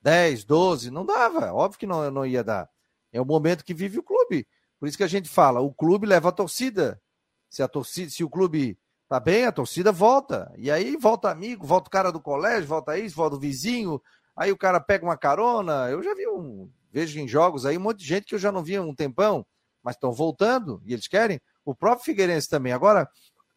10, 0.00 0.44
12, 0.44 0.90
não 0.90 1.04
dava. 1.04 1.52
Óbvio 1.52 1.80
que 1.80 1.86
não, 1.86 2.10
não 2.10 2.24
ia 2.24 2.44
dar. 2.44 2.70
É 3.12 3.20
o 3.20 3.26
momento 3.26 3.64
que 3.64 3.74
vive 3.74 3.98
o 3.98 4.02
clube. 4.02 4.46
Por 4.78 4.88
isso 4.88 4.96
que 4.96 5.04
a 5.04 5.08
gente 5.08 5.28
fala, 5.28 5.60
o 5.60 5.74
clube 5.74 6.06
leva 6.06 6.28
a 6.28 6.32
torcida. 6.32 7.00
Se 7.48 7.62
a 7.62 7.68
torcida, 7.68 8.10
se 8.10 8.22
o 8.22 8.30
clube 8.30 8.78
tá 9.08 9.18
bem, 9.18 9.44
a 9.46 9.52
torcida 9.52 9.90
volta. 9.90 10.52
E 10.56 10.70
aí 10.70 10.96
volta 10.96 11.30
amigo, 11.30 11.66
volta 11.66 11.88
o 11.88 11.90
cara 11.90 12.12
do 12.12 12.20
colégio, 12.20 12.68
volta 12.68 12.98
isso, 12.98 13.16
volta 13.16 13.36
o 13.36 13.40
vizinho. 13.40 14.00
Aí 14.36 14.52
o 14.52 14.56
cara 14.56 14.80
pega 14.80 15.04
uma 15.04 15.16
carona. 15.16 15.88
Eu 15.90 16.02
já 16.02 16.14
vi 16.14 16.26
um, 16.28 16.70
vejo 16.92 17.18
em 17.18 17.26
jogos 17.26 17.64
aí 17.64 17.76
um 17.76 17.82
monte 17.82 18.00
de 18.00 18.06
gente 18.06 18.26
que 18.26 18.34
eu 18.34 18.38
já 18.38 18.52
não 18.52 18.62
via 18.62 18.82
um 18.82 18.94
tempão, 18.94 19.46
mas 19.82 19.96
estão 19.96 20.12
voltando 20.12 20.82
e 20.84 20.92
eles 20.92 21.08
querem. 21.08 21.40
O 21.64 21.74
próprio 21.74 22.04
Figueirense 22.04 22.48
também. 22.48 22.72
Agora, 22.72 23.08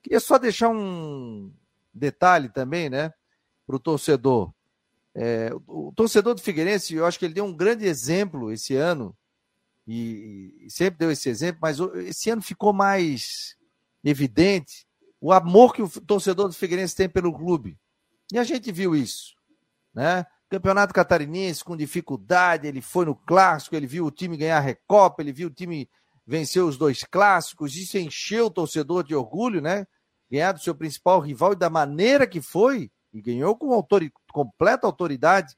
queria 0.01 0.19
só 0.19 0.37
deixar 0.37 0.69
um, 0.69 1.51
detalhe 1.93 2.49
também, 2.49 2.89
né? 2.89 3.13
Para 3.65 3.75
o 3.75 3.79
torcedor. 3.79 4.53
É, 5.13 5.51
o 5.67 5.91
torcedor 5.93 6.33
do 6.33 6.41
Figueirense, 6.41 6.95
eu 6.95 7.05
acho 7.05 7.19
que 7.19 7.25
ele 7.25 7.33
deu 7.33 7.45
um 7.45 7.53
grande 7.53 7.85
exemplo 7.85 8.51
esse 8.51 8.75
ano, 8.75 9.15
e, 9.85 10.55
e 10.61 10.69
sempre 10.69 10.99
deu 10.99 11.11
esse 11.11 11.27
exemplo, 11.27 11.59
mas 11.61 11.79
esse 12.05 12.29
ano 12.29 12.41
ficou 12.41 12.71
mais 12.71 13.57
evidente 14.03 14.85
o 15.19 15.31
amor 15.31 15.73
que 15.73 15.83
o 15.83 15.89
torcedor 15.89 16.47
do 16.47 16.53
Figueirense 16.53 16.95
tem 16.95 17.07
pelo 17.07 17.31
clube. 17.31 17.77
E 18.33 18.39
a 18.39 18.43
gente 18.43 18.71
viu 18.71 18.95
isso, 18.95 19.35
né? 19.93 20.25
Campeonato 20.49 20.93
Catarinense 20.93 21.63
com 21.63 21.77
dificuldade, 21.77 22.67
ele 22.67 22.81
foi 22.81 23.05
no 23.05 23.15
clássico, 23.15 23.75
ele 23.75 23.87
viu 23.87 24.05
o 24.05 24.11
time 24.11 24.35
ganhar 24.35 24.57
a 24.57 24.61
Recopa, 24.61 25.21
ele 25.21 25.31
viu 25.31 25.47
o 25.47 25.53
time 25.53 25.89
vencer 26.25 26.61
os 26.63 26.77
dois 26.77 27.03
clássicos, 27.03 27.75
isso 27.75 27.97
encheu 27.97 28.47
o 28.47 28.51
torcedor 28.51 29.03
de 29.03 29.15
orgulho, 29.15 29.61
né? 29.61 29.85
Ganhar 30.29 30.51
do 30.53 30.59
seu 30.59 30.73
principal 30.75 31.19
rival 31.19 31.53
e 31.53 31.57
da 31.57 31.69
maneira 31.69 32.27
que 32.27 32.41
foi, 32.41 32.91
e 33.13 33.21
ganhou 33.21 33.55
com 33.55 33.73
autori 33.73 34.11
completa 34.31 34.87
autoridade 34.87 35.55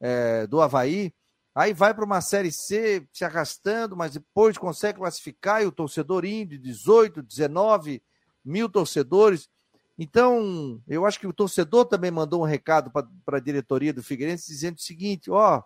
é, 0.00 0.46
do 0.46 0.60
Havaí. 0.60 1.12
Aí 1.54 1.72
vai 1.72 1.94
para 1.94 2.04
uma 2.04 2.20
Série 2.20 2.50
C 2.50 3.06
se 3.12 3.24
arrastando, 3.24 3.96
mas 3.96 4.14
depois 4.14 4.58
consegue 4.58 4.98
classificar 4.98 5.62
e 5.62 5.66
o 5.66 5.72
torcedor 5.72 6.24
indo, 6.24 6.58
18, 6.58 7.22
19 7.22 8.02
mil 8.44 8.68
torcedores. 8.68 9.48
Então, 9.96 10.82
eu 10.88 11.06
acho 11.06 11.20
que 11.20 11.26
o 11.26 11.32
torcedor 11.32 11.84
também 11.84 12.10
mandou 12.10 12.42
um 12.42 12.46
recado 12.46 12.90
para 12.90 13.38
a 13.38 13.40
diretoria 13.40 13.92
do 13.92 14.02
Figueirense 14.02 14.48
dizendo 14.48 14.78
o 14.78 14.82
seguinte: 14.82 15.30
ó, 15.30 15.62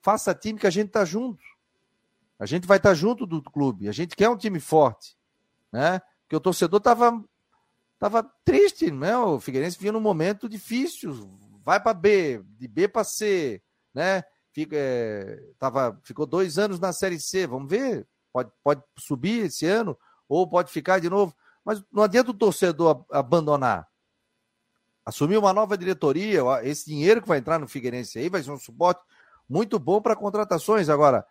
faça 0.00 0.32
time 0.32 0.60
que 0.60 0.66
a 0.66 0.70
gente 0.70 0.90
tá 0.90 1.04
junto. 1.04 1.42
A 2.38 2.46
gente 2.46 2.66
vai 2.66 2.76
estar 2.76 2.90
tá 2.90 2.94
junto 2.94 3.26
do 3.26 3.42
clube. 3.42 3.88
A 3.88 3.92
gente 3.92 4.14
quer 4.14 4.28
um 4.28 4.36
time 4.36 4.60
forte, 4.60 5.16
né? 5.72 6.00
Porque 6.22 6.36
o 6.36 6.40
torcedor 6.40 6.80
tava 6.80 7.22
tava 7.98 8.22
triste, 8.44 8.90
né? 8.92 9.16
O 9.16 9.40
Figueirense 9.40 9.78
vinha 9.78 9.92
num 9.92 10.00
momento 10.00 10.48
difícil, 10.48 11.30
vai 11.64 11.80
para 11.80 11.94
B, 11.94 12.42
de 12.58 12.66
B 12.66 12.88
para 12.88 13.04
C, 13.04 13.62
né? 13.94 14.22
Fica, 14.52 14.76
é, 14.76 15.42
tava, 15.58 15.98
ficou 16.02 16.26
dois 16.26 16.58
anos 16.58 16.78
na 16.78 16.92
Série 16.92 17.18
C, 17.18 17.46
vamos 17.46 17.70
ver, 17.70 18.06
pode, 18.32 18.50
pode 18.62 18.82
subir 18.98 19.46
esse 19.46 19.66
ano 19.66 19.98
ou 20.28 20.46
pode 20.46 20.70
ficar 20.70 20.98
de 20.98 21.08
novo. 21.08 21.34
Mas 21.64 21.82
não 21.90 22.02
adianta 22.02 22.30
o 22.30 22.34
torcedor 22.34 23.04
abandonar. 23.10 23.88
Assumir 25.04 25.36
uma 25.36 25.52
nova 25.52 25.76
diretoria, 25.76 26.42
esse 26.62 26.86
dinheiro 26.86 27.22
que 27.22 27.28
vai 27.28 27.38
entrar 27.38 27.58
no 27.58 27.66
Figueirense 27.66 28.18
aí 28.18 28.28
vai 28.28 28.42
ser 28.42 28.50
um 28.50 28.58
suporte 28.58 29.02
muito 29.48 29.78
bom 29.78 30.00
para 30.00 30.14
contratações. 30.14 30.88
Agora, 30.88 31.26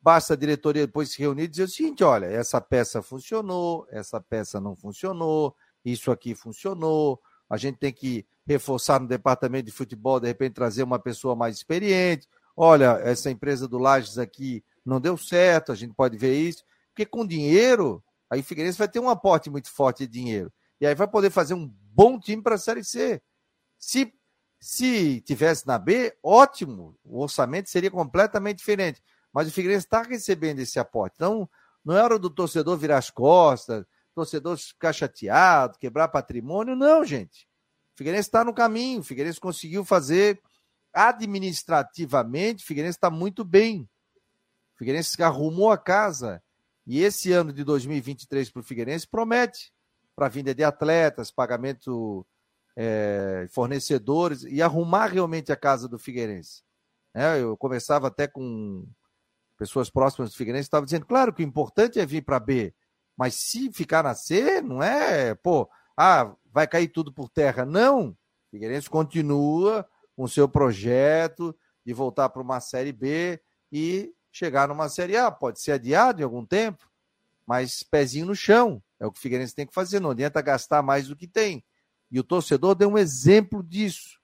basta 0.00 0.34
a 0.34 0.36
diretoria 0.36 0.86
depois 0.86 1.10
se 1.10 1.18
reunir 1.18 1.44
e 1.44 1.48
dizer 1.48 1.64
o 1.64 1.68
seguinte: 1.68 2.04
olha, 2.04 2.26
essa 2.26 2.60
peça 2.60 3.02
funcionou, 3.02 3.86
essa 3.90 4.20
peça 4.20 4.60
não 4.60 4.76
funcionou, 4.76 5.56
isso 5.84 6.10
aqui 6.10 6.34
funcionou. 6.34 7.20
A 7.48 7.56
gente 7.56 7.78
tem 7.78 7.92
que 7.92 8.26
reforçar 8.46 9.00
no 9.00 9.08
departamento 9.08 9.66
de 9.66 9.72
futebol, 9.72 10.20
de 10.20 10.28
repente 10.28 10.54
trazer 10.54 10.82
uma 10.82 10.98
pessoa 10.98 11.34
mais 11.34 11.56
experiente. 11.56 12.28
Olha, 12.56 13.00
essa 13.02 13.30
empresa 13.30 13.68
do 13.68 13.78
Lages 13.78 14.18
aqui 14.18 14.64
não 14.84 15.00
deu 15.00 15.16
certo, 15.16 15.72
a 15.72 15.74
gente 15.74 15.94
pode 15.94 16.16
ver 16.16 16.34
isso. 16.34 16.64
Porque 16.92 17.04
com 17.04 17.26
dinheiro, 17.26 18.02
Aí 18.30 18.40
o 18.40 18.44
Figueirense 18.44 18.78
vai 18.78 18.88
ter 18.88 18.98
um 18.98 19.08
aporte 19.08 19.48
muito 19.48 19.70
forte 19.70 20.06
de 20.06 20.12
dinheiro. 20.12 20.52
E 20.80 20.86
aí 20.86 20.94
vai 20.94 21.08
poder 21.08 21.30
fazer 21.30 21.54
um 21.54 21.66
bom 21.92 22.18
time 22.18 22.42
para 22.42 22.56
a 22.56 22.58
Série 22.58 22.84
C. 22.84 23.22
Se, 23.78 24.12
se 24.60 25.20
tivesse 25.20 25.66
na 25.66 25.78
B, 25.78 26.16
ótimo. 26.22 26.96
O 27.04 27.22
orçamento 27.22 27.70
seria 27.70 27.90
completamente 27.90 28.58
diferente. 28.58 29.02
Mas 29.32 29.48
o 29.48 29.52
Figueirense 29.52 29.86
está 29.86 30.02
recebendo 30.02 30.58
esse 30.58 30.78
aporte. 30.78 31.14
Então, 31.16 31.48
não 31.84 31.96
é 31.96 32.02
hora 32.02 32.18
do 32.18 32.28
torcedor 32.28 32.76
virar 32.76 32.98
as 32.98 33.10
costas, 33.10 33.84
torcedor 34.14 34.56
ficar 34.56 34.92
chateado, 34.92 35.78
quebrar 35.78 36.08
patrimônio. 36.08 36.74
Não, 36.74 37.04
gente. 37.04 37.46
O 37.94 37.98
Figueirense 37.98 38.28
está 38.28 38.44
no 38.44 38.52
caminho. 38.52 39.00
O 39.00 39.04
Figueirense 39.04 39.38
conseguiu 39.38 39.84
fazer 39.84 40.40
administrativamente. 40.96 42.64
Figueirense 42.64 42.96
está 42.96 43.10
muito 43.10 43.44
bem. 43.44 43.88
Figueirense 44.76 45.22
arrumou 45.22 45.70
a 45.70 45.78
casa 45.78 46.42
e 46.86 47.02
esse 47.02 47.32
ano 47.32 47.52
de 47.52 47.62
2023 47.64 48.50
para 48.50 48.60
o 48.60 48.64
Figueirense 48.64 49.06
promete 49.06 49.72
para 50.14 50.28
vinda 50.28 50.54
de 50.54 50.64
atletas, 50.64 51.30
pagamento 51.30 52.26
é, 52.74 53.46
fornecedores 53.50 54.44
e 54.44 54.62
arrumar 54.62 55.06
realmente 55.08 55.52
a 55.52 55.56
casa 55.56 55.86
do 55.86 55.98
Figueirense. 55.98 56.62
É, 57.14 57.40
eu 57.40 57.56
conversava 57.56 58.08
até 58.08 58.26
com 58.26 58.86
pessoas 59.58 59.90
próximas 59.90 60.30
do 60.30 60.36
Figueirense, 60.36 60.66
estava 60.66 60.86
dizendo, 60.86 61.06
claro 61.06 61.32
que 61.32 61.42
o 61.42 61.46
importante 61.46 61.98
é 61.98 62.06
vir 62.06 62.22
para 62.22 62.40
B, 62.40 62.74
mas 63.16 63.34
se 63.34 63.72
ficar 63.72 64.04
na 64.04 64.14
C, 64.14 64.60
não 64.60 64.82
é, 64.82 65.34
pô, 65.34 65.68
ah, 65.96 66.34
vai 66.52 66.66
cair 66.66 66.88
tudo 66.88 67.12
por 67.12 67.30
terra. 67.30 67.64
Não, 67.64 68.10
o 68.10 68.16
Figueirense 68.50 68.88
continua 68.88 69.86
com 70.16 70.26
seu 70.26 70.48
projeto 70.48 71.54
de 71.84 71.92
voltar 71.92 72.30
para 72.30 72.42
uma 72.42 72.58
Série 72.58 72.92
B 72.92 73.40
e 73.70 74.12
chegar 74.32 74.66
numa 74.66 74.88
Série 74.88 75.16
A. 75.16 75.30
Pode 75.30 75.60
ser 75.60 75.72
adiado 75.72 76.20
em 76.20 76.24
algum 76.24 76.44
tempo, 76.44 76.90
mas 77.46 77.82
pezinho 77.82 78.26
no 78.26 78.34
chão. 78.34 78.82
É 78.98 79.06
o 79.06 79.12
que 79.12 79.18
o 79.18 79.22
Figueirense 79.22 79.54
tem 79.54 79.66
que 79.66 79.74
fazer. 79.74 80.00
Não 80.00 80.10
adianta 80.10 80.40
gastar 80.40 80.82
mais 80.82 81.08
do 81.08 81.14
que 81.14 81.28
tem. 81.28 81.62
E 82.10 82.18
o 82.18 82.24
torcedor 82.24 82.74
deu 82.74 82.88
um 82.88 82.98
exemplo 82.98 83.62
disso. 83.62 84.18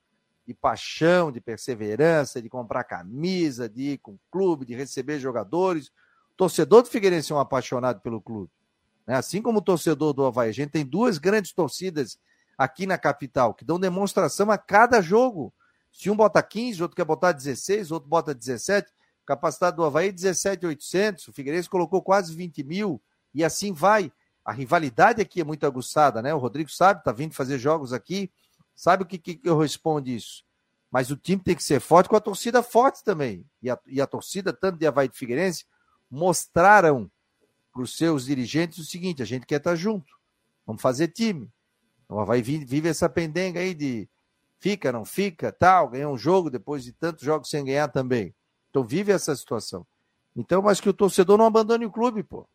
De 0.47 0.55
paixão, 0.55 1.31
de 1.31 1.41
perseverança, 1.41 2.43
de 2.43 2.49
comprar 2.49 2.83
camisa, 2.85 3.69
de 3.69 3.93
ir 3.93 3.99
com 3.99 4.13
o 4.13 4.21
clube, 4.31 4.67
de 4.67 4.75
receber 4.75 5.21
jogadores. 5.21 5.89
O 6.33 6.37
torcedor 6.37 6.83
do 6.83 6.89
Figueirense 6.89 7.33
é 7.33 7.35
um 7.35 7.39
apaixonado 7.39 8.01
pelo 8.01 8.21
clube. 8.21 8.51
Né? 9.07 9.15
Assim 9.15 9.41
como 9.41 9.59
o 9.59 9.63
torcedor 9.63 10.13
do 10.13 10.25
Havaí. 10.25 10.49
A 10.49 10.53
gente 10.53 10.71
tem 10.71 10.85
duas 10.85 11.19
grandes 11.19 11.53
torcidas 11.53 12.19
aqui 12.57 12.87
na 12.87 12.99
capital 12.99 13.55
que 13.55 13.65
dão 13.65 13.79
demonstração 13.79 14.51
a 14.51 14.59
cada 14.59 15.01
jogo. 15.01 15.55
Se 15.93 16.09
um 16.09 16.17
bota 16.17 16.43
15, 16.43 16.83
outro 16.83 16.97
quer 16.97 17.05
botar 17.05 17.33
16, 17.33 17.91
outro 17.91 18.09
bota 18.09 18.35
17. 18.35 18.91
Capacidade 19.27 19.77
do 19.77 19.85
Havaí 19.85 20.11
17,800. 20.11 21.29
O 21.29 21.33
Figueirense 21.33 21.69
colocou 21.69 22.03
quase 22.03 22.35
20 22.35 22.65
mil. 22.65 23.01
E 23.35 23.45
assim 23.45 23.73
vai. 23.73 24.11
A 24.45 24.53
rivalidade 24.53 25.21
aqui 25.21 25.41
é 25.41 25.45
muito 25.45 25.65
aguçada, 25.67 26.21
né? 26.21 26.35
O 26.35 26.39
Rodrigo 26.39 26.71
sabe, 26.71 27.05
tá 27.05 27.13
vindo 27.13 27.35
fazer 27.35 27.59
jogos 27.59 27.93
aqui. 27.93 28.33
Sabe 28.75 29.05
o 29.05 29.07
que, 29.07 29.19
que 29.19 29.41
eu 29.45 29.59
respondo 29.59 30.09
isso? 30.09 30.45
Mas 30.91 31.11
o 31.11 31.17
time 31.17 31.41
tem 31.41 31.55
que 31.55 31.63
ser 31.63 31.81
forte 31.81 32.09
com 32.09 32.17
a 32.17 32.21
torcida 32.21 32.63
forte 32.63 33.05
também. 33.05 33.47
E 33.63 33.71
a, 33.71 33.79
e 33.87 34.01
a 34.01 34.07
torcida, 34.07 34.53
tanto 34.53 34.79
de 34.79 34.87
Havaí 34.87 35.09
de 35.09 35.17
Figueirense, 35.17 35.65
mostraram 36.11 37.11
para 37.73 37.83
os 37.83 37.97
seus 37.97 38.25
dirigentes 38.25 38.79
o 38.79 38.85
seguinte: 38.85 39.23
a 39.23 39.27
gente 39.27 39.47
quer 39.47 39.57
estar 39.57 39.71
tá 39.71 39.77
junto. 39.77 40.13
Vamos 40.67 40.83
fazer 40.83 41.09
time. 41.09 41.51
O 42.09 42.19
Havaí 42.19 42.43
vive 42.43 42.89
essa 42.89 43.09
pendenga 43.09 43.61
aí 43.61 43.75
de 43.75 44.09
fica, 44.63 44.93
não 44.93 45.05
fica, 45.05 45.51
tal, 45.51 45.89
ganha 45.89 46.09
um 46.09 46.17
jogo 46.17 46.49
depois 46.49 46.85
de 46.85 46.93
tantos 46.93 47.25
jogos 47.25 47.51
sem 47.51 47.65
ganhar 47.65 47.89
também. 47.89 48.33
Então 48.71 48.85
vive 48.85 49.11
essa 49.11 49.35
situação. 49.35 49.85
Então, 50.37 50.63
mas 50.63 50.81
que 50.81 50.89
o 50.89 50.95
torcedor 50.95 51.37
não 51.37 51.47
abandone 51.47 51.85
o 51.85 51.91
clube, 51.91 52.23
pô. 52.23 52.49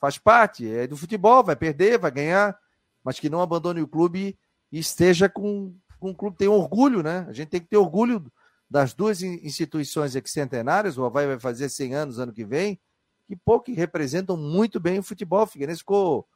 Faz 0.00 0.18
parte, 0.18 0.68
é 0.68 0.88
do 0.88 0.96
futebol, 0.96 1.44
vai 1.44 1.54
perder, 1.54 2.00
vai 2.00 2.10
ganhar, 2.10 2.58
mas 3.04 3.20
que 3.20 3.30
não 3.30 3.40
abandone 3.40 3.80
o 3.80 3.86
clube 3.86 4.36
e 4.72 4.78
esteja 4.80 5.28
com, 5.28 5.72
com 6.00 6.10
o 6.10 6.14
clube, 6.14 6.36
tem 6.36 6.48
orgulho, 6.48 7.00
né? 7.00 7.24
A 7.28 7.32
gente 7.32 7.48
tem 7.48 7.60
que 7.60 7.68
ter 7.68 7.76
orgulho 7.76 8.30
das 8.68 8.92
duas 8.92 9.22
instituições 9.22 10.16
aqui 10.16 10.28
centenárias, 10.28 10.98
o 10.98 11.04
Havaí 11.04 11.28
vai 11.28 11.38
fazer 11.38 11.68
100 11.68 11.94
anos 11.94 12.18
ano 12.18 12.32
que 12.32 12.44
vem, 12.44 12.80
que 13.28 13.36
pouco 13.36 13.72
representam 13.72 14.36
muito 14.36 14.80
bem 14.80 14.98
o 14.98 15.02
futebol. 15.02 15.44
O 15.44 15.46
Figueirense 15.46 15.78
ficou 15.78 16.26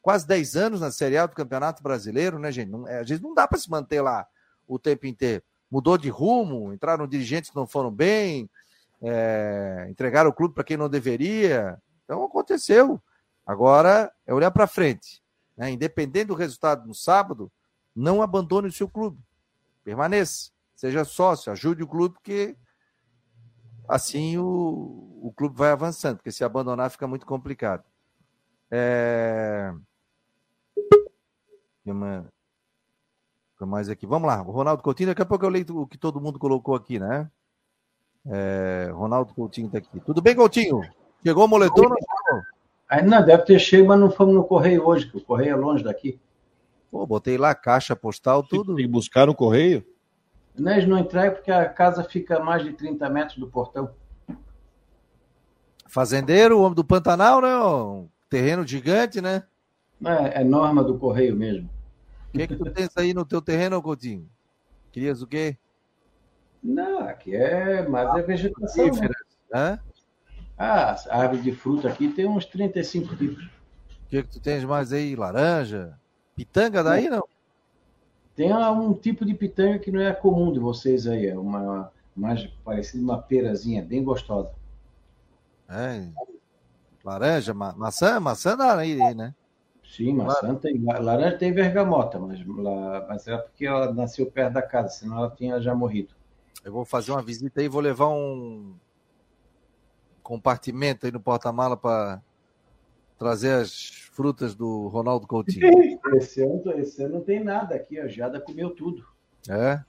quase 0.00 0.24
10 0.28 0.54
anos 0.54 0.80
na 0.80 0.92
Série 0.92 1.18
A 1.18 1.26
do 1.26 1.34
Campeonato 1.34 1.82
Brasileiro, 1.82 2.38
né, 2.38 2.52
gente? 2.52 2.70
Não, 2.70 2.86
é, 2.86 3.00
às 3.00 3.08
vezes 3.08 3.20
não 3.20 3.34
dá 3.34 3.48
para 3.48 3.58
se 3.58 3.68
manter 3.68 4.00
lá 4.00 4.24
o 4.66 4.78
tempo 4.78 5.06
inteiro. 5.06 5.42
Mudou 5.70 5.98
de 5.98 6.08
rumo, 6.08 6.72
entraram 6.72 7.06
dirigentes 7.06 7.50
que 7.50 7.56
não 7.56 7.66
foram 7.66 7.90
bem, 7.90 8.48
é, 9.02 9.86
entregaram 9.90 10.30
o 10.30 10.32
clube 10.32 10.54
para 10.54 10.64
quem 10.64 10.76
não 10.76 10.88
deveria. 10.88 11.80
Então 12.04 12.24
aconteceu. 12.24 13.00
Agora 13.46 14.12
é 14.26 14.34
olhar 14.34 14.50
para 14.50 14.66
frente. 14.66 15.22
Né? 15.56 15.70
Independente 15.70 16.26
do 16.26 16.34
resultado 16.34 16.86
no 16.86 16.94
sábado, 16.94 17.50
não 17.94 18.22
abandone 18.22 18.68
o 18.68 18.72
seu 18.72 18.88
clube. 18.88 19.18
Permaneça. 19.82 20.50
Seja 20.74 21.04
sócio, 21.04 21.50
ajude 21.50 21.82
o 21.82 21.88
clube, 21.88 22.14
porque 22.14 22.54
assim 23.88 24.36
o, 24.36 25.18
o 25.22 25.32
clube 25.34 25.56
vai 25.56 25.70
avançando, 25.70 26.16
porque 26.16 26.30
se 26.30 26.44
abandonar 26.44 26.90
fica 26.90 27.06
muito 27.06 27.24
complicado. 27.24 27.84
É... 28.70 29.72
Uma... 31.84 32.30
mais 33.64 33.88
aqui. 33.88 34.06
Vamos 34.06 34.26
lá, 34.26 34.42
o 34.42 34.50
Ronaldo 34.50 34.82
Coutinho, 34.82 35.08
daqui 35.08 35.22
a 35.22 35.26
pouco 35.26 35.44
eu 35.44 35.48
leio 35.48 35.64
o 35.70 35.86
que 35.86 35.96
todo 35.96 36.20
mundo 36.20 36.38
colocou 36.38 36.74
aqui, 36.74 36.98
né? 36.98 37.30
É, 38.26 38.90
Ronaldo 38.92 39.32
Coutinho 39.32 39.68
está 39.68 39.78
aqui. 39.78 40.00
Tudo 40.00 40.20
bem, 40.20 40.34
Coutinho? 40.34 40.80
Chegou 41.22 41.44
o 41.44 41.48
moletom? 41.48 41.88
Não? 41.88 42.42
Ainda 42.88 43.20
deve 43.20 43.44
ter 43.44 43.58
chego, 43.58 43.88
mas 43.88 43.98
não 43.98 44.10
fomos 44.10 44.34
no 44.34 44.44
correio 44.44 44.86
hoje, 44.86 45.10
que 45.10 45.16
o 45.16 45.24
correio 45.24 45.52
é 45.52 45.56
longe 45.56 45.82
daqui. 45.82 46.20
Pô, 46.90 47.06
botei 47.06 47.36
lá 47.36 47.54
caixa 47.54 47.96
postal, 47.96 48.42
tudo. 48.42 48.76
Que 48.76 48.86
buscar 48.86 49.26
no 49.26 49.34
correio? 49.34 49.84
Não, 50.56 50.72
eles 50.72 50.88
não 50.88 50.98
entregam 50.98 51.34
porque 51.34 51.50
a 51.50 51.68
casa 51.68 52.02
fica 52.04 52.38
a 52.38 52.44
mais 52.44 52.62
de 52.62 52.72
30 52.72 53.08
metros 53.10 53.38
do 53.38 53.48
portão. 53.48 53.90
Fazendeiro, 55.86 56.60
homem 56.60 56.74
do 56.74 56.84
Pantanal, 56.84 57.40
né? 57.40 57.56
Um 57.58 58.08
terreno 58.28 58.66
gigante, 58.66 59.20
né? 59.20 59.42
É, 60.04 60.40
é 60.40 60.44
norma 60.44 60.82
do 60.82 60.98
correio 60.98 61.34
mesmo. 61.34 61.68
Que, 62.36 62.46
que 62.46 62.56
tu 62.56 62.70
tens 62.70 62.96
aí 62.96 63.14
no 63.14 63.24
teu 63.24 63.40
terreno, 63.40 63.82
Coutinho? 63.82 64.28
Querias 64.92 65.22
o 65.22 65.26
quê? 65.26 65.56
Não, 66.62 67.00
aqui 67.00 67.34
é 67.34 67.86
mais 67.86 68.14
é 68.16 68.22
vegetação. 68.22 68.86
Né? 69.52 69.78
Ah, 70.58 70.96
a 71.10 71.20
árvore 71.20 71.42
de 71.42 71.52
fruta 71.52 71.88
aqui 71.88 72.08
tem 72.08 72.26
uns 72.26 72.44
35 72.46 73.14
tipos. 73.16 73.44
O 73.44 74.08
que, 74.08 74.22
que 74.22 74.28
tu 74.28 74.40
tens 74.40 74.64
mais 74.64 74.92
aí? 74.92 75.14
Laranja? 75.14 75.98
Pitanga 76.34 76.82
daí, 76.82 77.08
não? 77.08 77.26
Tem 78.34 78.52
um 78.52 78.94
tipo 78.94 79.24
de 79.24 79.34
pitanga 79.34 79.78
que 79.78 79.90
não 79.90 80.00
é 80.00 80.12
comum 80.12 80.52
de 80.52 80.58
vocês 80.58 81.06
aí. 81.06 81.26
É 81.26 81.38
uma 81.38 81.92
mais 82.14 82.46
parecida 82.64 83.02
uma 83.02 83.20
perazinha, 83.20 83.82
bem 83.82 84.02
gostosa. 84.02 84.50
É. 85.68 86.08
Laranja, 87.04 87.52
ma 87.52 87.72
maçã, 87.74 88.18
maçã 88.18 88.56
dá 88.56 88.76
aí, 88.76 88.96
né? 89.14 89.34
Sim, 89.88 90.14
maçã 90.14 90.54
tem. 90.54 90.82
Laranja 90.82 91.38
tem 91.38 91.52
vergamota, 91.52 92.18
mas, 92.18 92.42
mas 92.44 93.26
é 93.28 93.36
porque 93.36 93.66
ela 93.66 93.92
nasceu 93.92 94.26
perto 94.30 94.54
da 94.54 94.62
casa, 94.62 94.88
senão 94.88 95.18
ela 95.18 95.30
tinha 95.30 95.60
já 95.60 95.74
morrido. 95.74 96.14
Eu 96.64 96.72
vou 96.72 96.84
fazer 96.84 97.12
uma 97.12 97.22
visita 97.22 97.60
aí, 97.60 97.68
vou 97.68 97.80
levar 97.80 98.08
um 98.08 98.74
compartimento 100.22 101.06
aí 101.06 101.12
no 101.12 101.20
porta-mala 101.20 101.76
para 101.76 102.20
trazer 103.16 103.52
as 103.52 104.08
frutas 104.12 104.54
do 104.54 104.88
Ronaldo 104.88 105.26
Coutinho. 105.26 105.70
Esse 106.16 106.42
ano, 106.42 106.62
esse 106.78 107.02
ano 107.02 107.14
não 107.14 107.20
tem 107.20 107.42
nada 107.42 107.74
aqui, 107.74 107.98
a 107.98 108.08
Jada 108.08 108.40
comeu 108.40 108.70
tudo. 108.70 109.06
É. 109.48 109.80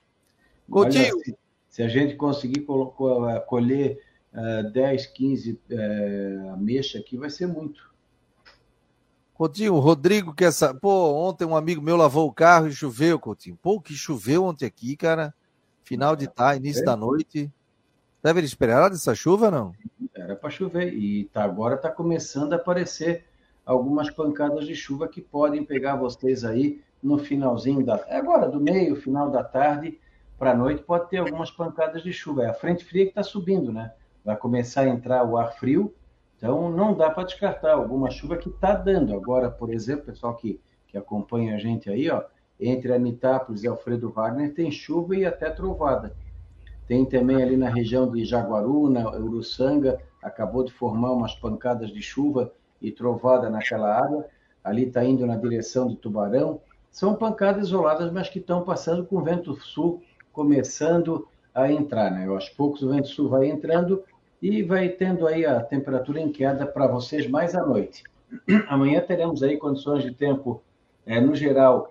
Coutinho. 0.69 1.15
Olha, 1.15 1.23
se, 1.23 1.37
se, 1.69 1.83
a 1.83 1.87
gente 1.87 2.15
conseguir 2.15 2.65
colher 3.47 3.99
uh, 4.33 4.71
10, 4.71 5.07
15 5.07 5.51
uh, 5.51 6.49
ameixa 6.53 6.99
aqui, 6.99 7.17
vai 7.17 7.29
ser 7.29 7.47
muito. 7.47 7.91
Coutinho, 9.37 9.75
o 9.75 9.79
Rodrigo 9.79 10.33
quer 10.33 10.51
saber. 10.51 10.79
Pô, 10.79 11.13
ontem 11.13 11.45
um 11.45 11.55
amigo 11.55 11.79
meu 11.79 11.95
lavou 11.95 12.27
o 12.27 12.33
carro 12.33 12.67
e 12.67 12.71
choveu, 12.71 13.19
Coutinho. 13.19 13.55
Pô, 13.61 13.79
que 13.79 13.93
choveu 13.93 14.43
ontem 14.43 14.65
aqui, 14.65 14.97
cara. 14.97 15.31
Final 15.83 16.15
de 16.15 16.27
tarde, 16.27 16.65
início 16.65 16.81
é. 16.81 16.85
da 16.85 16.95
noite. 16.95 17.51
Deve 18.23 18.41
esperar 18.41 18.89
dessa 18.89 19.13
chuva, 19.13 19.51
não? 19.51 19.73
Era 20.15 20.35
para 20.35 20.49
chover. 20.49 20.91
E 20.91 21.25
tá, 21.25 21.43
agora 21.43 21.75
está 21.75 21.91
começando 21.91 22.53
a 22.53 22.55
aparecer 22.55 23.25
algumas 23.63 24.09
pancadas 24.09 24.65
de 24.65 24.73
chuva 24.73 25.07
que 25.07 25.21
podem 25.21 25.63
pegar 25.63 25.97
vocês 25.97 26.43
aí 26.43 26.81
no 27.01 27.19
finalzinho 27.19 27.85
da. 27.85 28.03
É 28.07 28.17
agora, 28.17 28.49
do 28.49 28.59
meio, 28.59 28.95
final 28.95 29.29
da 29.29 29.43
tarde 29.43 29.99
para 30.39 30.49
a 30.49 30.55
noite, 30.55 30.81
pode 30.81 31.11
ter 31.11 31.17
algumas 31.17 31.51
pancadas 31.51 32.01
de 32.01 32.11
chuva. 32.11 32.45
É 32.45 32.49
a 32.49 32.55
frente 32.55 32.83
fria 32.83 33.03
que 33.03 33.11
está 33.11 33.21
subindo, 33.21 33.71
né? 33.71 33.93
Vai 34.25 34.35
começar 34.35 34.81
a 34.81 34.89
entrar 34.89 35.23
o 35.23 35.37
ar 35.37 35.53
frio 35.53 35.93
então, 36.37 36.69
não 36.69 36.93
dá 36.93 37.09
para 37.09 37.23
descartar 37.23 37.73
alguma 37.73 38.11
chuva 38.11 38.37
que 38.37 38.49
está 38.49 38.75
dando. 38.75 39.13
Agora, 39.15 39.49
por 39.49 39.73
exemplo, 39.73 40.05
pessoal 40.05 40.35
que, 40.35 40.61
que 40.87 40.97
acompanha 40.97 41.55
a 41.55 41.57
gente 41.57 41.89
aí, 41.89 42.09
ó, 42.09 42.23
entre 42.59 42.93
Anitápolis 42.93 43.63
e 43.63 43.67
Alfredo 43.67 44.11
Wagner, 44.11 44.53
tem 44.53 44.71
chuva 44.71 45.15
e 45.15 45.25
até 45.25 45.49
trovada. 45.49 46.15
Tem 46.87 47.03
também 47.05 47.41
ali 47.41 47.57
na 47.57 47.69
região 47.69 48.09
de 48.09 48.23
Jaguaruna, 48.23 49.09
Uruçanga, 49.17 49.99
acabou 50.21 50.63
de 50.63 50.71
formar 50.71 51.11
umas 51.11 51.33
pancadas 51.35 51.89
de 51.89 52.01
chuva 52.01 52.53
e 52.81 52.91
trovada 52.91 53.49
naquela 53.49 53.93
área. 53.93 54.25
Ali 54.63 54.85
está 54.85 55.03
indo 55.03 55.25
na 55.25 55.35
direção 55.35 55.87
do 55.87 55.95
Tubarão. 55.95 56.61
São 56.91 57.15
pancadas 57.15 57.67
isoladas, 57.67 58.11
mas 58.11 58.29
que 58.29 58.39
estão 58.39 58.63
passando 58.63 59.05
com 59.05 59.21
vento 59.21 59.55
sul 59.55 60.01
começando 60.31 61.27
a 61.53 61.71
entrar. 61.71 62.11
Né? 62.11 62.27
Aos 62.27 62.47
poucos 62.47 62.83
o 62.83 62.89
vento 62.89 63.07
sul 63.07 63.27
vai 63.27 63.47
entrando 63.47 64.03
e 64.41 64.61
vai 64.61 64.89
tendo 64.89 65.27
aí 65.27 65.45
a 65.45 65.59
temperatura 65.61 66.19
em 66.19 66.31
queda 66.31 66.65
para 66.65 66.87
vocês 66.87 67.27
mais 67.27 67.55
à 67.55 67.65
noite. 67.65 68.03
Amanhã 68.67 69.01
teremos 69.01 69.41
aí 69.41 69.57
condições 69.57 70.03
de 70.03 70.13
tempo, 70.13 70.61
é, 71.05 71.19
no 71.19 71.35
geral, 71.35 71.89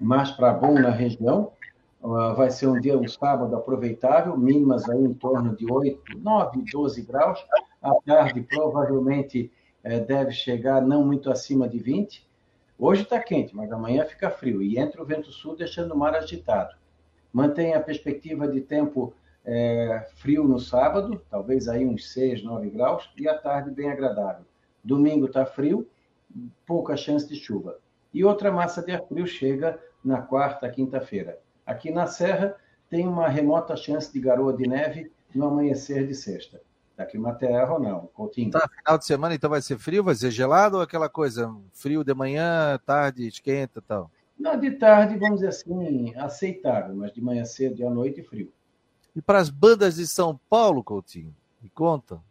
mais 0.00 0.30
para 0.30 0.52
bom 0.52 0.74
na 0.74 0.90
região. 0.90 1.52
Uh, 2.00 2.32
vai 2.36 2.48
ser 2.50 2.68
um 2.68 2.80
dia, 2.80 2.96
um 2.96 3.08
sábado 3.08 3.56
aproveitável, 3.56 4.36
mínimas 4.36 4.88
aí 4.88 5.02
em 5.02 5.12
torno 5.12 5.56
de 5.56 5.70
8, 5.70 6.16
9, 6.16 6.62
12 6.72 7.02
graus. 7.02 7.44
À 7.82 7.92
tarde, 8.06 8.40
provavelmente, 8.40 9.50
é, 9.82 9.98
deve 9.98 10.30
chegar 10.30 10.80
não 10.80 11.04
muito 11.04 11.30
acima 11.30 11.68
de 11.68 11.78
20. 11.78 12.26
Hoje 12.78 13.02
está 13.02 13.18
quente, 13.18 13.54
mas 13.54 13.72
amanhã 13.72 14.04
fica 14.04 14.30
frio. 14.30 14.62
E 14.62 14.78
entra 14.78 15.02
o 15.02 15.04
vento 15.04 15.32
sul, 15.32 15.56
deixando 15.56 15.92
o 15.92 15.98
mar 15.98 16.14
agitado. 16.14 16.76
Mantém 17.32 17.74
a 17.74 17.80
perspectiva 17.80 18.46
de 18.46 18.60
tempo 18.60 19.12
é, 19.50 20.06
frio 20.16 20.44
no 20.44 20.60
sábado, 20.60 21.22
talvez 21.30 21.68
aí 21.68 21.86
uns 21.86 22.12
6, 22.12 22.44
9 22.44 22.68
graus, 22.68 23.10
e 23.16 23.26
à 23.26 23.36
tarde 23.36 23.70
bem 23.70 23.90
agradável. 23.90 24.44
Domingo 24.84 25.24
está 25.24 25.46
frio, 25.46 25.88
pouca 26.66 26.98
chance 26.98 27.26
de 27.26 27.34
chuva. 27.34 27.78
E 28.12 28.22
outra 28.22 28.52
massa 28.52 28.82
de 28.82 28.92
ar 28.92 29.02
frio 29.08 29.26
chega 29.26 29.80
na 30.04 30.20
quarta, 30.20 30.68
quinta-feira. 30.68 31.38
Aqui 31.64 31.90
na 31.90 32.06
Serra 32.06 32.56
tem 32.90 33.08
uma 33.08 33.26
remota 33.26 33.74
chance 33.74 34.12
de 34.12 34.20
garoa 34.20 34.52
de 34.54 34.68
neve 34.68 35.10
no 35.34 35.46
amanhecer 35.46 36.06
de 36.06 36.14
sexta. 36.14 36.60
Da 36.94 37.06
Climaterra, 37.06 37.64
Ronaldo, 37.64 38.08
Coutinho. 38.08 38.50
Tá, 38.50 38.68
final 38.68 38.98
de 38.98 39.06
semana 39.06 39.34
então 39.34 39.48
vai 39.48 39.62
ser 39.62 39.78
frio, 39.78 40.04
vai 40.04 40.14
ser 40.14 40.30
gelado 40.30 40.76
ou 40.76 40.82
aquela 40.82 41.08
coisa, 41.08 41.54
frio 41.72 42.04
de 42.04 42.12
manhã, 42.12 42.78
tarde, 42.84 43.26
esquenta 43.26 43.78
e 43.78 43.82
tal? 43.82 44.10
Não, 44.38 44.60
de 44.60 44.72
tarde, 44.72 45.16
vamos 45.16 45.36
dizer 45.36 45.48
assim, 45.48 46.14
aceitável, 46.16 46.94
mas 46.94 47.12
de 47.12 47.22
manhã 47.22 47.46
cedo 47.46 47.80
e 47.80 47.84
à 47.84 47.88
noite 47.90 48.22
frio. 48.22 48.52
E 49.14 49.22
para 49.22 49.38
as 49.38 49.50
bandas 49.50 49.96
de 49.96 50.06
São 50.06 50.38
Paulo, 50.48 50.82
Coutinho, 50.82 51.34
me 51.60 51.68
conta. 51.70 52.22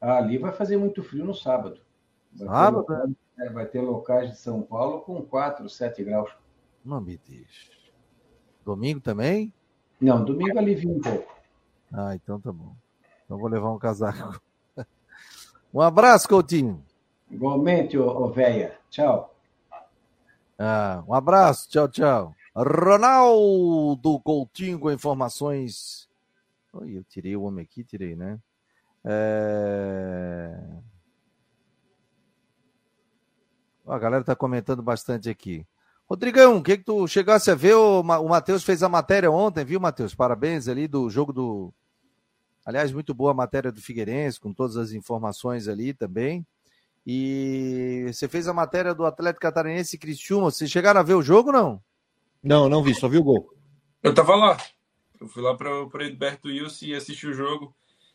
Ah, 0.00 0.16
ali 0.16 0.38
vai 0.38 0.52
fazer 0.52 0.76
muito 0.76 1.02
frio 1.02 1.24
no 1.24 1.34
sábado. 1.34 1.80
Vai 2.32 2.48
sábado? 2.48 2.84
Ter 2.84 2.92
locais, 2.92 3.16
é, 3.38 3.48
vai 3.50 3.66
ter 3.66 3.80
locais 3.80 4.30
de 4.30 4.36
São 4.38 4.62
Paulo 4.62 5.00
com 5.00 5.22
4, 5.22 5.68
7 5.68 6.04
graus. 6.04 6.30
Não 6.84 7.00
me 7.00 7.18
deixe. 7.18 7.70
Domingo 8.64 9.00
também? 9.00 9.52
Não, 10.00 10.24
domingo 10.24 10.58
alivia 10.58 10.90
um 10.90 11.00
pouco. 11.00 11.32
Ah, 11.92 12.14
então 12.14 12.40
tá 12.40 12.50
bom. 12.52 12.74
Então 13.24 13.38
vou 13.38 13.48
levar 13.48 13.70
um 13.70 13.78
casaco. 13.78 14.40
um 15.72 15.80
abraço, 15.80 16.28
Coutinho. 16.28 16.82
Igualmente, 17.30 17.96
ô, 17.96 18.08
ô 18.08 18.30
véia. 18.30 18.78
Tchau. 18.90 19.34
Ah, 20.58 21.04
um 21.06 21.14
abraço. 21.14 21.68
Tchau, 21.68 21.88
tchau. 21.88 22.34
Ronaldo 22.54 24.20
Coutinho 24.20 24.78
com 24.78 24.90
informações 24.90 26.08
Oi, 26.72 26.96
eu 26.96 27.04
tirei 27.04 27.36
o 27.36 27.42
homem 27.42 27.62
aqui, 27.64 27.84
tirei, 27.84 28.16
né? 28.16 28.38
É... 29.04 30.58
A 33.86 33.98
galera 33.98 34.24
tá 34.24 34.34
comentando 34.34 34.82
bastante 34.82 35.28
aqui. 35.28 35.66
Rodrigão, 36.08 36.58
o 36.58 36.62
que 36.62 36.78
que 36.78 36.84
tu 36.84 37.06
chegasse 37.06 37.50
a 37.50 37.54
ver? 37.54 37.74
O, 37.74 38.00
o 38.00 38.28
Matheus 38.28 38.64
fez 38.64 38.82
a 38.82 38.88
matéria 38.88 39.30
ontem, 39.30 39.64
viu, 39.64 39.80
Matheus? 39.80 40.14
Parabéns 40.14 40.68
ali 40.68 40.88
do 40.88 41.10
jogo 41.10 41.32
do. 41.32 41.74
Aliás, 42.64 42.92
muito 42.92 43.12
boa 43.12 43.32
a 43.32 43.34
matéria 43.34 43.72
do 43.72 43.80
Figueirense, 43.80 44.40
com 44.40 44.52
todas 44.52 44.76
as 44.76 44.92
informações 44.92 45.68
ali 45.68 45.92
também. 45.92 46.46
E 47.04 48.04
você 48.06 48.28
fez 48.28 48.46
a 48.46 48.54
matéria 48.54 48.94
do 48.94 49.04
Atlético 49.04 49.40
Catarinense 49.42 49.96
e 49.96 49.98
Criciúma. 49.98 50.50
Vocês 50.50 50.70
chegaram 50.70 51.00
a 51.00 51.04
ver 51.04 51.14
o 51.14 51.22
jogo, 51.22 51.50
não? 51.50 51.82
Não, 52.42 52.68
não 52.68 52.82
vi, 52.82 52.94
só 52.94 53.08
vi 53.08 53.18
o 53.18 53.24
gol. 53.24 53.52
Eu 54.02 54.14
tava 54.14 54.36
lá. 54.36 54.56
Eu 55.22 55.28
fui 55.28 55.42
lá 55.42 55.54
para 55.56 55.70
o 55.70 55.90
Edberto 56.00 56.48
Wilson 56.48 56.86
e 56.86 56.94
assisti 56.94 57.28
o 57.28 57.32
jogo. 57.32 57.74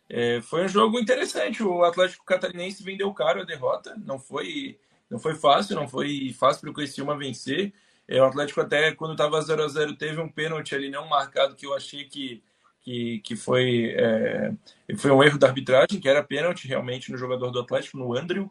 É, 0.10 0.42
foi 0.42 0.66
um 0.66 0.68
jogo 0.68 1.00
interessante. 1.00 1.64
O 1.64 1.84
Atlético 1.84 2.26
Catarinense 2.26 2.84
vendeu 2.84 3.14
caro 3.14 3.42
a 3.42 3.46
derrota. 3.46 3.96
Não 4.06 4.20
foi, 4.20 4.78
não 5.10 5.18
foi 5.18 5.34
fácil, 5.34 5.76
não 5.76 5.88
foi 5.88 6.36
fácil 6.38 6.62
para 6.62 6.70
o 6.70 6.74
Criciúma 6.74 7.18
vencer. 7.18 7.74
É, 8.08 8.22
o 8.22 8.26
Atlético 8.26 8.60
até 8.60 8.92
quando 8.92 9.14
estava 9.14 9.42
0 9.42 9.64
a 9.64 9.68
0 9.70 9.96
teve 9.96 10.20
um 10.20 10.30
pênalti 10.30 10.76
ali 10.76 10.90
não 10.90 11.08
marcado 11.08 11.56
que 11.56 11.66
eu 11.66 11.74
achei 11.74 12.06
que 12.06 12.44
que, 12.88 13.20
que 13.20 13.36
foi, 13.36 13.94
é, 13.98 14.54
foi 14.96 15.12
um 15.12 15.22
erro 15.22 15.38
da 15.38 15.48
arbitragem, 15.48 16.00
que 16.00 16.08
era 16.08 16.24
pênalti 16.24 16.70
realmente 16.70 17.12
no 17.12 17.18
jogador 17.18 17.52
do 17.52 17.60
Atlético, 17.60 17.98
no 17.98 18.18
Andrew. 18.18 18.50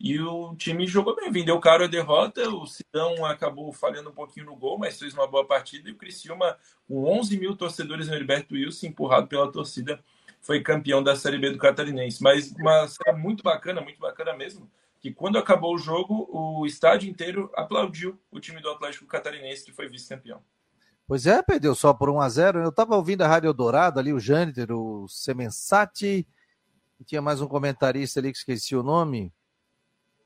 E 0.00 0.20
o 0.20 0.54
time 0.54 0.86
jogou 0.86 1.16
bem, 1.16 1.30
vendeu 1.30 1.58
caro 1.58 1.84
a 1.84 1.88
derrota. 1.88 2.48
O 2.48 2.66
Sidão 2.66 3.24
acabou 3.24 3.72
falhando 3.72 4.10
um 4.10 4.14
pouquinho 4.14 4.46
no 4.46 4.54
gol, 4.54 4.78
mas 4.78 4.98
fez 4.98 5.12
uma 5.12 5.26
boa 5.26 5.44
partida. 5.44 5.88
E 5.88 5.92
o 5.92 5.96
Criciúma, 5.96 6.56
com 6.86 7.04
11 7.04 7.36
mil 7.36 7.56
torcedores 7.56 8.06
no 8.06 8.14
Heriberto 8.14 8.54
Wilson, 8.54 8.86
empurrado 8.86 9.26
pela 9.26 9.50
torcida, 9.50 9.98
foi 10.40 10.62
campeão 10.62 11.02
da 11.02 11.16
Série 11.16 11.38
B 11.38 11.50
do 11.50 11.58
Catarinense. 11.58 12.22
Mas 12.22 12.52
uma 12.52 12.86
série 12.86 13.16
muito 13.16 13.42
bacana, 13.42 13.80
muito 13.80 13.98
bacana 13.98 14.36
mesmo, 14.36 14.70
que 15.00 15.12
quando 15.12 15.36
acabou 15.36 15.74
o 15.74 15.78
jogo, 15.78 16.28
o 16.30 16.64
estádio 16.64 17.10
inteiro 17.10 17.50
aplaudiu 17.56 18.16
o 18.30 18.38
time 18.38 18.60
do 18.60 18.70
Atlético 18.70 19.06
Catarinense, 19.06 19.64
que 19.64 19.72
foi 19.72 19.88
vice-campeão. 19.88 20.40
Pois 21.08 21.26
é, 21.26 21.42
perdeu 21.42 21.74
só 21.74 21.92
por 21.92 22.08
1 22.08 22.20
a 22.20 22.28
0 22.28 22.60
Eu 22.60 22.68
estava 22.68 22.94
ouvindo 22.94 23.22
a 23.22 23.26
Rádio 23.26 23.52
Dourado 23.52 23.98
ali, 23.98 24.12
o 24.12 24.20
Jâniter, 24.20 24.70
o 24.70 25.08
Semensati, 25.08 26.28
e 27.00 27.04
tinha 27.04 27.22
mais 27.22 27.40
um 27.40 27.48
comentarista 27.48 28.20
ali 28.20 28.30
que 28.30 28.38
esqueci 28.38 28.76
o 28.76 28.82
nome 28.82 29.32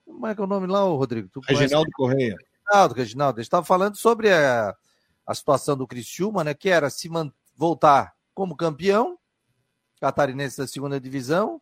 como 0.04 0.26
é 0.26 0.34
que 0.34 0.40
é 0.40 0.44
o 0.44 0.46
nome 0.46 0.66
lá, 0.66 0.80
Rodrigo? 0.80 1.28
Tu 1.28 1.40
Reginaldo 1.40 1.90
conhece? 1.92 1.92
Correia. 1.92 2.36
Reginaldo, 2.66 2.94
Reginaldo. 2.94 3.38
Ele 3.38 3.44
estava 3.44 3.64
falando 3.64 3.96
sobre 3.96 4.32
a, 4.32 4.74
a 5.26 5.34
situação 5.34 5.76
do 5.76 5.86
Criciúma, 5.86 6.44
né? 6.44 6.54
Que 6.54 6.68
era 6.68 6.90
se 6.90 7.08
man, 7.08 7.32
voltar 7.56 8.14
como 8.34 8.56
campeão, 8.56 9.18
catarinense 10.00 10.58
da 10.58 10.66
segunda 10.66 11.00
divisão, 11.00 11.60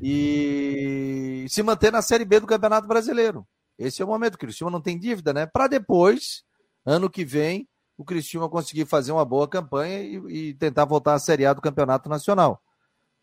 e 0.00 1.46
se 1.48 1.62
manter 1.62 1.92
na 1.92 2.02
Série 2.02 2.24
B 2.24 2.40
do 2.40 2.46
Campeonato 2.46 2.88
Brasileiro. 2.88 3.46
Esse 3.78 4.02
é 4.02 4.04
o 4.04 4.08
momento. 4.08 4.34
O 4.34 4.38
Criciúma 4.38 4.70
não 4.70 4.80
tem 4.80 4.98
dívida, 4.98 5.32
né? 5.32 5.46
Para 5.46 5.66
depois 5.66 6.44
ano 6.84 7.08
que 7.08 7.24
vem 7.24 7.68
o 7.96 8.04
Cristiúma 8.04 8.48
conseguir 8.48 8.86
fazer 8.86 9.12
uma 9.12 9.24
boa 9.24 9.46
campanha 9.46 10.00
e, 10.00 10.48
e, 10.48 10.54
tentar 10.54 10.84
voltar 10.84 11.14
à 11.14 11.18
Série 11.18 11.46
A 11.46 11.52
do 11.52 11.60
Campeonato 11.60 12.08
Nacional. 12.08 12.62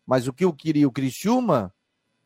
Mas 0.05 0.27
o 0.27 0.33
que 0.33 0.45
eu 0.45 0.53
queria 0.53 0.87
o 0.87 0.91
Cristiúma 0.91 1.73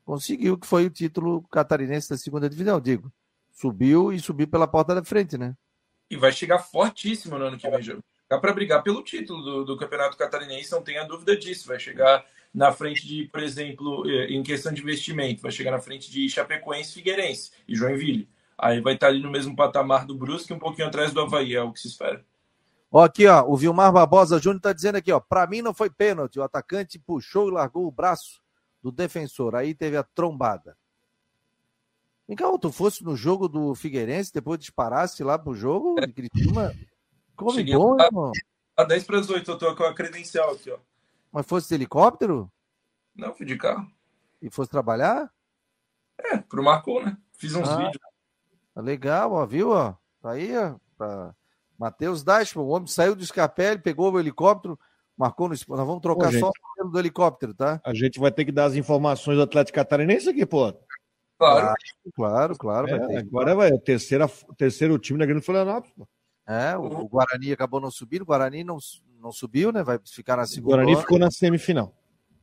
conseguiu, 0.04 0.58
que 0.58 0.68
foi 0.68 0.86
o 0.86 0.90
título 0.90 1.42
catarinense 1.50 2.10
da 2.10 2.18
segunda 2.18 2.50
divisão, 2.50 2.80
digo. 2.80 3.12
Subiu 3.52 4.12
e 4.12 4.20
subiu 4.20 4.48
pela 4.48 4.68
porta 4.68 4.96
da 4.96 5.04
frente, 5.04 5.38
né? 5.38 5.56
E 6.10 6.18
vai 6.18 6.32
chegar 6.32 6.60
fortíssimo 6.60 7.38
no 7.38 7.46
ano 7.46 7.58
que 7.58 7.70
vem, 7.70 8.02
Dá 8.30 8.40
para 8.40 8.54
brigar 8.54 8.82
pelo 8.82 9.04
título 9.04 9.44
do, 9.44 9.66
do, 9.66 9.78
Campeonato 9.78 10.18
Catarinense, 10.18 10.72
não 10.72 10.82
tenha 10.82 11.04
dúvida 11.04 11.38
disso. 11.38 11.68
Vai 11.68 11.80
chegar 11.80 12.26
na 12.54 12.72
frente 12.72 13.06
de, 13.06 13.26
por 13.26 13.42
exemplo, 13.42 14.10
eh, 14.10 14.28
em 14.28 14.42
questão 14.42 14.74
de 14.74 14.82
investimento, 14.82 15.42
vai 15.42 15.52
chegar 15.52 15.72
na 15.72 15.80
frente 15.80 16.10
de 16.10 16.28
Chapecoense, 16.30 16.94
Figueirense 16.94 17.52
e 17.68 17.76
Joinville. 17.76 18.28
Aí 18.58 18.80
vai 18.82 18.94
estar 18.96 19.08
ali 19.08 19.22
no 19.22 19.30
mesmo 19.30 19.56
patamar 19.56 20.06
do 20.06 20.16
Brusque, 20.16 20.54
um 20.54 20.60
pouquinho 20.60 20.88
atrás 20.88 21.12
do 21.12 21.22
Havaí, 21.22 21.56
é 21.56 21.62
o 21.62 21.72
que 21.72 21.80
se 21.80 21.88
espera. 21.88 22.24
Ó, 22.92 23.04
aqui, 23.04 23.26
ó, 23.28 23.44
o 23.48 23.58
Vilmar 23.58 23.92
Barbosa 23.92 24.40
Júnior 24.40 24.58
está 24.58 24.72
dizendo 24.72 24.98
aqui, 24.98 25.12
ó, 25.12 25.20
para 25.20 25.48
mim 25.48 25.62
não 25.62 25.74
foi 25.74 25.90
pênalti, 25.90 26.40
o 26.40 26.44
atacante 26.44 27.00
puxou 27.00 27.50
e 27.50 27.52
largou 27.52 27.88
o 27.88 27.92
braço 27.92 28.43
do 28.84 28.92
defensor, 28.92 29.56
aí 29.56 29.74
teve 29.74 29.96
a 29.96 30.04
trombada. 30.04 30.78
Vem 32.28 32.36
cá, 32.36 32.46
tu 32.58 32.72
fosse 32.72 33.04
no 33.04 33.16
jogo 33.16 33.48
do 33.48 33.74
Figueirense, 33.74 34.34
depois 34.34 34.60
disparasse 34.60 35.24
lá 35.24 35.40
pro 35.40 35.56
jogo 35.56 35.96
de 36.00 36.12
Criciúma, 36.12 36.74
come 37.36 37.54
Cheguei 37.54 37.76
bom, 37.76 38.00
a, 38.00 38.06
irmão. 38.06 38.32
A 38.76 38.84
10 38.84 39.04
para 39.06 39.20
as 39.20 39.30
8, 39.30 39.50
eu 39.50 39.58
tô 39.58 39.76
com 39.76 39.84
a 39.84 39.94
credencial 39.94 40.52
aqui, 40.52 40.70
ó. 40.70 40.78
Mas 41.32 41.46
fosse 41.46 41.70
de 41.70 41.76
helicóptero? 41.76 42.52
Não, 43.16 43.34
fui 43.34 43.46
de 43.46 43.58
carro. 43.58 43.90
E 44.42 44.50
fosse 44.50 44.70
trabalhar? 44.70 45.32
É, 46.18 46.38
pro 46.38 46.64
Marcou, 46.64 47.04
né? 47.04 47.18
Fiz 47.38 47.56
uns 47.56 47.68
ah, 47.68 47.78
vídeos. 47.78 47.98
Legal, 48.76 49.32
ó, 49.32 49.46
viu, 49.46 49.72
ó? 49.72 49.96
Tá 50.22 50.32
aí, 50.32 50.56
ó. 50.58 50.76
Pra... 50.98 51.34
Matheus 51.78 52.24
Dashman, 52.24 52.64
o 52.64 52.70
homem 52.70 52.88
saiu 52.88 53.16
do 53.16 53.26
Scarpelli, 53.26 53.82
pegou 53.82 54.12
o 54.12 54.20
helicóptero, 54.20 54.80
marcou 55.18 55.48
no. 55.48 55.56
Nós 55.56 55.88
vamos 55.88 56.02
trocar 56.02 56.32
pô, 56.32 56.40
só 56.40 56.52
o 56.80 56.90
do 56.90 57.00
helicóptero, 57.00 57.54
tá? 57.54 57.82
A 57.84 57.94
gente 57.94 58.20
vai 58.20 58.32
ter 58.32 58.46
que 58.46 58.52
dar 58.52 58.66
as 58.66 58.76
informações 58.76 59.38
do 59.38 59.44
Atlético 59.44 59.76
Catarinense 59.76 60.30
aqui, 60.30 60.46
pô. 60.46 60.74
Claro, 61.38 61.76
claro, 62.16 62.58
claro. 62.58 62.88
É, 62.88 62.98
vai 62.98 63.16
agora 63.18 63.56
vai, 63.56 63.72
o 63.72 63.80
terceiro, 63.80 64.30
terceiro 64.58 64.98
time 64.98 65.20
da 65.20 65.26
Grande 65.26 65.46
Florianópolis. 65.46 65.94
Pô. 65.96 66.08
É, 66.46 66.78
o, 66.78 66.84
o, 66.84 67.08
Guarani 67.08 67.54
acabou 67.54 67.80
não 67.80 67.90
subindo, 67.90 68.24
o 68.24 68.26
Guarani 68.26 68.64
não, 68.64 68.78
não 69.20 69.32
subiu, 69.32 69.72
né? 69.72 69.84
Vai 69.84 70.00
ficar 70.06 70.38
na 70.38 70.46
segunda. 70.46 70.76
O 70.76 70.78
Guarani 70.78 70.96
ficou 70.98 71.18
na 71.18 71.32
semifinal. 71.32 71.94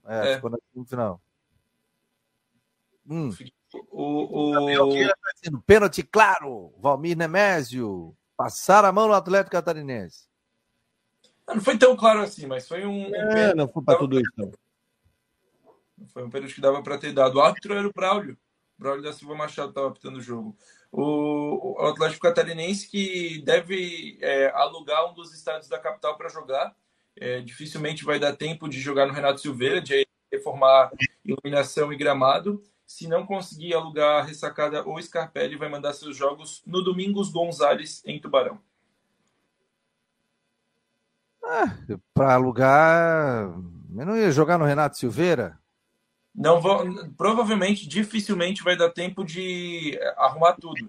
É, 0.06 0.32
é, 0.32 0.34
ficou 0.36 0.50
na 0.50 0.58
semifinal. 0.72 1.20
Hum. 3.08 3.30
O, 3.90 4.50
o... 4.50 5.06
Tá 5.06 5.58
pênalti 5.66 6.02
claro, 6.02 6.72
Valmir 6.78 7.16
Nemésio. 7.16 8.16
Passar 8.36 8.84
a 8.84 8.92
mão 8.92 9.06
no 9.06 9.14
Atlético 9.14 9.52
Catarinense. 9.52 10.29
Não 11.54 11.60
foi 11.60 11.78
tão 11.78 11.96
claro 11.96 12.20
assim, 12.20 12.46
mas 12.46 12.66
foi 12.66 12.86
um. 12.86 13.14
É, 13.14 13.54
não 13.54 13.68
foi 13.68 13.82
para 13.82 13.98
tudo 13.98 14.18
isso. 14.18 14.32
Não. 14.36 14.52
Foi 16.08 16.24
um 16.24 16.30
pênalti 16.30 16.54
que 16.54 16.60
dava 16.60 16.82
para 16.82 16.98
ter 16.98 17.12
dado. 17.12 17.36
O 17.36 17.40
árbitro 17.40 17.74
era 17.74 17.86
o 17.86 17.92
Braulio. 17.92 18.36
O 18.78 18.82
Braulio 18.82 19.02
da 19.02 19.12
Silva 19.12 19.34
Machado 19.34 19.70
estava 19.70 19.88
apitando 19.88 20.16
o 20.16 20.22
jogo. 20.22 20.56
O, 20.90 21.82
o 21.82 21.86
Atlético 21.86 22.22
Catarinense 22.22 22.88
que 22.88 23.42
deve 23.44 24.18
é, 24.20 24.50
alugar 24.54 25.10
um 25.10 25.14
dos 25.14 25.32
estádios 25.34 25.68
da 25.68 25.78
capital 25.78 26.16
para 26.16 26.28
jogar. 26.28 26.74
É, 27.16 27.40
dificilmente 27.40 28.04
vai 28.04 28.18
dar 28.18 28.34
tempo 28.34 28.68
de 28.68 28.80
jogar 28.80 29.06
no 29.06 29.12
Renato 29.12 29.40
Silveira, 29.40 29.80
de 29.80 30.06
reformar 30.32 30.90
iluminação 31.24 31.92
e 31.92 31.96
gramado 31.96 32.62
se 32.90 33.06
não 33.06 33.24
conseguir 33.24 33.72
alugar 33.72 34.18
a 34.18 34.22
ressacada 34.26 34.84
ou 34.84 35.00
Scarpelli, 35.00 35.54
vai 35.54 35.68
mandar 35.68 35.92
seus 35.92 36.16
jogos 36.16 36.60
no 36.66 36.82
Domingos 36.82 37.30
Gonzalez, 37.30 38.02
em 38.04 38.20
Tubarão. 38.20 38.58
Ah, 41.52 41.76
para 42.14 42.34
alugar. 42.34 43.52
Eu 43.96 44.06
não 44.06 44.16
ia 44.16 44.30
jogar 44.30 44.56
no 44.56 44.64
Renato 44.64 44.96
Silveira? 44.96 45.58
Não 46.32 46.60
vou, 46.60 46.84
provavelmente, 47.16 47.88
dificilmente 47.88 48.62
vai 48.62 48.76
dar 48.76 48.90
tempo 48.90 49.24
de 49.24 49.98
arrumar 50.16 50.52
tudo. 50.52 50.88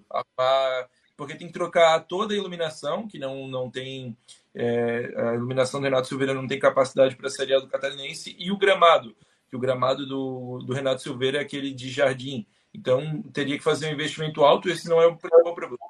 Porque 1.17 1.33
tem 1.35 1.47
que 1.47 1.53
trocar 1.53 1.99
toda 2.01 2.35
a 2.35 2.37
iluminação, 2.37 3.07
que 3.07 3.17
não, 3.17 3.47
não 3.47 3.71
tem. 3.71 4.15
É, 4.53 5.13
a 5.17 5.33
iluminação 5.33 5.79
do 5.79 5.85
Renato 5.85 6.07
Silveira 6.07 6.33
não 6.33 6.47
tem 6.47 6.59
capacidade 6.59 7.15
para 7.15 7.27
a 7.27 7.31
Série 7.31 7.55
A 7.55 7.59
do 7.59 7.67
Catarinense, 7.67 8.35
e 8.37 8.51
o 8.51 8.57
gramado 8.57 9.15
que 9.49 9.55
o 9.57 9.59
gramado 9.59 10.05
do, 10.05 10.59
do 10.59 10.73
Renato 10.73 11.01
Silveira 11.01 11.39
é 11.39 11.41
aquele 11.41 11.73
de 11.73 11.89
jardim. 11.89 12.47
Então, 12.73 13.21
teria 13.33 13.57
que 13.57 13.63
fazer 13.63 13.89
um 13.89 13.93
investimento 13.93 14.45
alto, 14.45 14.69
esse 14.69 14.87
não 14.87 15.01
é 15.01 15.07
o 15.07 15.17
principal 15.17 15.53
problema. 15.53 15.85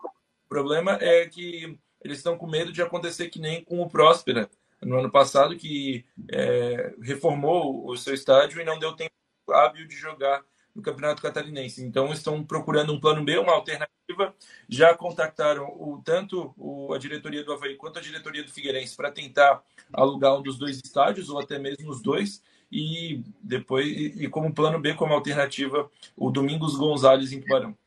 O 0.45 0.49
problema 0.49 0.97
é 0.99 1.27
que 1.27 1.77
eles 2.03 2.17
estão 2.17 2.35
com 2.35 2.47
medo 2.47 2.71
de 2.71 2.81
acontecer 2.81 3.29
que 3.29 3.39
nem 3.39 3.63
com 3.63 3.79
o 3.79 3.87
Próspera, 3.87 4.49
no 4.81 4.99
ano 4.99 5.11
passado, 5.11 5.55
que 5.55 6.05
é, 6.31 6.93
reformou 7.01 7.87
o 7.87 7.95
seu 7.95 8.13
estádio 8.13 8.59
e 8.59 8.65
não 8.65 8.79
deu 8.79 8.93
tempo 8.93 9.11
hábil 9.49 9.87
de 9.87 9.95
jogar 9.95 10.43
no 10.73 10.81
Campeonato 10.81 11.21
Catarinense. 11.21 11.83
Então, 11.83 12.11
estão 12.11 12.43
procurando 12.43 12.93
um 12.93 12.99
plano 12.99 13.23
B, 13.23 13.37
uma 13.37 13.53
alternativa. 13.53 14.33
Já 14.67 14.95
contactaram 14.95 15.65
o, 15.65 16.01
tanto 16.03 16.53
o, 16.57 16.93
a 16.93 16.97
diretoria 16.97 17.43
do 17.43 17.53
Havaí 17.53 17.75
quanto 17.75 17.99
a 17.99 18.01
diretoria 18.01 18.43
do 18.43 18.51
Figueirense 18.51 18.95
para 18.95 19.11
tentar 19.11 19.63
alugar 19.91 20.37
um 20.37 20.41
dos 20.41 20.57
dois 20.57 20.77
estádios, 20.77 21.29
ou 21.29 21.39
até 21.39 21.59
mesmo 21.59 21.89
os 21.89 22.01
dois 22.01 22.41
e 22.71 23.21
depois 23.41 23.85
e, 23.85 24.29
como 24.29 24.53
plano 24.53 24.79
B, 24.79 24.93
como 24.93 25.13
alternativa, 25.13 25.89
o 26.15 26.31
Domingos 26.31 26.75
Gonzalez 26.77 27.33
em 27.33 27.41
Tubarão. 27.41 27.77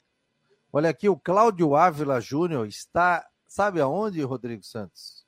Olha 0.70 0.90
aqui, 0.90 1.08
o 1.08 1.16
Cláudio 1.16 1.74
Ávila 1.74 2.20
Júnior 2.20 2.66
está, 2.66 3.26
sabe 3.46 3.80
aonde, 3.80 4.20
Rodrigo 4.22 4.62
Santos? 4.62 5.23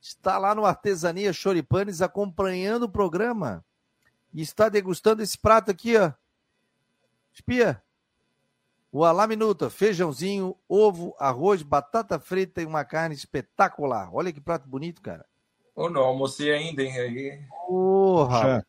Está 0.00 0.38
lá 0.38 0.54
no 0.54 0.64
Artesania 0.64 1.32
Choripanes 1.32 2.00
acompanhando 2.00 2.84
o 2.84 2.88
programa 2.90 3.64
e 4.32 4.40
está 4.40 4.68
degustando 4.68 5.22
esse 5.22 5.36
prato 5.36 5.70
aqui, 5.70 5.96
ó. 5.96 6.12
Espia. 7.32 7.82
O 8.90 9.04
Alá 9.04 9.26
Minuta, 9.26 9.68
feijãozinho, 9.68 10.56
ovo, 10.68 11.14
arroz, 11.18 11.62
batata 11.62 12.18
frita 12.18 12.62
e 12.62 12.66
uma 12.66 12.84
carne 12.84 13.14
espetacular. 13.14 14.08
Olha 14.14 14.32
que 14.32 14.40
prato 14.40 14.66
bonito, 14.68 15.02
cara. 15.02 15.26
Ou 15.74 15.90
não, 15.90 16.02
almocei 16.02 16.52
ainda, 16.52 16.82
hein? 16.82 16.98
Aí. 16.98 17.42
Porra! 17.66 18.66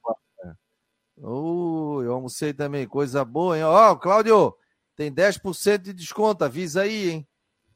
Oh, 1.21 2.01
eu 2.03 2.13
almocei 2.13 2.53
também, 2.53 2.87
coisa 2.87 3.25
boa, 3.25 3.57
hein? 3.57 3.63
Ó, 3.63 3.91
oh, 3.91 3.97
Cláudio, 3.97 4.55
tem 4.95 5.11
10% 5.11 5.79
de 5.79 5.93
desconto, 5.93 6.43
avisa 6.43 6.81
aí, 6.81 7.09
hein? 7.09 7.27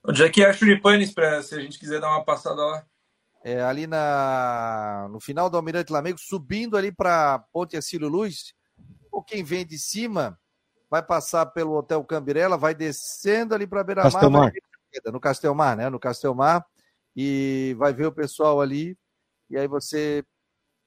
Onde 0.04 0.24
é 0.24 0.30
que 0.30 0.44
é 0.44 0.50
a 0.50 0.54
Churipanes, 0.54 1.14
se 1.44 1.56
a 1.56 1.60
gente 1.60 1.80
quiser 1.80 2.00
dar 2.00 2.10
uma 2.10 2.24
passada 2.24 2.62
lá? 2.62 2.86
É 3.44 3.62
ali 3.62 3.86
na, 3.86 5.08
no 5.12 5.20
final 5.20 5.50
do 5.50 5.58
Almirante 5.58 5.92
Lamego, 5.92 6.18
subindo 6.18 6.78
ali 6.78 6.92
para 6.92 7.40
Ponte 7.52 7.76
Acílio 7.76 8.08
Luz. 8.08 8.54
Ou 9.12 9.22
quem 9.22 9.44
vem 9.44 9.66
de 9.66 9.78
cima 9.78 10.40
vai 10.90 11.04
passar 11.04 11.48
pelo 11.48 11.74
Hotel 11.74 12.04
Cambirela, 12.06 12.58
vai 12.58 12.74
descendo 12.74 13.54
ali 13.54 13.68
para 13.68 13.84
Beira-Mar. 13.84 14.52
No 15.12 15.20
Castelmar, 15.20 15.76
né? 15.76 15.90
No 15.90 16.00
Castelmar. 16.00 16.66
E 17.16 17.76
vai 17.78 17.94
ver 17.94 18.08
o 18.08 18.12
pessoal 18.12 18.62
ali 18.62 18.98
e 19.50 19.58
aí 19.58 19.68
você 19.68 20.26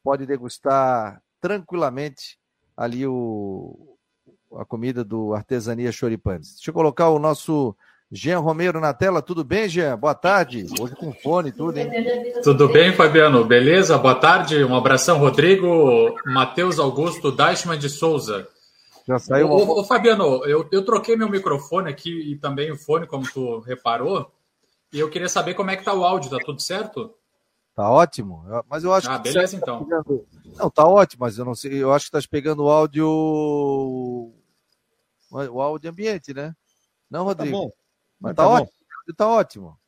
pode 0.02 0.26
degustar 0.26 1.22
tranquilamente 1.40 2.38
ali 2.76 3.06
o, 3.06 3.96
a 4.56 4.64
comida 4.64 5.04
do 5.04 5.34
Artesania 5.34 5.92
Choripanes. 5.92 6.54
Deixa 6.54 6.70
eu 6.70 6.74
colocar 6.74 7.10
o 7.10 7.18
nosso 7.18 7.76
Jean 8.10 8.38
Romero 8.38 8.80
na 8.80 8.94
tela. 8.94 9.20
Tudo 9.20 9.42
bem, 9.42 9.68
Jean? 9.68 9.98
Boa 9.98 10.14
tarde. 10.14 10.66
Hoje 10.80 10.94
com 10.94 11.12
fone 11.12 11.48
e 11.48 11.52
tudo, 11.52 11.78
hein? 11.78 11.90
Tudo 12.42 12.68
bem, 12.68 12.92
Fabiano? 12.92 13.44
Beleza? 13.44 13.98
Boa 13.98 14.14
tarde. 14.14 14.62
Um 14.64 14.76
abração, 14.76 15.18
Rodrigo. 15.18 16.14
Matheus 16.24 16.78
Augusto 16.78 17.32
Deichmann 17.32 17.78
de 17.78 17.88
Souza. 17.88 18.46
Já 19.06 19.18
saiu. 19.18 19.50
Ô, 19.50 19.80
ô, 19.80 19.84
Fabiano, 19.84 20.44
eu, 20.44 20.68
eu 20.70 20.84
troquei 20.84 21.16
meu 21.16 21.28
microfone 21.28 21.90
aqui 21.90 22.32
e 22.32 22.36
também 22.36 22.70
o 22.70 22.78
fone, 22.78 23.06
como 23.06 23.24
tu 23.30 23.60
reparou. 23.60 24.30
E 24.92 25.00
eu 25.00 25.10
queria 25.10 25.28
saber 25.28 25.54
como 25.54 25.70
é 25.70 25.76
que 25.76 25.84
tá 25.84 25.92
o 25.92 26.04
áudio. 26.04 26.30
Tá 26.30 26.38
tudo 26.44 26.62
certo? 26.62 27.12
Tá 27.74 27.90
ótimo. 27.90 28.44
Mas 28.70 28.84
eu 28.84 28.92
acho 28.92 29.10
ah, 29.10 29.18
que. 29.18 29.32
beleza, 29.32 29.56
então. 29.56 29.80
Tá 29.80 29.84
pegando... 29.84 30.26
Não, 30.56 30.70
tá 30.70 30.86
ótimo, 30.86 31.24
mas 31.24 31.38
eu 31.38 31.44
não 31.44 31.54
sei. 31.54 31.82
Eu 31.82 31.92
acho 31.92 32.06
que 32.06 32.12
tá 32.12 32.20
pegando 32.30 32.64
o 32.64 32.70
áudio. 32.70 33.06
O 35.30 35.60
áudio 35.60 35.90
ambiente, 35.90 36.32
né? 36.32 36.54
Não, 37.10 37.20
tá 37.20 37.24
Rodrigo? 37.26 37.56
Tá 37.56 37.64
bom. 37.64 37.85
Mas 38.20 38.34
tá, 38.34 38.42
tá 38.42 38.48
ótimo. 38.48 38.70
Bom. 39.06 39.14
Tá 39.14 39.28
ótimo. 39.28 39.78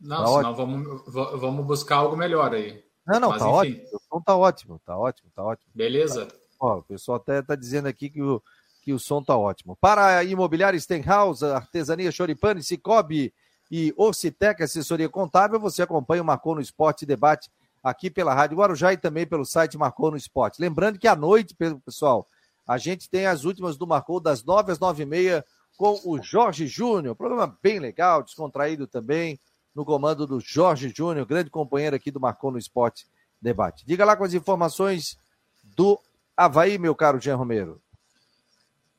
Não, 0.00 0.16
tá 0.16 0.26
senão 0.26 0.50
ótimo. 0.52 1.02
Vamos, 1.06 1.40
vamos 1.40 1.66
buscar 1.66 1.96
algo 1.96 2.16
melhor 2.16 2.54
aí. 2.54 2.84
Não, 3.06 3.20
não, 3.20 3.30
mas, 3.30 3.38
tá 3.38 3.48
enfim. 3.48 3.56
ótimo. 3.56 3.88
O 3.92 4.00
som 4.08 4.20
tá 4.20 4.36
ótimo, 4.36 4.80
tá 4.84 4.98
ótimo, 4.98 5.30
tá 5.34 5.42
ótimo. 5.42 5.70
Beleza. 5.74 6.28
Ó, 6.58 6.78
o 6.78 6.82
pessoal 6.82 7.16
até 7.16 7.42
tá 7.42 7.54
dizendo 7.54 7.86
aqui 7.86 8.10
que 8.10 8.22
o, 8.22 8.42
que 8.82 8.92
o 8.92 8.98
som 8.98 9.22
tá 9.22 9.36
ótimo. 9.36 9.76
Para 9.76 10.18
a 10.18 10.24
imobiliária 10.24 10.78
Stenhouse, 10.78 11.44
artesania 11.44 12.10
Choripane, 12.10 12.62
Cicobi 12.62 13.32
e 13.70 13.92
Ocitec, 13.96 14.62
assessoria 14.62 15.08
contábil, 15.08 15.60
você 15.60 15.82
acompanha 15.82 16.22
o 16.22 16.24
Marcou 16.24 16.54
no 16.54 16.60
Esporte 16.60 17.04
Debate 17.04 17.50
aqui 17.82 18.10
pela 18.10 18.34
Rádio 18.34 18.56
Guarujá 18.56 18.92
e 18.92 18.96
também 18.96 19.26
pelo 19.26 19.44
site 19.44 19.78
Marcou 19.78 20.10
no 20.10 20.16
Esporte. 20.16 20.60
Lembrando 20.60 20.98
que 20.98 21.06
à 21.06 21.14
noite, 21.14 21.54
pessoal, 21.84 22.26
a 22.66 22.78
gente 22.78 23.08
tem 23.08 23.26
as 23.26 23.44
últimas 23.44 23.76
do 23.76 23.86
Marcou 23.86 24.18
das 24.18 24.42
nove 24.42 24.72
às 24.72 24.78
nove 24.80 25.04
e 25.04 25.06
meia 25.06 25.44
com 25.76 26.00
o 26.04 26.20
Jorge 26.22 26.66
Júnior. 26.66 27.14
Programa 27.14 27.56
bem 27.62 27.78
legal, 27.78 28.22
descontraído 28.22 28.86
também, 28.86 29.38
no 29.74 29.84
comando 29.84 30.26
do 30.26 30.40
Jorge 30.40 30.92
Júnior, 30.94 31.26
grande 31.26 31.50
companheiro 31.50 31.94
aqui 31.94 32.10
do 32.10 32.20
Marcou 32.20 32.50
no 32.50 32.58
Esporte 32.58 33.06
Debate. 33.40 33.84
Diga 33.86 34.04
lá 34.04 34.16
com 34.16 34.24
as 34.24 34.34
informações 34.34 35.18
do 35.62 36.00
Havaí, 36.36 36.78
meu 36.78 36.94
caro 36.94 37.20
Jean 37.20 37.36
Romero. 37.36 37.80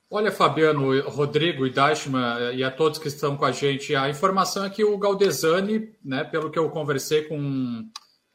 Olha, 0.09 0.32
Fabiano, 0.32 1.01
Rodrigo 1.09 1.65
e 1.65 1.69
Dashman 1.69 2.53
e 2.53 2.63
a 2.63 2.71
todos 2.71 2.97
que 2.97 3.09
estão 3.09 3.36
com 3.36 3.43
a 3.43 3.51
gente, 3.51 3.93
a 3.93 4.09
informação 4.09 4.63
é 4.63 4.69
que 4.69 4.84
o 4.84 4.97
Galdesani, 4.97 5.93
né, 6.03 6.23
pelo 6.23 6.49
que 6.49 6.57
eu 6.57 6.69
conversei 6.69 7.23
com 7.23 7.86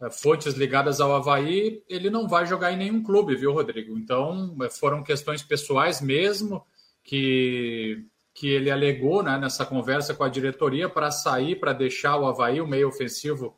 é, 0.02 0.10
fontes 0.10 0.52
ligadas 0.52 1.00
ao 1.00 1.14
Havaí, 1.14 1.82
ele 1.88 2.10
não 2.10 2.28
vai 2.28 2.44
jogar 2.44 2.72
em 2.72 2.76
nenhum 2.76 3.02
clube, 3.02 3.36
viu, 3.36 3.52
Rodrigo? 3.52 3.96
Então, 3.96 4.54
é, 4.62 4.68
foram 4.68 5.02
questões 5.02 5.42
pessoais 5.42 6.02
mesmo 6.02 6.62
que, 7.02 8.04
que 8.34 8.48
ele 8.48 8.70
alegou 8.70 9.22
né, 9.22 9.38
nessa 9.38 9.64
conversa 9.66 10.14
com 10.14 10.24
a 10.24 10.28
diretoria 10.28 10.88
para 10.88 11.10
sair, 11.10 11.56
para 11.56 11.72
deixar 11.72 12.16
o 12.16 12.26
Havaí, 12.26 12.60
o 12.60 12.66
meio 12.66 12.88
ofensivo, 12.88 13.56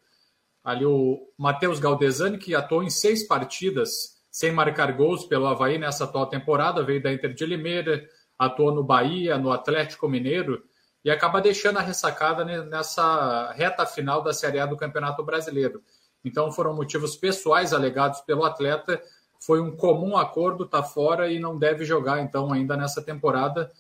ali 0.62 0.84
o 0.84 1.30
Matheus 1.38 1.78
Galdesani, 1.78 2.38
que 2.38 2.54
atuou 2.54 2.82
em 2.82 2.90
seis 2.90 3.26
partidas 3.26 4.14
sem 4.30 4.50
marcar 4.50 4.92
gols 4.92 5.24
pelo 5.24 5.46
Havaí 5.46 5.78
nessa 5.78 6.04
atual 6.04 6.26
temporada, 6.26 6.82
veio 6.82 7.02
da 7.02 7.12
Inter 7.12 7.32
de 7.32 7.46
Limeira, 7.46 8.04
atuou 8.36 8.74
no 8.74 8.82
Bahia, 8.82 9.38
no 9.38 9.52
Atlético 9.52 10.08
Mineiro, 10.08 10.62
e 11.04 11.10
acaba 11.10 11.40
deixando 11.40 11.78
a 11.78 11.82
ressacada 11.82 12.44
nessa 12.64 13.52
reta 13.52 13.86
final 13.86 14.22
da 14.22 14.32
Série 14.32 14.58
A 14.58 14.66
do 14.66 14.76
Campeonato 14.76 15.22
Brasileiro. 15.22 15.82
Então 16.24 16.50
foram 16.50 16.74
motivos 16.74 17.14
pessoais 17.14 17.72
alegados 17.72 18.22
pelo 18.22 18.44
atleta, 18.44 19.00
foi 19.38 19.60
um 19.60 19.76
comum 19.76 20.16
acordo, 20.16 20.66
tá 20.66 20.82
fora 20.82 21.30
e 21.30 21.38
não 21.38 21.58
deve 21.58 21.84
jogar 21.84 22.20
então 22.22 22.52
ainda 22.52 22.76
nessa 22.76 23.02
temporada, 23.02 23.70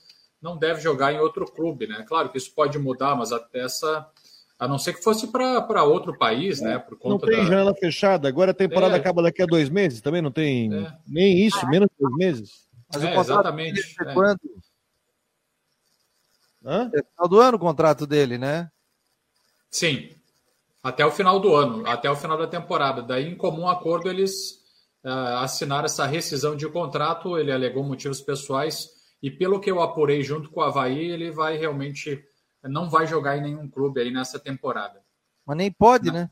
não 0.44 0.58
deve 0.58 0.82
jogar 0.82 1.10
em 1.10 1.18
outro 1.18 1.46
clube, 1.46 1.86
né? 1.86 2.04
Claro 2.06 2.28
que 2.28 2.36
isso 2.36 2.52
pode 2.54 2.78
mudar, 2.78 3.16
mas 3.16 3.32
até 3.32 3.64
essa 3.64 4.06
a 4.58 4.68
não 4.68 4.78
ser 4.78 4.92
que 4.92 5.02
fosse 5.02 5.26
para 5.28 5.82
outro 5.82 6.16
país, 6.18 6.60
né? 6.60 6.78
Por 6.78 6.98
conta 6.98 7.26
não 7.26 7.32
tem 7.32 7.42
da... 7.42 7.50
janela 7.50 7.74
fechada. 7.74 8.28
Agora 8.28 8.50
a 8.50 8.54
temporada 8.54 8.94
é. 8.94 9.00
acaba 9.00 9.22
daqui 9.22 9.42
a 9.42 9.46
dois 9.46 9.70
meses, 9.70 10.02
também 10.02 10.20
não 10.20 10.30
tem 10.30 10.72
é. 10.72 10.92
nem 11.08 11.38
isso, 11.38 11.66
menos 11.66 11.88
de 11.88 11.96
dois 11.98 12.14
meses. 12.14 12.68
Mas 12.92 13.02
é, 13.02 13.16
exatamente. 13.16 13.96
É, 14.00 14.10
é. 14.10 14.12
quando? 14.12 14.40
Hã? 16.62 16.90
É 16.94 17.02
final 17.02 17.28
do 17.28 17.40
ano 17.40 17.56
o 17.56 17.60
contrato 17.60 18.06
dele, 18.06 18.36
né? 18.36 18.70
Sim. 19.70 20.10
Até 20.82 21.06
o 21.06 21.10
final 21.10 21.40
do 21.40 21.54
ano, 21.56 21.86
até 21.86 22.10
o 22.10 22.16
final 22.16 22.36
da 22.36 22.46
temporada. 22.46 23.02
Daí, 23.02 23.26
em 23.26 23.36
comum 23.36 23.66
acordo, 23.66 24.10
eles 24.10 24.62
uh, 25.02 25.38
assinaram 25.38 25.86
essa 25.86 26.04
rescisão 26.04 26.54
de 26.54 26.68
contrato. 26.68 27.38
Ele 27.38 27.50
alegou 27.50 27.82
motivos 27.82 28.20
pessoais. 28.20 28.93
E 29.24 29.30
pelo 29.30 29.58
que 29.58 29.70
eu 29.70 29.80
apurei 29.80 30.22
junto 30.22 30.50
com 30.50 30.60
o 30.60 30.62
Havaí, 30.62 31.10
ele 31.10 31.30
vai 31.30 31.56
realmente 31.56 32.22
não 32.62 32.90
vai 32.90 33.06
jogar 33.06 33.38
em 33.38 33.40
nenhum 33.40 33.66
clube 33.66 33.98
aí 33.98 34.10
nessa 34.10 34.38
temporada. 34.38 35.00
Mas 35.46 35.56
nem 35.56 35.72
pode, 35.72 36.08
não. 36.08 36.12
né? 36.12 36.30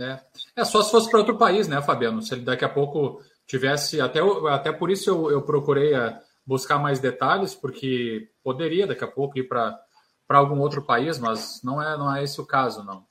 É. 0.00 0.18
é 0.56 0.64
só 0.64 0.82
se 0.82 0.90
fosse 0.90 1.10
para 1.10 1.18
outro 1.18 1.36
país, 1.36 1.68
né, 1.68 1.82
Fabiano? 1.82 2.22
Se 2.22 2.32
ele 2.32 2.40
daqui 2.40 2.64
a 2.64 2.70
pouco 2.70 3.22
tivesse. 3.46 4.00
Até, 4.00 4.20
até 4.48 4.72
por 4.72 4.90
isso 4.90 5.10
eu, 5.10 5.30
eu 5.30 5.42
procurei 5.42 5.94
eh, 5.94 6.18
buscar 6.46 6.78
mais 6.78 6.98
detalhes, 6.98 7.54
porque 7.54 8.30
poderia 8.42 8.86
daqui 8.86 9.04
a 9.04 9.10
pouco 9.10 9.38
ir 9.38 9.46
para 9.46 9.78
algum 10.30 10.58
outro 10.60 10.80
país, 10.80 11.18
mas 11.18 11.60
não 11.62 11.82
é, 11.82 11.98
não 11.98 12.16
é 12.16 12.24
esse 12.24 12.40
o 12.40 12.46
caso, 12.46 12.82
não. 12.82 13.00
O 13.00 13.06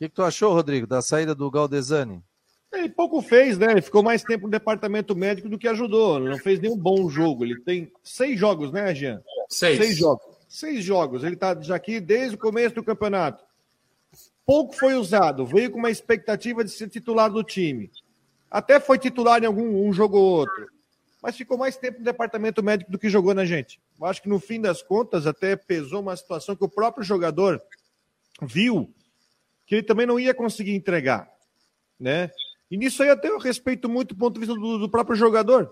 que, 0.00 0.08
que 0.08 0.14
tu 0.16 0.24
achou, 0.24 0.52
Rodrigo, 0.52 0.84
da 0.84 1.00
saída 1.00 1.32
do 1.32 1.48
Galdesani? 1.48 2.24
Ele 2.72 2.88
pouco 2.88 3.20
fez, 3.20 3.58
né? 3.58 3.72
Ele 3.72 3.82
ficou 3.82 4.02
mais 4.02 4.22
tempo 4.22 4.44
no 4.44 4.50
departamento 4.50 5.16
médico 5.16 5.48
do 5.48 5.58
que 5.58 5.68
ajudou. 5.68 6.20
Não 6.20 6.38
fez 6.38 6.60
nenhum 6.60 6.76
bom 6.76 7.08
jogo. 7.08 7.44
Ele 7.44 7.60
tem 7.60 7.90
seis 8.02 8.38
jogos, 8.38 8.70
né, 8.70 8.94
Jean? 8.94 9.20
Seis. 9.48 9.78
Seis 9.78 9.96
jogos 9.96 10.30
seis 10.50 10.84
jogos. 10.84 11.22
Ele 11.22 11.34
está 11.34 11.58
já 11.62 11.76
aqui 11.76 12.00
desde 12.00 12.34
o 12.34 12.38
começo 12.38 12.74
do 12.74 12.82
campeonato. 12.82 13.42
Pouco 14.44 14.74
foi 14.74 14.94
usado, 14.94 15.46
veio 15.46 15.70
com 15.70 15.78
uma 15.78 15.90
expectativa 15.90 16.64
de 16.64 16.70
ser 16.70 16.88
titular 16.88 17.30
do 17.30 17.44
time. 17.44 17.90
Até 18.50 18.80
foi 18.80 18.98
titular 18.98 19.40
em 19.42 19.46
algum 19.46 19.86
um 19.86 19.92
jogo 19.92 20.18
ou 20.18 20.38
outro. 20.40 20.68
Mas 21.22 21.36
ficou 21.36 21.56
mais 21.56 21.76
tempo 21.76 21.98
no 21.98 22.04
departamento 22.04 22.62
médico 22.62 22.90
do 22.90 22.98
que 22.98 23.08
jogou 23.08 23.32
na 23.32 23.44
gente. 23.44 23.80
Eu 23.98 24.06
acho 24.06 24.20
que 24.20 24.28
no 24.28 24.40
fim 24.40 24.60
das 24.60 24.82
contas 24.82 25.26
até 25.26 25.54
pesou 25.54 26.00
uma 26.00 26.16
situação 26.16 26.56
que 26.56 26.64
o 26.64 26.68
próprio 26.68 27.04
jogador 27.04 27.62
viu 28.42 28.92
que 29.66 29.76
ele 29.76 29.82
também 29.84 30.06
não 30.06 30.18
ia 30.18 30.34
conseguir 30.34 30.74
entregar, 30.74 31.30
né? 31.98 32.32
E 32.70 32.76
nisso 32.76 33.02
aí 33.02 33.10
até 33.10 33.28
eu 33.28 33.38
respeito 33.38 33.88
muito 33.88 34.12
o 34.12 34.16
ponto 34.16 34.34
de 34.34 34.40
vista 34.40 34.54
do, 34.54 34.78
do 34.78 34.88
próprio 34.88 35.16
jogador. 35.16 35.70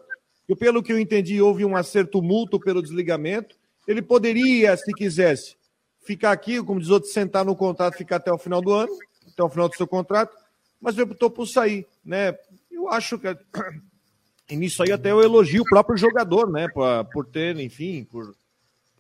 E 0.49 0.57
pelo 0.57 0.83
que 0.83 0.93
eu 0.93 0.99
entendi, 0.99 1.41
houve 1.41 1.65
um 1.65 1.77
acerto 1.77 2.23
mútuo 2.23 2.59
pelo 2.59 2.83
desligamento. 2.83 3.57
Ele 3.87 4.03
poderia, 4.03 4.77
se 4.77 4.93
quisesse, 4.93 5.57
ficar 6.05 6.33
aqui, 6.33 6.63
como 6.63 6.81
diz 6.81 6.89
outro, 6.89 7.09
sentar 7.09 7.45
no 7.45 7.55
contrato, 7.55 7.99
ficar 7.99 8.17
até 8.17 8.33
o 8.33 8.39
final 8.39 8.61
do 8.63 8.73
ano, 8.73 8.93
até 9.31 9.43
o 9.43 9.49
final 9.51 9.69
do 9.69 9.77
seu 9.77 9.87
contrato, 9.87 10.35
mas 10.81 10.95
ele 10.95 11.05
optou 11.05 11.31
por 11.31 11.47
sair, 11.47 11.87
né? 12.05 12.37
Eu 12.71 12.89
acho 12.89 13.19
que 13.19 13.29
e 14.51 14.57
nisso 14.57 14.83
aí 14.83 14.91
até 14.91 15.13
eu 15.13 15.21
elogio 15.21 15.63
o 15.63 15.69
próprio 15.69 15.97
jogador, 15.97 16.51
né? 16.51 16.67
Por, 16.69 17.05
por 17.13 17.27
ter, 17.27 17.59
enfim, 17.59 18.05
por, 18.05 18.35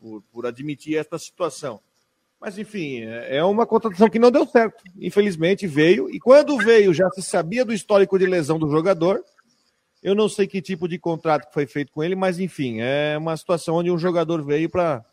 por, 0.01 0.23
por 0.33 0.47
admitir 0.47 0.97
esta 0.97 1.19
situação. 1.19 1.81
Mas, 2.41 2.57
enfim, 2.57 3.01
é, 3.03 3.39
é 3.39 3.45
uma 3.45 3.67
contratação 3.67 4.09
que 4.09 4.19
não 4.19 4.31
deu 4.31 4.47
certo. 4.47 4.83
Infelizmente 5.01 5.67
veio. 5.67 6.09
E 6.09 6.21
quando 6.21 6.57
veio, 6.59 6.95
já 6.95 7.11
se 7.11 7.23
sabia 7.23 7.65
do 7.65 7.73
histórico 7.73 8.19
de 8.19 8.27
lesão 8.27 8.59
do 8.59 8.71
jogador. 8.71 9.23
Eu 10.03 10.15
não 10.15 10.29
sei 10.29 10.47
que 10.47 10.63
tipo 10.63 10.87
de 10.89 10.99
contrato 10.99 11.53
foi 11.53 11.67
feito 11.67 11.91
com 11.93 12.05
ele, 12.05 12.15
mas 12.15 12.39
enfim, 12.39 12.77
é 12.81 13.19
uma 13.19 13.37
situação 13.37 13.77
onde 13.77 13.91
um 13.91 13.99
jogador 13.99 14.45
veio 14.45 14.71
para. 14.71 15.05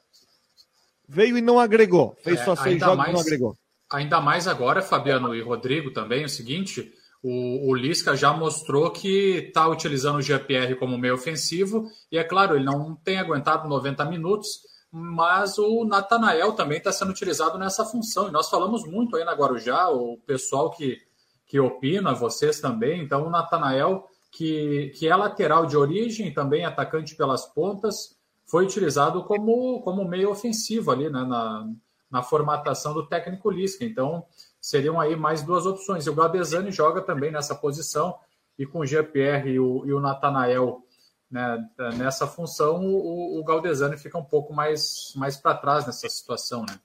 Veio 1.07 1.37
e 1.37 1.41
não 1.41 1.59
agregou. 1.59 2.15
Fez 2.23 2.39
é, 2.39 2.45
só 2.45 2.55
seis 2.55 2.79
jogos 2.79 2.97
mais, 2.97 3.09
e 3.09 3.13
não 3.13 3.19
agregou. 3.19 3.57
Ainda 3.91 4.21
mais 4.21 4.47
agora, 4.47 4.81
Fabiano 4.83 5.33
e 5.33 5.41
Rodrigo 5.41 5.91
também, 5.91 6.21
é 6.21 6.25
o 6.25 6.29
seguinte: 6.29 6.93
o, 7.23 7.71
o 7.71 7.73
Lisca 7.73 8.15
já 8.15 8.31
mostrou 8.31 8.91
que 8.91 9.47
está 9.47 9.67
utilizando 9.67 10.17
o 10.17 10.21
GPR 10.21 10.75
como 10.75 10.95
meio 10.95 11.15
ofensivo, 11.15 11.89
e 12.11 12.19
é 12.19 12.23
claro, 12.23 12.55
ele 12.55 12.65
não 12.65 12.95
tem 12.95 13.17
aguentado 13.17 13.67
90 13.67 14.05
minutos, 14.05 14.59
mas 14.97 15.57
o 15.57 15.83
Natanael 15.83 16.53
também 16.53 16.77
está 16.77 16.89
sendo 16.89 17.09
utilizado 17.09 17.57
nessa 17.57 17.83
função. 17.83 18.29
E 18.29 18.31
nós 18.31 18.49
falamos 18.49 18.87
muito 18.87 19.17
aí 19.17 19.25
na 19.25 19.33
Guarujá, 19.33 19.89
o 19.89 20.17
pessoal 20.25 20.71
que, 20.71 21.01
que 21.45 21.59
opina, 21.59 22.13
vocês 22.13 22.61
também. 22.61 23.01
Então, 23.01 23.27
o 23.27 23.29
Natanael 23.29 24.07
que, 24.31 24.93
que 24.95 25.05
é 25.05 25.13
lateral 25.13 25.65
de 25.65 25.75
origem, 25.75 26.33
também 26.33 26.63
atacante 26.63 27.13
pelas 27.13 27.45
pontas, 27.45 28.15
foi 28.45 28.63
utilizado 28.63 29.25
como, 29.25 29.81
como 29.81 30.07
meio 30.07 30.29
ofensivo 30.29 30.91
ali 30.91 31.09
né, 31.09 31.25
na, 31.25 31.69
na 32.09 32.23
formatação 32.23 32.93
do 32.93 33.05
técnico 33.05 33.51
Lisca. 33.51 33.83
Então, 33.83 34.25
seriam 34.61 34.97
aí 34.97 35.13
mais 35.17 35.43
duas 35.43 35.65
opções. 35.65 36.05
E 36.05 36.09
o 36.09 36.15
Galdesani 36.15 36.71
joga 36.71 37.01
também 37.01 37.33
nessa 37.33 37.53
posição, 37.53 38.15
e 38.57 38.65
com 38.65 38.79
o 38.79 38.85
GPR 38.85 39.49
e 39.49 39.59
o, 39.59 39.85
e 39.85 39.91
o 39.91 39.99
Natanael 39.99 40.84
né, 41.35 41.69
nessa 41.97 42.25
função, 42.25 42.81
o, 42.81 43.37
o 43.37 43.43
Galdesani 43.43 43.97
fica 43.97 44.17
um 44.17 44.23
pouco 44.23 44.53
mais, 44.53 45.11
mais 45.17 45.35
para 45.35 45.57
trás 45.57 45.85
nessa 45.85 46.07
situação. 46.07 46.61
Né? 46.61 46.79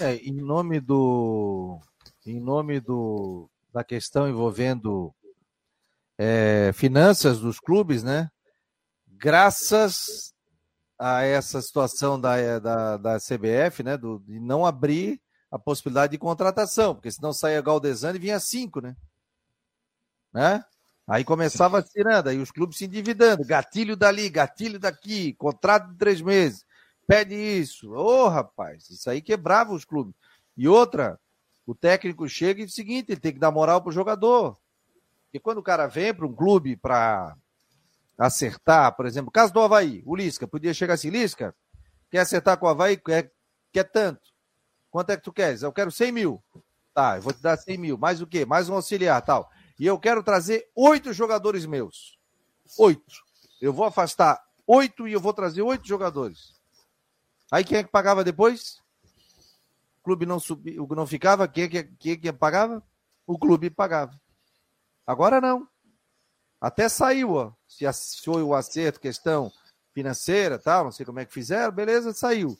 É, 0.00 0.16
em 0.16 0.32
nome 0.32 0.80
do. 0.80 1.80
Em 2.26 2.40
nome 2.40 2.80
do, 2.80 3.48
da 3.72 3.84
questão 3.84 4.28
envolvendo 4.28 5.14
é, 6.18 6.72
finanças 6.74 7.38
dos 7.38 7.60
clubes, 7.60 8.02
né? 8.02 8.28
Graças 9.06 10.34
a 10.98 11.22
essa 11.22 11.62
situação 11.62 12.20
da, 12.20 12.58
da, 12.58 12.96
da 12.96 13.18
CBF, 13.18 13.84
né? 13.84 13.96
Do, 13.96 14.18
de 14.26 14.40
não 14.40 14.66
abrir 14.66 15.22
a 15.52 15.58
possibilidade 15.58 16.10
de 16.10 16.18
contratação, 16.18 16.96
porque 16.96 17.12
senão 17.12 17.32
saía 17.32 17.62
Galdesani 17.62 18.18
e 18.18 18.22
vinha 18.22 18.40
cinco, 18.40 18.80
né? 18.80 18.96
né? 20.34 20.64
Aí 21.06 21.24
começava 21.24 21.78
a 21.78 21.82
tirando, 21.82 22.28
aí 22.28 22.38
os 22.38 22.50
clubes 22.50 22.78
se 22.78 22.86
endividando, 22.86 23.44
gatilho 23.44 23.96
dali, 23.96 24.28
gatilho 24.28 24.78
daqui, 24.78 25.34
contrato 25.34 25.90
de 25.90 25.96
três 25.96 26.20
meses, 26.20 26.66
pede 27.06 27.34
isso. 27.34 27.92
Ô, 27.92 28.24
oh, 28.24 28.28
rapaz, 28.28 28.90
isso 28.90 29.08
aí 29.08 29.22
quebrava 29.22 29.72
os 29.72 29.84
clubes. 29.84 30.14
E 30.56 30.66
outra, 30.66 31.18
o 31.64 31.74
técnico 31.76 32.28
chega 32.28 32.60
e 32.60 32.64
diz 32.64 32.72
o 32.72 32.76
seguinte, 32.76 33.12
ele 33.12 33.20
tem 33.20 33.32
que 33.32 33.38
dar 33.38 33.52
moral 33.52 33.80
pro 33.80 33.92
jogador. 33.92 34.58
Porque 35.24 35.38
quando 35.38 35.58
o 35.58 35.62
cara 35.62 35.86
vem 35.86 36.12
para 36.12 36.26
um 36.26 36.34
clube 36.34 36.76
para 36.76 37.36
acertar, 38.18 38.96
por 38.96 39.06
exemplo, 39.06 39.30
caso 39.30 39.52
do 39.52 39.60
Havaí, 39.60 40.02
o 40.04 40.16
Lisca, 40.16 40.48
podia 40.48 40.74
chegar 40.74 40.94
assim, 40.94 41.10
Lisca, 41.10 41.54
quer 42.10 42.20
acertar 42.20 42.56
com 42.58 42.66
o 42.66 42.68
Havaí, 42.68 42.96
quer, 42.96 43.30
quer 43.72 43.84
tanto. 43.84 44.22
Quanto 44.90 45.10
é 45.10 45.16
que 45.16 45.22
tu 45.22 45.32
queres? 45.32 45.62
Eu 45.62 45.72
quero 45.72 45.92
100 45.92 46.10
mil. 46.10 46.42
Tá, 46.92 47.16
eu 47.16 47.22
vou 47.22 47.32
te 47.32 47.42
dar 47.42 47.56
100 47.56 47.76
mil. 47.78 47.98
Mais 47.98 48.22
o 48.22 48.26
quê? 48.26 48.44
Mais 48.44 48.68
um 48.68 48.74
auxiliar, 48.74 49.20
tal. 49.22 49.50
E 49.78 49.86
eu 49.86 49.98
quero 49.98 50.22
trazer 50.22 50.70
oito 50.74 51.12
jogadores 51.12 51.66
meus. 51.66 52.18
Oito. 52.78 53.24
Eu 53.60 53.72
vou 53.72 53.84
afastar 53.84 54.42
oito 54.66 55.06
e 55.06 55.12
eu 55.12 55.20
vou 55.20 55.32
trazer 55.32 55.62
oito 55.62 55.86
jogadores. 55.86 56.54
Aí 57.50 57.64
quem 57.64 57.78
é 57.78 57.84
que 57.84 57.90
pagava 57.90 58.24
depois? 58.24 58.80
O 60.00 60.04
clube 60.04 60.26
não 60.26 60.40
subia, 60.40 60.76
não 60.76 61.06
ficava, 61.06 61.46
quem 61.46 61.64
é 61.64 61.68
que, 61.68 61.84
quem 61.84 62.12
é 62.12 62.16
que 62.16 62.32
pagava? 62.32 62.82
O 63.26 63.38
clube 63.38 63.70
pagava. 63.70 64.18
Agora 65.06 65.40
não. 65.40 65.68
Até 66.60 66.88
saiu, 66.88 67.34
ó. 67.34 67.52
Se 67.68 67.86
foi 68.24 68.42
o 68.42 68.54
acerto, 68.54 69.00
questão 69.00 69.52
financeira, 69.92 70.58
tal, 70.58 70.84
não 70.84 70.92
sei 70.92 71.06
como 71.06 71.20
é 71.20 71.24
que 71.24 71.32
fizeram, 71.32 71.72
beleza, 71.72 72.12
saiu. 72.12 72.58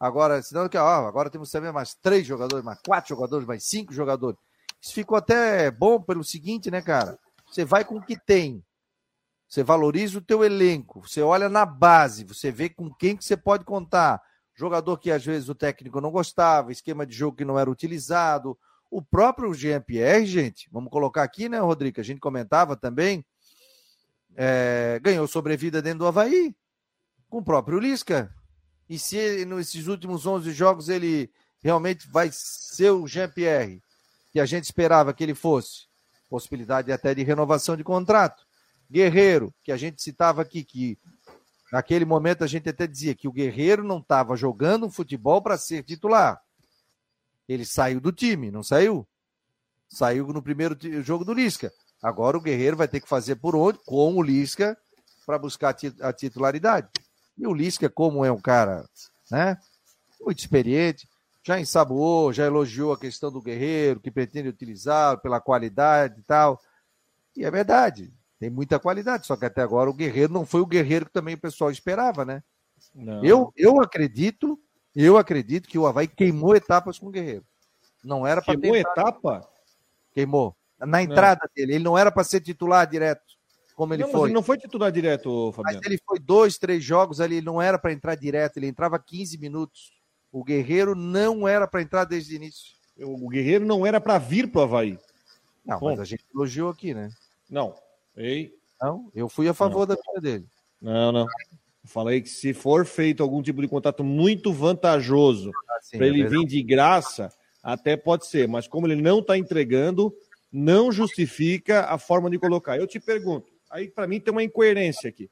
Agora, 0.00 0.40
senão 0.42 0.68
que 0.68 0.78
ó, 0.78 1.06
agora 1.06 1.28
temos 1.28 1.50
também 1.50 1.72
mais 1.72 1.94
três 1.94 2.26
jogadores, 2.26 2.64
mais 2.64 2.78
quatro 2.80 3.08
jogadores, 3.08 3.46
mais 3.46 3.64
cinco 3.64 3.92
jogadores. 3.92 4.38
Isso 4.80 4.94
ficou 4.94 5.16
até 5.16 5.70
bom 5.70 6.00
pelo 6.00 6.22
seguinte, 6.22 6.70
né, 6.70 6.80
cara? 6.80 7.18
Você 7.50 7.64
vai 7.64 7.84
com 7.84 7.96
o 7.96 8.04
que 8.04 8.16
tem. 8.16 8.64
Você 9.48 9.62
valoriza 9.62 10.18
o 10.18 10.22
teu 10.22 10.44
elenco, 10.44 11.00
você 11.00 11.22
olha 11.22 11.48
na 11.48 11.64
base, 11.64 12.22
você 12.22 12.52
vê 12.52 12.68
com 12.68 12.92
quem 12.92 13.16
que 13.16 13.24
você 13.24 13.36
pode 13.36 13.64
contar. 13.64 14.20
Jogador 14.54 14.98
que 14.98 15.10
às 15.10 15.24
vezes 15.24 15.48
o 15.48 15.54
técnico 15.54 16.02
não 16.02 16.10
gostava, 16.10 16.70
esquema 16.70 17.06
de 17.06 17.16
jogo 17.16 17.36
que 17.36 17.46
não 17.46 17.58
era 17.58 17.70
utilizado. 17.70 18.58
O 18.90 19.00
próprio 19.00 19.54
Jean-Pierre, 19.54 20.26
gente, 20.26 20.68
vamos 20.70 20.90
colocar 20.90 21.22
aqui, 21.22 21.48
né, 21.48 21.58
Rodrigo? 21.60 21.98
A 21.98 22.04
gente 22.04 22.20
comentava 22.20 22.76
também. 22.76 23.24
É, 24.36 25.00
ganhou 25.02 25.26
sobrevida 25.26 25.80
dentro 25.80 26.00
do 26.00 26.06
Havaí, 26.06 26.54
com 27.30 27.38
o 27.38 27.44
próprio 27.44 27.78
Lisca. 27.78 28.34
E 28.88 28.98
se 28.98 29.46
nesses 29.46 29.86
últimos 29.86 30.26
11 30.26 30.52
jogos 30.52 30.88
ele 30.90 31.30
realmente 31.62 32.06
vai 32.08 32.28
ser 32.32 32.90
o 32.90 33.06
Jean-Pierre, 33.06 33.82
que 34.30 34.40
a 34.40 34.46
gente 34.46 34.64
esperava 34.64 35.12
que 35.14 35.22
ele 35.22 35.34
fosse, 35.34 35.86
possibilidade 36.28 36.92
até 36.92 37.14
de 37.14 37.22
renovação 37.22 37.76
de 37.76 37.84
contrato. 37.84 38.46
Guerreiro, 38.90 39.54
que 39.62 39.72
a 39.72 39.76
gente 39.76 40.02
citava 40.02 40.42
aqui, 40.42 40.64
que 40.64 40.98
naquele 41.72 42.04
momento 42.04 42.44
a 42.44 42.46
gente 42.46 42.68
até 42.68 42.86
dizia 42.86 43.14
que 43.14 43.28
o 43.28 43.32
Guerreiro 43.32 43.84
não 43.84 43.98
estava 43.98 44.36
jogando 44.36 44.90
futebol 44.90 45.42
para 45.42 45.58
ser 45.58 45.82
titular. 45.82 46.40
Ele 47.48 47.64
saiu 47.64 48.00
do 48.00 48.12
time, 48.12 48.50
não 48.50 48.62
saiu? 48.62 49.06
Saiu 49.88 50.26
no 50.28 50.42
primeiro 50.42 50.76
jogo 51.02 51.24
do 51.24 51.32
Lisca. 51.32 51.72
Agora 52.02 52.36
o 52.36 52.40
Guerreiro 52.40 52.76
vai 52.76 52.86
ter 52.86 53.00
que 53.00 53.08
fazer 53.08 53.36
por 53.36 53.56
onde? 53.56 53.78
Com 53.84 54.16
o 54.16 54.22
Lisca 54.22 54.76
para 55.26 55.38
buscar 55.38 55.74
a 56.00 56.12
titularidade. 56.12 56.88
E 57.36 57.46
o 57.46 57.54
Lisca, 57.54 57.88
como 57.88 58.24
é 58.24 58.30
um 58.32 58.40
cara, 58.40 58.84
né? 59.30 59.58
Muito 60.20 60.40
experiente, 60.40 61.07
já 61.48 61.58
ensaboou, 61.58 62.30
já 62.30 62.44
elogiou 62.44 62.92
a 62.92 62.98
questão 62.98 63.32
do 63.32 63.40
Guerreiro, 63.40 64.00
que 64.00 64.10
pretende 64.10 64.50
utilizar 64.50 65.18
pela 65.22 65.40
qualidade 65.40 66.20
e 66.20 66.22
tal. 66.22 66.60
E 67.34 67.42
é 67.42 67.50
verdade, 67.50 68.12
tem 68.38 68.50
muita 68.50 68.78
qualidade, 68.78 69.26
só 69.26 69.34
que 69.34 69.46
até 69.46 69.62
agora 69.62 69.88
o 69.88 69.94
Guerreiro 69.94 70.30
não 70.30 70.44
foi 70.44 70.60
o 70.60 70.66
Guerreiro 70.66 71.06
que 71.06 71.12
também 71.12 71.36
o 71.36 71.40
pessoal 71.40 71.70
esperava, 71.70 72.22
né? 72.22 72.42
Não. 72.94 73.24
Eu, 73.24 73.50
eu 73.56 73.80
acredito, 73.80 74.60
eu 74.94 75.16
acredito 75.16 75.70
que 75.70 75.78
o 75.78 75.86
Havaí 75.86 76.06
queimou 76.06 76.54
etapas 76.54 76.98
com 76.98 77.06
o 77.06 77.10
Guerreiro. 77.10 77.46
Não 78.04 78.26
era 78.26 78.42
para 78.42 78.54
Queimou 78.54 78.76
etapa? 78.76 79.48
Queimou. 80.12 80.54
Na 80.78 81.02
entrada 81.02 81.40
não. 81.42 81.50
dele, 81.56 81.76
ele 81.76 81.84
não 81.84 81.96
era 81.96 82.12
para 82.12 82.24
ser 82.24 82.42
titular 82.42 82.86
direto, 82.86 83.24
como 83.74 83.94
ele 83.94 84.02
não, 84.02 84.10
foi. 84.10 84.28
Ele 84.28 84.34
não 84.34 84.42
foi 84.42 84.58
titular 84.58 84.92
direto, 84.92 85.50
Fabiano. 85.52 85.78
Mas 85.78 85.86
ele 85.86 85.98
foi 86.06 86.18
dois, 86.18 86.58
três 86.58 86.84
jogos 86.84 87.22
ali, 87.22 87.36
ele 87.36 87.46
não 87.46 87.60
era 87.60 87.78
para 87.78 87.90
entrar 87.90 88.14
direto, 88.16 88.58
ele 88.58 88.66
entrava 88.66 88.98
15 88.98 89.38
minutos. 89.38 89.97
O 90.30 90.44
Guerreiro 90.44 90.94
não 90.94 91.46
era 91.48 91.66
para 91.66 91.82
entrar 91.82 92.04
desde 92.04 92.34
o 92.34 92.36
início. 92.36 92.76
O 93.00 93.28
Guerreiro 93.28 93.64
não 93.64 93.86
era 93.86 94.00
para 94.00 94.18
vir 94.18 94.50
para 94.50 94.60
o 94.60 94.64
Havaí. 94.64 94.98
Não, 95.64 95.78
Bom. 95.78 95.90
mas 95.90 96.00
a 96.00 96.04
gente 96.04 96.24
elogiou 96.34 96.70
aqui, 96.70 96.94
né? 96.94 97.10
Não. 97.48 97.74
Ei. 98.16 98.54
Não, 98.80 99.10
eu 99.14 99.28
fui 99.28 99.48
a 99.48 99.54
favor 99.54 99.86
não. 99.86 99.94
da 99.94 99.94
vida 99.94 100.20
dele. 100.20 100.46
Não, 100.80 101.12
não. 101.12 101.26
Falei 101.84 102.20
que 102.20 102.28
se 102.28 102.52
for 102.52 102.84
feito 102.84 103.22
algum 103.22 103.42
tipo 103.42 103.60
de 103.60 103.68
contato 103.68 104.04
muito 104.04 104.52
vantajoso 104.52 105.50
ah, 105.50 105.96
para 105.96 106.06
ele 106.06 106.22
é 106.22 106.26
vir 106.26 106.44
de 106.44 106.62
graça, 106.62 107.32
até 107.62 107.96
pode 107.96 108.26
ser, 108.26 108.46
mas 108.46 108.68
como 108.68 108.86
ele 108.86 109.00
não 109.00 109.20
está 109.20 109.38
entregando, 109.38 110.14
não 110.52 110.92
justifica 110.92 111.86
a 111.86 111.98
forma 111.98 112.30
de 112.30 112.38
colocar. 112.38 112.76
Eu 112.76 112.86
te 112.86 113.00
pergunto, 113.00 113.50
aí 113.70 113.88
para 113.88 114.06
mim 114.06 114.20
tem 114.20 114.32
uma 114.32 114.42
incoerência 114.42 115.08
aqui. 115.08 115.30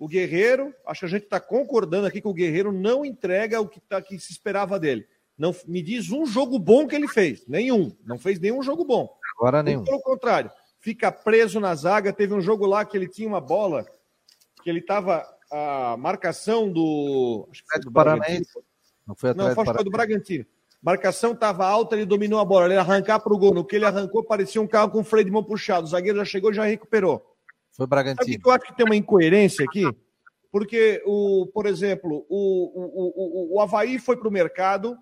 O 0.00 0.08
Guerreiro, 0.08 0.74
acho 0.86 1.00
que 1.00 1.06
a 1.06 1.08
gente 1.10 1.24
está 1.24 1.38
concordando 1.38 2.06
aqui 2.06 2.22
que 2.22 2.26
o 2.26 2.32
Guerreiro 2.32 2.72
não 2.72 3.04
entrega 3.04 3.60
o 3.60 3.68
que, 3.68 3.78
tá, 3.80 4.00
que 4.00 4.18
se 4.18 4.32
esperava 4.32 4.80
dele. 4.80 5.06
Não 5.36 5.54
me 5.68 5.82
diz 5.82 6.10
um 6.10 6.24
jogo 6.24 6.58
bom 6.58 6.88
que 6.88 6.96
ele 6.96 7.06
fez. 7.06 7.46
Nenhum. 7.46 7.94
Não 8.06 8.18
fez 8.18 8.40
nenhum 8.40 8.62
jogo 8.62 8.82
bom. 8.82 9.14
Agora 9.36 9.62
nenhum. 9.62 9.84
Pelo 9.84 10.00
contrário, 10.00 10.50
fica 10.78 11.12
preso 11.12 11.60
na 11.60 11.74
zaga. 11.74 12.14
Teve 12.14 12.32
um 12.32 12.40
jogo 12.40 12.64
lá 12.64 12.82
que 12.82 12.96
ele 12.96 13.06
tinha 13.06 13.28
uma 13.28 13.42
bola, 13.42 13.84
que 14.62 14.70
ele 14.70 14.78
estava 14.78 15.22
a 15.52 15.98
marcação 15.98 16.72
do. 16.72 17.46
Acho 17.50 17.62
que 17.62 17.70
foi 17.70 17.80
do 17.80 17.92
Paranaense. 17.92 18.50
Não 19.06 19.14
foi 19.14 19.30
atrás 19.30 19.54
Não, 19.54 19.64
foi 19.66 19.84
do 19.84 19.90
Bragantino. 19.90 20.46
Marcação 20.82 21.32
estava 21.32 21.66
alta, 21.66 21.94
ele 21.94 22.06
dominou 22.06 22.40
a 22.40 22.44
bola. 22.44 22.64
Ele 22.64 22.74
ia 22.74 22.80
arrancar 22.80 23.20
para 23.20 23.34
o 23.34 23.38
gol. 23.38 23.52
No 23.52 23.66
que 23.66 23.76
ele 23.76 23.84
arrancou, 23.84 24.24
parecia 24.24 24.62
um 24.62 24.66
carro 24.66 24.90
com 24.90 25.04
freio 25.04 25.26
de 25.26 25.30
mão 25.30 25.44
puxado. 25.44 25.84
O 25.84 25.90
zagueiro 25.90 26.16
já 26.16 26.24
chegou 26.24 26.50
e 26.50 26.54
já 26.54 26.64
recuperou. 26.64 27.29
Foi 27.80 27.86
Bragantino. 27.86 28.26
Sabe 28.26 28.38
que 28.42 28.46
eu 28.46 28.52
acho 28.52 28.64
que 28.66 28.76
tem 28.76 28.84
uma 28.84 28.94
incoerência 28.94 29.64
aqui? 29.64 29.90
Porque, 30.52 31.02
o, 31.06 31.46
por 31.46 31.64
exemplo, 31.64 32.26
o, 32.28 32.72
o, 32.74 33.54
o, 33.54 33.56
o 33.56 33.60
Havaí 33.62 33.98
foi 33.98 34.18
para 34.18 34.28
o 34.28 34.30
mercado, 34.30 34.98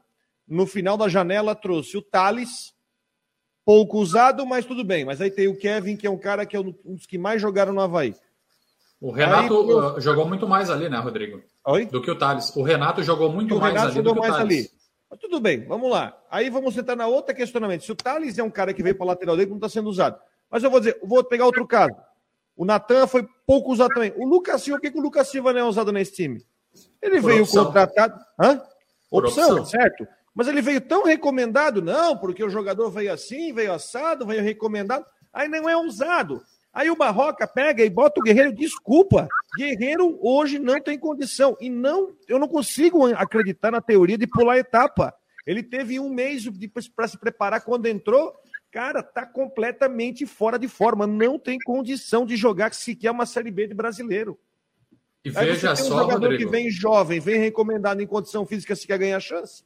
no 0.46 0.64
final 0.64 0.96
da 0.96 1.08
janela 1.08 1.56
trouxe 1.56 1.96
o 1.96 2.02
Thales, 2.02 2.72
pouco 3.64 3.98
usado, 3.98 4.46
mas 4.46 4.64
tudo 4.64 4.84
bem. 4.84 5.04
Mas 5.04 5.20
aí 5.20 5.28
tem 5.28 5.48
o 5.48 5.58
Kevin, 5.58 5.96
que 5.96 6.06
é 6.06 6.10
um 6.10 6.16
cara 6.16 6.46
que 6.46 6.54
é 6.54 6.60
um 6.60 6.72
dos 6.84 7.04
que 7.04 7.18
mais 7.18 7.42
jogaram 7.42 7.72
no 7.72 7.80
Havaí. 7.80 8.14
O 9.00 9.10
Renato 9.10 9.58
aí, 9.58 9.96
uh, 9.96 10.00
jogou 10.00 10.28
muito 10.28 10.46
mais 10.46 10.70
ali, 10.70 10.88
né, 10.88 10.98
Rodrigo? 10.98 11.42
Oi? 11.66 11.86
Do 11.86 12.00
que 12.00 12.12
o 12.12 12.16
Thales. 12.16 12.54
O 12.54 12.62
Renato 12.62 13.02
jogou 13.02 13.32
muito 13.32 13.56
o 13.56 13.60
mais 13.60 13.72
Renato 13.72 13.88
ali 13.88 13.96
jogou 13.96 14.14
do 14.14 14.20
que 14.20 14.28
o 14.28 14.30
Thales. 14.30 14.58
Ali. 14.68 14.70
Mas 15.10 15.18
tudo 15.18 15.40
bem, 15.40 15.66
vamos 15.66 15.90
lá. 15.90 16.16
Aí 16.30 16.48
vamos 16.48 16.78
entrar 16.78 16.94
na 16.94 17.08
outra 17.08 17.34
questionamento. 17.34 17.82
Se 17.82 17.90
o 17.90 17.96
Thales 17.96 18.38
é 18.38 18.42
um 18.44 18.50
cara 18.50 18.72
que 18.72 18.84
veio 18.84 18.94
para 18.94 19.06
a 19.06 19.08
lateral 19.08 19.36
dele, 19.36 19.50
não 19.50 19.56
está 19.56 19.68
sendo 19.68 19.88
usado. 19.88 20.16
Mas 20.48 20.62
eu 20.62 20.70
vou 20.70 20.78
dizer, 20.78 20.96
vou 21.02 21.24
pegar 21.24 21.44
outro 21.44 21.66
caso. 21.66 21.94
O 22.58 22.64
Natan 22.64 23.06
foi 23.06 23.24
pouco 23.46 23.72
usado 23.72 23.94
também. 23.94 24.12
O 24.16 24.26
Lucas 24.26 24.60
Silva, 24.62 24.80
por 24.80 24.82
que, 24.82 24.90
que 24.90 24.98
o 24.98 25.02
Lucas 25.02 25.28
Silva 25.28 25.52
não 25.52 25.60
é 25.60 25.64
usado 25.64 25.92
nesse 25.92 26.12
time? 26.12 26.44
Ele 27.00 27.20
Por 27.20 27.30
veio 27.30 27.44
opção. 27.44 27.66
contratado. 27.66 28.20
Hã? 28.36 28.60
Opção, 29.08 29.58
opção, 29.58 29.66
certo? 29.66 30.08
Mas 30.34 30.48
ele 30.48 30.60
veio 30.60 30.80
tão 30.80 31.04
recomendado, 31.04 31.80
não, 31.80 32.18
porque 32.18 32.42
o 32.42 32.50
jogador 32.50 32.90
veio 32.90 33.12
assim, 33.12 33.52
veio 33.52 33.72
assado, 33.72 34.26
veio 34.26 34.42
recomendado. 34.42 35.06
Aí 35.32 35.46
não 35.48 35.68
é 35.68 35.76
usado. 35.76 36.42
Aí 36.74 36.90
o 36.90 36.96
Barroca 36.96 37.46
pega 37.46 37.84
e 37.84 37.90
bota 37.90 38.18
o 38.18 38.24
Guerreiro. 38.24 38.52
Desculpa, 38.52 39.28
Guerreiro 39.56 40.18
hoje 40.20 40.58
não 40.58 40.80
tem 40.80 40.98
condição. 40.98 41.56
E 41.60 41.70
não, 41.70 42.12
eu 42.26 42.40
não 42.40 42.48
consigo 42.48 43.06
acreditar 43.14 43.70
na 43.70 43.80
teoria 43.80 44.18
de 44.18 44.26
pular 44.26 44.58
etapa. 44.58 45.14
Ele 45.46 45.62
teve 45.62 46.00
um 46.00 46.10
mês 46.10 46.44
para 46.94 47.06
se 47.06 47.16
preparar 47.16 47.60
quando 47.64 47.86
entrou 47.86 48.34
cara, 48.70 49.02
tá 49.02 49.26
completamente 49.26 50.26
fora 50.26 50.58
de 50.58 50.68
forma, 50.68 51.06
não 51.06 51.38
tem 51.38 51.58
condição 51.58 52.24
de 52.24 52.36
jogar 52.36 52.72
sequer 52.74 53.10
uma 53.10 53.26
Série 53.26 53.50
B 53.50 53.66
de 53.66 53.74
brasileiro. 53.74 54.38
E 55.24 55.28
Aí 55.30 55.46
veja 55.46 55.74
só, 55.74 55.84
um 55.84 55.98
jogador 56.00 56.30
Rodrigo. 56.30 56.44
que 56.44 56.50
vem 56.50 56.70
jovem, 56.70 57.20
vem 57.20 57.38
recomendado 57.38 58.00
em 58.00 58.06
condição 58.06 58.46
física, 58.46 58.74
se 58.76 58.86
quer 58.86 58.98
ganhar 58.98 59.20
chance. 59.20 59.62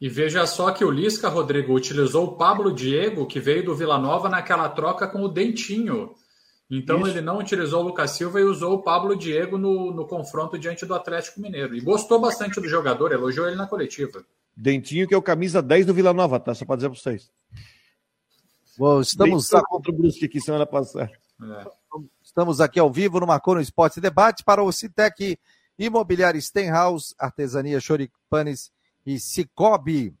E 0.00 0.08
veja 0.08 0.46
só 0.46 0.72
que 0.72 0.84
o 0.84 0.90
Lisca, 0.90 1.28
Rodrigo, 1.28 1.74
utilizou 1.74 2.24
o 2.24 2.36
Pablo 2.36 2.72
Diego, 2.72 3.26
que 3.26 3.40
veio 3.40 3.64
do 3.64 3.74
Vila 3.74 3.98
Nova 3.98 4.28
naquela 4.28 4.68
troca 4.68 5.06
com 5.06 5.22
o 5.22 5.28
Dentinho. 5.28 6.14
Então 6.68 6.98
Isso. 7.00 7.10
ele 7.10 7.20
não 7.20 7.38
utilizou 7.38 7.80
o 7.80 7.86
Lucas 7.86 8.10
Silva 8.10 8.40
e 8.40 8.44
usou 8.44 8.74
o 8.74 8.82
Pablo 8.82 9.16
Diego 9.16 9.56
no, 9.56 9.92
no 9.92 10.06
confronto 10.06 10.58
diante 10.58 10.84
do 10.84 10.94
Atlético 10.94 11.40
Mineiro. 11.40 11.76
E 11.76 11.80
gostou 11.80 12.20
bastante 12.20 12.60
do 12.60 12.68
jogador, 12.68 13.12
elogiou 13.12 13.46
ele 13.46 13.56
na 13.56 13.66
coletiva. 13.66 14.24
Dentinho, 14.56 15.06
que 15.06 15.14
é 15.14 15.16
o 15.16 15.22
camisa 15.22 15.62
10 15.62 15.86
do 15.86 15.94
Vila 15.94 16.12
Nova, 16.12 16.40
tá? 16.40 16.54
Só 16.54 16.64
para 16.64 16.76
dizer 16.76 16.88
para 16.88 16.98
vocês. 16.98 17.30
Bom, 18.78 19.00
estamos 19.00 19.52
a... 19.54 19.62
contra 19.62 19.90
o 19.90 19.96
Brusque 19.96 20.26
aqui 20.26 20.40
semana 20.40 20.66
passada. 20.66 21.10
É. 21.42 21.66
Estamos 22.22 22.60
aqui 22.60 22.78
ao 22.78 22.90
vivo 22.90 23.20
no 23.20 23.26
Marcou 23.26 23.54
no 23.54 23.60
Esporte 23.60 24.00
Debate 24.00 24.44
para 24.44 24.62
o 24.62 24.70
Citec 24.70 25.38
Imobiliário 25.78 26.40
Stenhouse, 26.40 27.14
Artesania 27.18 27.80
Choripanes 27.80 28.70
e 29.04 29.18
Cicobi. 29.18 30.14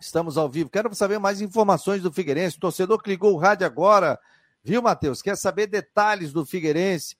Estamos 0.00 0.38
ao 0.38 0.48
vivo. 0.48 0.70
Quero 0.70 0.94
saber 0.94 1.18
mais 1.18 1.42
informações 1.42 2.02
do 2.02 2.12
Figueirense. 2.12 2.56
O 2.56 2.60
torcedor 2.60 3.02
que 3.02 3.10
ligou 3.10 3.34
o 3.34 3.38
rádio 3.38 3.66
agora, 3.66 4.18
viu, 4.64 4.80
Matheus? 4.80 5.20
Quer 5.20 5.36
saber 5.36 5.66
detalhes 5.66 6.32
do 6.32 6.46
Figueirense? 6.46 7.16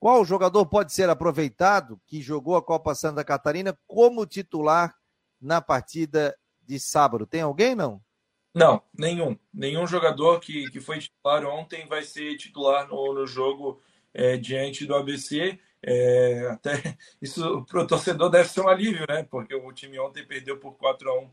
Qual 0.00 0.24
jogador 0.24 0.66
pode 0.66 0.92
ser 0.92 1.08
aproveitado 1.08 2.00
que 2.06 2.20
jogou 2.20 2.56
a 2.56 2.62
Copa 2.62 2.94
Santa 2.94 3.22
Catarina 3.22 3.78
como 3.86 4.26
titular 4.26 4.94
na 5.40 5.60
partida 5.60 6.36
de 6.62 6.80
sábado? 6.80 7.26
Tem 7.26 7.42
alguém, 7.42 7.76
não? 7.76 8.02
Não, 8.54 8.80
nenhum. 8.96 9.36
Nenhum 9.52 9.86
jogador 9.86 10.38
que, 10.38 10.70
que 10.70 10.80
foi 10.80 11.00
titular 11.00 11.44
ontem 11.44 11.86
vai 11.86 12.02
ser 12.02 12.36
titular 12.36 12.86
no, 12.88 13.12
no 13.12 13.26
jogo 13.26 13.82
é, 14.12 14.36
diante 14.36 14.86
do 14.86 14.94
ABC. 14.94 15.58
É, 15.82 16.48
até 16.50 16.72
isso 17.20 17.64
para 17.68 17.82
o 17.82 17.86
torcedor 17.86 18.30
deve 18.30 18.48
ser 18.48 18.60
um 18.60 18.68
alívio, 18.68 19.04
né? 19.08 19.24
Porque 19.24 19.54
o 19.54 19.72
time 19.72 19.98
ontem 19.98 20.24
perdeu 20.24 20.56
por 20.56 20.74
4 20.76 21.10
a 21.10 21.20
1 21.20 21.30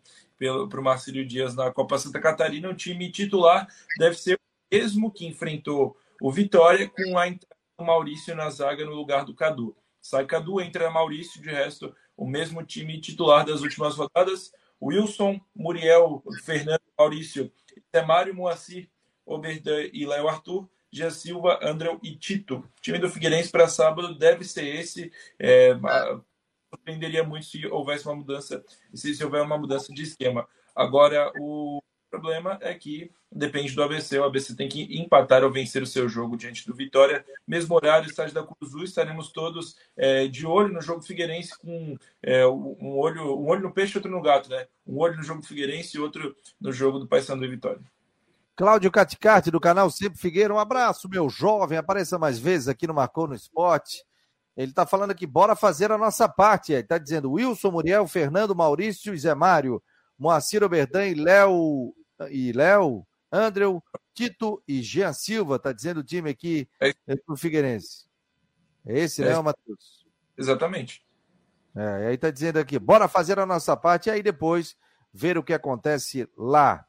para 0.67 0.80
o 0.80 0.84
Marcílio 0.84 1.26
Dias 1.26 1.55
na 1.55 1.72
Copa 1.72 1.99
Santa 1.99 2.19
Catarina. 2.19 2.69
O 2.69 2.76
time 2.76 3.11
titular 3.11 3.67
deve 3.99 4.17
ser 4.17 4.36
o 4.36 4.76
mesmo 4.76 5.11
que 5.11 5.28
enfrentou 5.28 5.95
o 6.19 6.32
Vitória 6.32 6.89
com 6.89 7.17
a 7.19 7.28
entrada 7.28 7.55
do 7.78 7.86
Maurício 7.86 8.36
na 8.36 8.49
zaga 8.49 8.84
no 8.84 8.95
lugar 8.95 9.26
do 9.26 9.36
Cadu. 9.36 9.76
Sai 10.01 10.26
Cadu, 10.26 10.59
entra 10.59 10.89
Maurício, 10.89 11.39
de 11.39 11.49
resto, 11.49 11.95
o 12.17 12.26
mesmo 12.26 12.63
time 12.63 12.99
titular 12.99 13.45
das 13.45 13.61
últimas 13.61 13.95
rodadas. 13.95 14.51
Wilson, 14.82 15.39
Muriel, 15.55 16.23
Fernando, 16.43 16.82
Maurício, 16.97 17.51
Temário, 17.91 18.34
Moacir, 18.34 18.89
Oberdan 19.25 19.89
e 19.93 20.05
Léo 20.05 20.27
Arthur, 20.27 20.67
Gia 20.91 21.11
Silva, 21.11 21.59
André 21.61 21.95
e 22.03 22.15
Tito. 22.15 22.57
O 22.57 22.82
time 22.82 22.97
do 22.97 23.09
Figueirense 23.09 23.51
para 23.51 23.67
sábado 23.67 24.17
deve 24.17 24.43
ser 24.43 24.65
esse. 24.65 25.11
É, 25.39 25.73
surpreenderia 26.73 27.23
muito 27.23 27.45
se 27.45 27.65
houvesse 27.67 28.05
uma 28.05 28.15
mudança, 28.15 28.63
se, 28.93 29.13
se 29.13 29.23
houver 29.23 29.41
uma 29.41 29.57
mudança 29.57 29.93
de 29.93 30.03
esquema. 30.03 30.47
Agora, 30.75 31.32
o 31.39 31.82
problema 32.12 32.59
é 32.62 32.74
que 32.74 33.09
depende 33.32 33.74
do 33.74 33.82
ABC. 33.82 34.20
O 34.20 34.26
ABC 34.26 34.55
tem 34.55 34.68
que 34.68 34.99
empatar 35.01 35.43
ou 35.43 35.51
vencer 35.51 35.82
o 35.82 35.88
seu 35.88 36.09
jogo 36.09 36.36
diante 36.36 36.68
do 36.68 36.76
Vitória. 36.76 37.26
Mesmo 37.47 37.74
horário, 37.74 38.07
estádio 38.07 38.34
da 38.34 38.43
Cruz 38.43 38.74
estaremos 38.84 39.32
todos 39.32 39.78
é, 39.95 40.28
de 40.28 40.45
olho 40.45 40.74
no 40.74 40.82
jogo 40.82 41.01
Figueirense 41.01 41.57
com 41.57 41.97
é, 42.22 42.45
um, 42.45 42.99
olho, 42.99 43.39
um 43.39 43.47
olho 43.47 43.62
no 43.62 43.74
peixe 43.74 43.97
outro 43.97 44.12
no 44.12 44.22
gato, 44.22 44.49
né? 44.49 44.68
Um 44.86 44.99
olho 44.99 45.16
no 45.16 45.24
jogo 45.24 45.41
Figueirense 45.41 45.95
e 45.97 45.99
outro 45.99 46.36
no 46.59 46.74
jogo 46.74 46.99
do 46.99 47.07
Paysandu 47.07 47.45
e 47.45 47.47
Vitória. 47.47 47.82
Cláudio 48.55 48.91
Caticarte, 48.91 49.49
do 49.49 49.59
canal 49.59 49.89
Sempre 49.89 50.20
Figueira, 50.20 50.53
um 50.53 50.59
abraço, 50.59 51.09
meu 51.09 51.30
jovem, 51.30 51.78
apareça 51.78 52.20
mais 52.20 52.38
vezes 52.38 52.68
aqui 52.68 52.86
no 52.86 52.93
Marcou 52.93 53.26
no 53.26 53.34
Esporte. 53.34 54.03
Ele 54.55 54.72
está 54.72 54.86
falando 54.86 55.12
aqui, 55.12 55.26
bora 55.26 55.55
fazer 55.55 55.91
a 55.91 55.97
nossa 55.97 56.28
parte. 56.28 56.74
Ele 56.74 56.82
está 56.82 56.97
dizendo 56.97 57.32
Wilson, 57.32 57.72
Muriel, 57.72 58.05
Fernando, 58.05 58.53
Maurício 58.53 59.14
e 59.14 59.18
Zé 59.18 59.34
Mário, 59.34 59.82
Moacir 60.20 60.62
Oberdan 60.62 61.07
e 61.07 61.16
Léo 61.16 61.95
e 62.30 62.51
Léo, 62.51 63.05
Andrew, 63.32 63.84
Tito 64.13 64.61
e 64.67 64.82
Jean 64.82 65.13
Silva, 65.13 65.57
tá 65.57 65.72
dizendo 65.72 65.99
o 65.99 66.03
time 66.03 66.30
aqui 66.30 66.69
é. 66.80 66.93
do 67.28 67.38
Figueirense. 67.38 68.05
É 68.86 68.99
esse, 68.99 69.22
né, 69.22 69.30
é. 69.30 69.36
né, 69.36 69.41
Matheus? 69.41 70.05
Exatamente. 70.38 71.05
É, 71.76 72.07
aí 72.07 72.17
tá 72.17 72.30
dizendo 72.30 72.59
aqui, 72.59 72.78
bora 72.78 73.07
fazer 73.07 73.39
a 73.39 73.45
nossa 73.45 73.78
parte 73.78 74.07
e 74.07 74.11
aí 74.11 74.22
depois 74.22 74.76
ver 75.13 75.38
o 75.38 75.43
que 75.43 75.53
acontece 75.53 76.28
lá. 76.38 76.86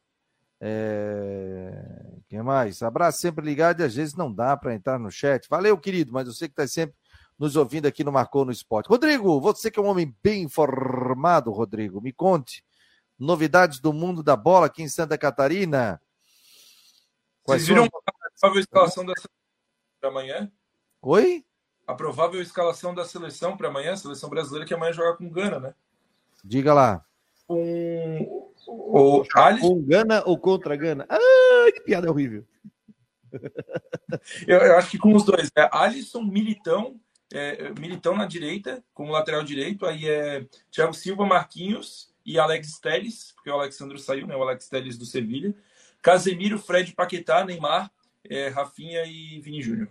É... 0.60 2.20
Quem 2.28 2.42
mais? 2.42 2.82
Abraço 2.82 3.20
sempre 3.20 3.44
ligado 3.44 3.80
e 3.80 3.84
às 3.84 3.94
vezes 3.94 4.14
não 4.14 4.32
dá 4.32 4.56
para 4.56 4.74
entrar 4.74 4.98
no 4.98 5.10
chat. 5.10 5.48
Valeu, 5.48 5.76
querido, 5.78 6.12
mas 6.12 6.26
eu 6.26 6.32
sei 6.32 6.48
que 6.48 6.54
tá 6.54 6.66
sempre 6.66 6.96
nos 7.38 7.56
ouvindo 7.56 7.86
aqui 7.86 8.04
no 8.04 8.12
Marcou 8.12 8.44
no 8.44 8.52
Esporte. 8.52 8.88
Rodrigo, 8.88 9.40
você 9.40 9.70
que 9.70 9.78
é 9.78 9.82
um 9.82 9.86
homem 9.86 10.14
bem 10.22 10.42
informado, 10.42 11.50
Rodrigo, 11.50 12.00
me 12.00 12.12
conte 12.12 12.64
novidades 13.22 13.78
do 13.78 13.92
mundo 13.92 14.22
da 14.22 14.36
bola 14.36 14.66
aqui 14.66 14.82
em 14.82 14.88
Santa 14.88 15.16
Catarina. 15.16 16.00
Quais 17.44 17.62
Vocês 17.62 17.68
viram 17.68 17.84
a 17.84 17.90
provável 18.40 18.60
escalação 18.60 19.04
da 19.04 19.14
seleção 19.14 19.30
para 20.00 20.10
amanhã? 20.10 20.52
Oi? 21.00 21.44
A 21.86 21.94
provável 21.94 22.42
escalação 22.42 22.94
da 22.94 23.04
seleção 23.04 23.56
para 23.56 23.68
amanhã, 23.68 23.92
a 23.92 23.96
seleção 23.96 24.28
brasileira 24.28 24.66
que 24.66 24.74
amanhã 24.74 24.92
joga 24.92 25.16
com 25.16 25.30
Gana, 25.30 25.60
né? 25.60 25.74
Diga 26.44 26.74
lá. 26.74 27.04
Com 27.46 28.52
o 28.66 29.24
Alisson... 29.34 29.68
Com 29.68 29.82
Gana 29.82 30.22
ou 30.26 30.38
contra 30.38 30.76
Gana? 30.76 31.06
Ah, 31.08 31.72
que 31.72 31.80
piada 31.80 32.10
horrível. 32.10 32.44
eu, 34.46 34.58
eu, 34.58 34.76
acho 34.76 34.90
que 34.90 34.98
com 34.98 35.14
os 35.14 35.24
dois. 35.24 35.50
É 35.56 35.68
Alisson, 35.72 36.22
Militão, 36.22 37.00
é, 37.32 37.70
Militão 37.78 38.16
na 38.16 38.26
direita, 38.26 38.84
como 38.92 39.12
lateral 39.12 39.42
direito, 39.42 39.86
aí 39.86 40.08
é 40.08 40.46
Thiago 40.70 40.94
Silva, 40.94 41.24
Marquinhos 41.24 42.11
e 42.24 42.38
Alex 42.38 42.78
Telles, 42.78 43.32
porque 43.32 43.50
o 43.50 43.54
Alexandre 43.54 43.98
saiu, 43.98 44.26
né? 44.26 44.36
O 44.36 44.42
Alex 44.42 44.68
Telles 44.68 44.96
do 44.96 45.04
Sevilha. 45.04 45.54
Casemiro, 46.00 46.58
Fred, 46.58 46.92
Paquetá, 46.94 47.44
Neymar, 47.44 47.90
é, 48.28 48.48
Rafinha 48.48 49.04
e 49.04 49.40
Vini 49.40 49.62
Júnior. 49.62 49.88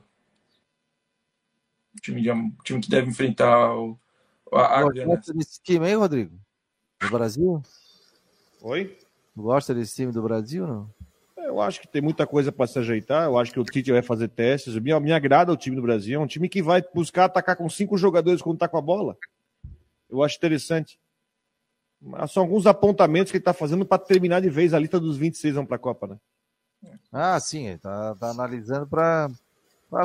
O 1.95 2.01
time, 2.01 2.21
de, 2.21 2.29
time 2.63 2.81
que 2.81 2.89
deve 2.89 3.09
enfrentar 3.09 3.75
o, 3.75 3.99
a, 4.53 4.83
Gosta 5.05 5.33
desse 5.33 5.61
time 5.61 5.85
aí, 5.85 5.95
Rodrigo? 5.95 6.37
Do 6.99 7.09
Brasil? 7.09 7.61
Oi? 8.61 8.97
Gosta 9.35 9.73
desse 9.73 9.95
time 9.95 10.11
do 10.11 10.21
Brasil, 10.21 10.67
não? 10.67 10.93
Eu 11.37 11.59
acho 11.59 11.81
que 11.81 11.87
tem 11.87 12.01
muita 12.01 12.27
coisa 12.27 12.51
para 12.51 12.67
se 12.67 12.77
ajeitar. 12.79 13.25
Eu 13.25 13.37
acho 13.37 13.51
que 13.51 13.59
o 13.59 13.63
Tite 13.63 13.91
vai 13.91 14.01
fazer 14.01 14.27
testes. 14.27 14.75
Me, 14.75 14.97
me 14.99 15.11
agrada 15.11 15.51
o 15.51 15.57
time 15.57 15.75
do 15.75 15.81
Brasil. 15.81 16.19
É 16.19 16.23
um 16.23 16.27
time 16.27 16.47
que 16.47 16.61
vai 16.61 16.83
buscar 16.93 17.25
atacar 17.25 17.55
com 17.55 17.69
cinco 17.69 17.97
jogadores 17.97 18.41
quando 18.41 18.59
tá 18.59 18.67
com 18.67 18.77
a 18.77 18.81
bola. 18.81 19.17
Eu 20.09 20.23
acho 20.23 20.37
interessante. 20.37 20.99
São 22.27 22.43
alguns 22.43 22.65
apontamentos 22.65 23.31
que 23.31 23.37
ele 23.37 23.41
está 23.41 23.53
fazendo 23.53 23.85
para 23.85 24.01
terminar 24.01 24.41
de 24.41 24.49
vez 24.49 24.73
a 24.73 24.79
lista 24.79 24.99
dos 24.99 25.17
26 25.17 25.55
vão 25.55 25.65
para 25.65 25.75
a 25.75 25.79
Copa, 25.79 26.07
né? 26.07 26.17
Ah, 27.11 27.39
sim, 27.39 27.67
ele 27.67 27.75
está 27.75 28.15
tá 28.15 28.29
analisando 28.31 28.87
para. 28.87 29.29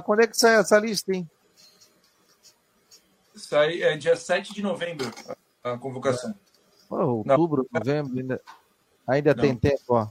Quando 0.05 0.21
é 0.21 0.27
que 0.27 0.37
sai 0.37 0.57
essa 0.57 0.79
lista, 0.79 1.15
hein? 1.15 1.29
Sai 3.35 3.83
é 3.83 3.97
dia 3.97 4.17
7 4.17 4.53
de 4.53 4.63
novembro 4.63 5.11
a 5.63 5.79
convocação. 5.79 6.35
Oh, 6.89 7.25
outubro, 7.27 7.67
Não. 7.73 7.81
novembro, 7.81 8.19
ainda, 8.19 8.41
ainda 9.07 9.35
tem 9.35 9.57
tempo, 9.57 9.83
ó. 9.89 10.09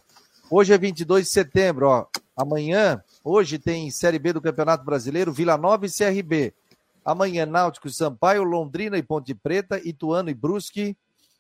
Hoje 0.49 0.73
é 0.73 0.77
22 0.77 1.25
de 1.25 1.31
setembro, 1.31 1.87
ó. 1.87 2.07
Amanhã, 2.35 3.01
hoje 3.23 3.57
tem 3.57 3.89
Série 3.89 4.19
B 4.19 4.33
do 4.33 4.41
Campeonato 4.41 4.83
Brasileiro, 4.83 5.31
Vila 5.31 5.57
Nova 5.57 5.85
e 5.85 5.89
CRB. 5.89 6.53
Amanhã, 7.03 7.45
Náutico 7.45 7.87
e 7.87 7.93
Sampaio, 7.93 8.43
Londrina 8.43 8.97
e 8.97 9.03
Ponte 9.03 9.33
Preta, 9.33 9.79
Ituano 9.87 10.29
e 10.29 10.33
Brusque, 10.33 10.97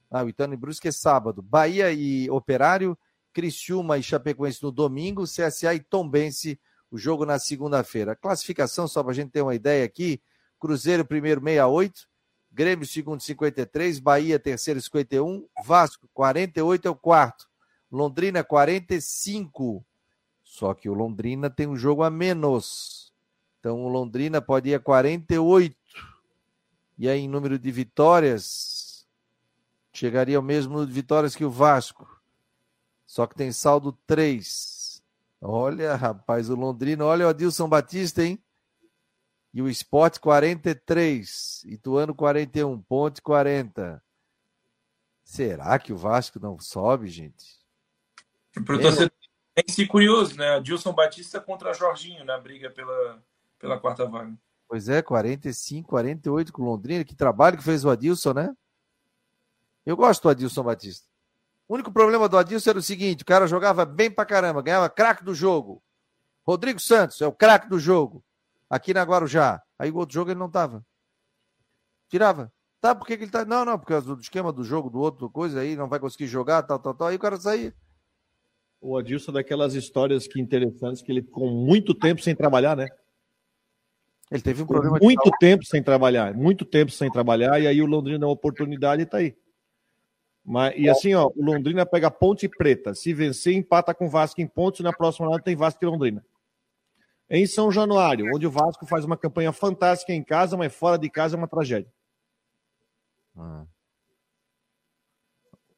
ah, 0.09 0.23
o 0.23 0.29
Itano 0.29 0.53
e 0.53 0.57
Brusque 0.57 0.87
é 0.87 0.91
sábado. 0.91 1.41
Bahia 1.41 1.91
e 1.91 2.29
Operário, 2.29 2.97
Criciúma 3.33 3.97
e 3.97 4.03
Chapecoense 4.03 4.63
no 4.63 4.71
domingo, 4.71 5.23
CSA 5.23 5.73
e 5.73 5.79
Tombense, 5.79 6.59
o 6.89 6.97
jogo 6.97 7.25
na 7.25 7.37
segunda-feira. 7.39 8.15
Classificação, 8.15 8.87
só 8.87 9.03
para 9.03 9.11
a 9.11 9.15
gente 9.15 9.31
ter 9.31 9.41
uma 9.41 9.55
ideia 9.55 9.83
aqui, 9.83 10.21
Cruzeiro 10.59 11.05
primeiro 11.05 11.41
68, 11.41 12.07
Grêmio 12.51 12.87
segundo 12.87 13.21
53, 13.21 13.99
Bahia 13.99 14.39
terceiro 14.39 14.81
51, 14.81 15.45
Vasco 15.65 16.07
48 16.13 16.87
é 16.87 16.91
o 16.91 16.95
quarto, 16.95 17.49
Londrina 17.91 18.43
45. 18.43 19.85
Só 20.41 20.73
que 20.73 20.87
o 20.87 20.93
Londrina 20.93 21.49
tem 21.49 21.67
um 21.67 21.75
jogo 21.75 22.03
a 22.03 22.09
menos. 22.09 23.11
Então 23.59 23.83
o 23.83 23.89
Londrina 23.89 24.41
pode 24.41 24.69
ir 24.69 24.75
a 24.75 24.79
48. 24.79 25.75
E 26.97 27.09
aí, 27.09 27.19
em 27.21 27.27
número 27.27 27.59
de 27.59 27.71
vitórias, 27.71 28.43
chegaria 29.97 30.37
ao 30.37 30.43
mesmo 30.43 30.73
número 30.73 30.87
de 30.87 30.93
vitórias 30.93 31.35
que 31.35 31.45
o 31.45 31.49
Vasco. 31.49 32.07
Só 33.05 33.25
que 33.25 33.35
tem 33.35 33.51
saldo 33.51 33.91
3. 34.07 35.03
Olha, 35.41 35.95
rapaz, 35.95 36.49
o 36.49 36.55
Londrina, 36.55 37.05
olha 37.05 37.25
o 37.25 37.29
Adilson 37.29 37.69
Batista, 37.69 38.23
hein? 38.23 38.39
E 39.53 39.61
o 39.61 39.69
Sport 39.69 40.19
43, 40.19 41.63
Ituano 41.65 42.13
41, 42.13 42.81
Ponte 42.81 43.21
40. 43.21 44.03
Será 45.23 45.79
que 45.79 45.93
o 45.93 45.97
Vasco 45.97 46.39
não 46.39 46.59
sobe, 46.59 47.07
gente? 47.07 47.63
Para 48.65 48.75
o 48.75 48.81
torcedor 48.81 49.11
se 49.69 49.87
curioso, 49.87 50.35
né? 50.35 50.55
Adilson 50.55 50.91
Batista 50.91 51.39
contra 51.39 51.73
Jorginho 51.73 52.25
na 52.25 52.37
briga 52.37 52.69
pela, 52.69 53.23
pela 53.57 53.79
quarta 53.79 54.05
vaga. 54.05 54.33
Pois 54.67 54.89
é, 54.89 55.01
45, 55.01 55.87
48 55.87 56.51
com 56.51 56.63
Londrina. 56.63 57.05
Que 57.05 57.15
trabalho 57.15 57.57
que 57.57 57.63
fez 57.63 57.85
o 57.85 57.89
Adilson, 57.89 58.33
né? 58.33 58.55
Eu 59.85 59.95
gosto 59.95 60.23
do 60.23 60.29
Adilson 60.29 60.63
Batista. 60.63 61.07
O 61.67 61.73
único 61.73 61.91
problema 61.91 62.27
do 62.29 62.37
Adilson 62.37 62.71
era 62.71 62.79
o 62.79 62.83
seguinte: 62.83 63.23
o 63.23 63.25
cara 63.25 63.47
jogava 63.47 63.85
bem 63.85 64.09
pra 64.09 64.25
caramba, 64.25 64.61
ganhava 64.61 64.89
craque 64.89 65.23
do 65.23 65.33
jogo. 65.33 65.81
Rodrigo 66.45 66.79
Santos 66.79 67.21
é 67.21 67.27
o 67.27 67.31
craque 67.31 67.67
do 67.67 67.79
jogo. 67.79 68.23
Aqui 68.69 68.93
na 68.93 69.03
Guarujá. 69.03 69.61
Aí 69.77 69.91
o 69.91 69.97
outro 69.97 70.13
jogo 70.13 70.31
ele 70.31 70.39
não 70.39 70.49
tava. 70.49 70.85
Tirava. 72.09 72.51
Tá, 72.79 72.93
por 72.93 73.07
que, 73.07 73.17
que 73.17 73.23
ele 73.23 73.31
tá. 73.31 73.43
Não, 73.45 73.65
não, 73.65 73.79
por 73.79 73.87
causa 73.87 74.15
do 74.15 74.21
esquema 74.21 74.51
do 74.51 74.63
jogo, 74.63 74.89
do 74.89 74.99
outro 74.99 75.29
coisa 75.29 75.59
aí, 75.59 75.75
não 75.75 75.89
vai 75.89 75.99
conseguir 75.99 76.27
jogar, 76.27 76.63
tal, 76.63 76.77
tal, 76.77 76.93
tal. 76.93 77.07
Aí 77.07 77.15
o 77.15 77.19
cara 77.19 77.37
saía. 77.37 77.73
O 78.79 78.95
Adilson 78.95 79.31
é 79.31 79.33
daquelas 79.35 79.73
histórias 79.73 80.27
que 80.27 80.39
interessantes 80.39 81.01
que 81.01 81.11
ele 81.11 81.23
ficou 81.23 81.49
muito 81.49 81.95
tempo 81.95 82.21
sem 82.21 82.35
trabalhar, 82.35 82.75
né? 82.75 82.87
Ele 84.31 84.41
teve 84.41 84.61
um 84.61 84.67
problema 84.67 84.99
muito 85.01 85.31
tempo 85.39 85.65
sem 85.65 85.81
trabalhar, 85.81 86.33
muito 86.33 86.65
tempo 86.65 86.91
sem 86.91 87.11
trabalhar, 87.11 87.59
e 87.59 87.67
aí 87.67 87.81
o 87.81 87.85
Londrina 87.85 88.19
deu 88.19 88.27
uma 88.27 88.33
oportunidade 88.33 89.01
e 89.01 89.05
tá 89.05 89.17
aí. 89.17 89.35
Mas, 90.45 90.75
e 90.77 90.87
assim, 90.87 91.13
ó, 91.15 91.27
o 91.35 91.43
Londrina 91.43 91.85
pega 91.85 92.11
Ponte 92.11 92.47
Preta. 92.47 92.93
Se 92.93 93.13
vencer, 93.13 93.55
empata 93.55 93.95
com 93.95 94.05
o 94.05 94.09
Vasco 94.09 94.39
em 94.39 94.47
pontos. 94.47 94.81
Na 94.81 94.93
próxima 94.93 95.25
rodada 95.25 95.43
tem 95.43 95.55
Vasco 95.55 95.83
e 95.83 95.87
Londrina. 95.87 96.23
Em 97.27 97.47
São 97.47 97.71
Januário, 97.71 98.27
onde 98.35 98.45
o 98.45 98.51
Vasco 98.51 98.85
faz 98.85 99.03
uma 99.03 99.17
campanha 99.17 99.51
fantástica 99.51 100.13
em 100.13 100.23
casa, 100.23 100.55
mas 100.55 100.73
fora 100.73 100.99
de 100.99 101.09
casa 101.09 101.35
é 101.35 101.39
uma 101.39 101.47
tragédia. 101.47 101.91
Ah. 103.35 103.65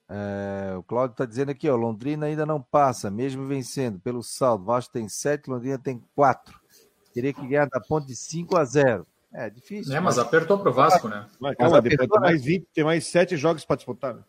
É, 0.09 0.75
o 0.77 0.83
Cláudio 0.83 1.13
está 1.13 1.25
dizendo 1.25 1.51
aqui, 1.51 1.69
ó, 1.69 1.75
Londrina 1.75 2.25
ainda 2.25 2.45
não 2.45 2.61
passa, 2.61 3.09
mesmo 3.09 3.45
vencendo 3.45 3.99
pelo 3.99 4.21
saldo. 4.21 4.65
Vasco 4.65 4.91
tem 4.91 5.07
7, 5.07 5.49
Londrina 5.49 5.77
tem 5.77 6.03
4. 6.13 6.59
Teria 7.13 7.33
que 7.33 7.47
ganhar 7.47 7.67
da 7.67 7.79
ponte 7.79 8.07
de 8.07 8.15
5 8.15 8.57
a 8.57 8.65
0. 8.65 9.07
É 9.33 9.49
difícil. 9.49 9.93
É, 9.93 9.99
mas, 9.99 10.17
mas 10.17 10.25
apertou 10.25 10.59
para 10.59 10.69
o 10.69 10.73
Vasco, 10.73 11.07
né? 11.07 11.25
Mas, 11.39 11.55
calma, 11.55 11.81
depois 11.81 12.09
tem 12.09 12.19
mais 12.19 12.43
20, 12.43 12.67
tem 12.73 12.83
mais 12.83 13.07
7 13.07 13.37
jogos 13.37 13.63
para 13.63 13.77
disputar. 13.77 14.13
Né? 14.13 14.23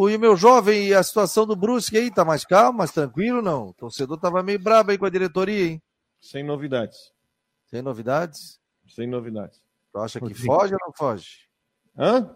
O 0.00 0.06
meu 0.16 0.36
jovem, 0.36 0.94
a 0.94 1.02
situação 1.02 1.44
do 1.44 1.56
Brusque 1.56 1.98
aí, 1.98 2.08
tá 2.08 2.24
mais 2.24 2.44
calmo, 2.44 2.78
mais 2.78 2.92
tranquilo, 2.92 3.42
não? 3.42 3.70
O 3.70 3.74
torcedor 3.74 4.16
tava 4.16 4.44
meio 4.44 4.60
brabo 4.60 4.92
aí 4.92 4.96
com 4.96 5.04
a 5.04 5.10
diretoria, 5.10 5.70
hein? 5.70 5.82
Sem 6.20 6.44
novidades. 6.44 7.12
Sem 7.66 7.82
novidades? 7.82 8.60
Sem 8.86 9.08
novidades. 9.08 9.60
Tu 9.92 9.98
acha 9.98 10.20
que 10.20 10.34
foge 10.34 10.72
ou 10.72 10.78
não 10.86 10.92
foge? 10.92 11.48
Hã? 11.98 12.32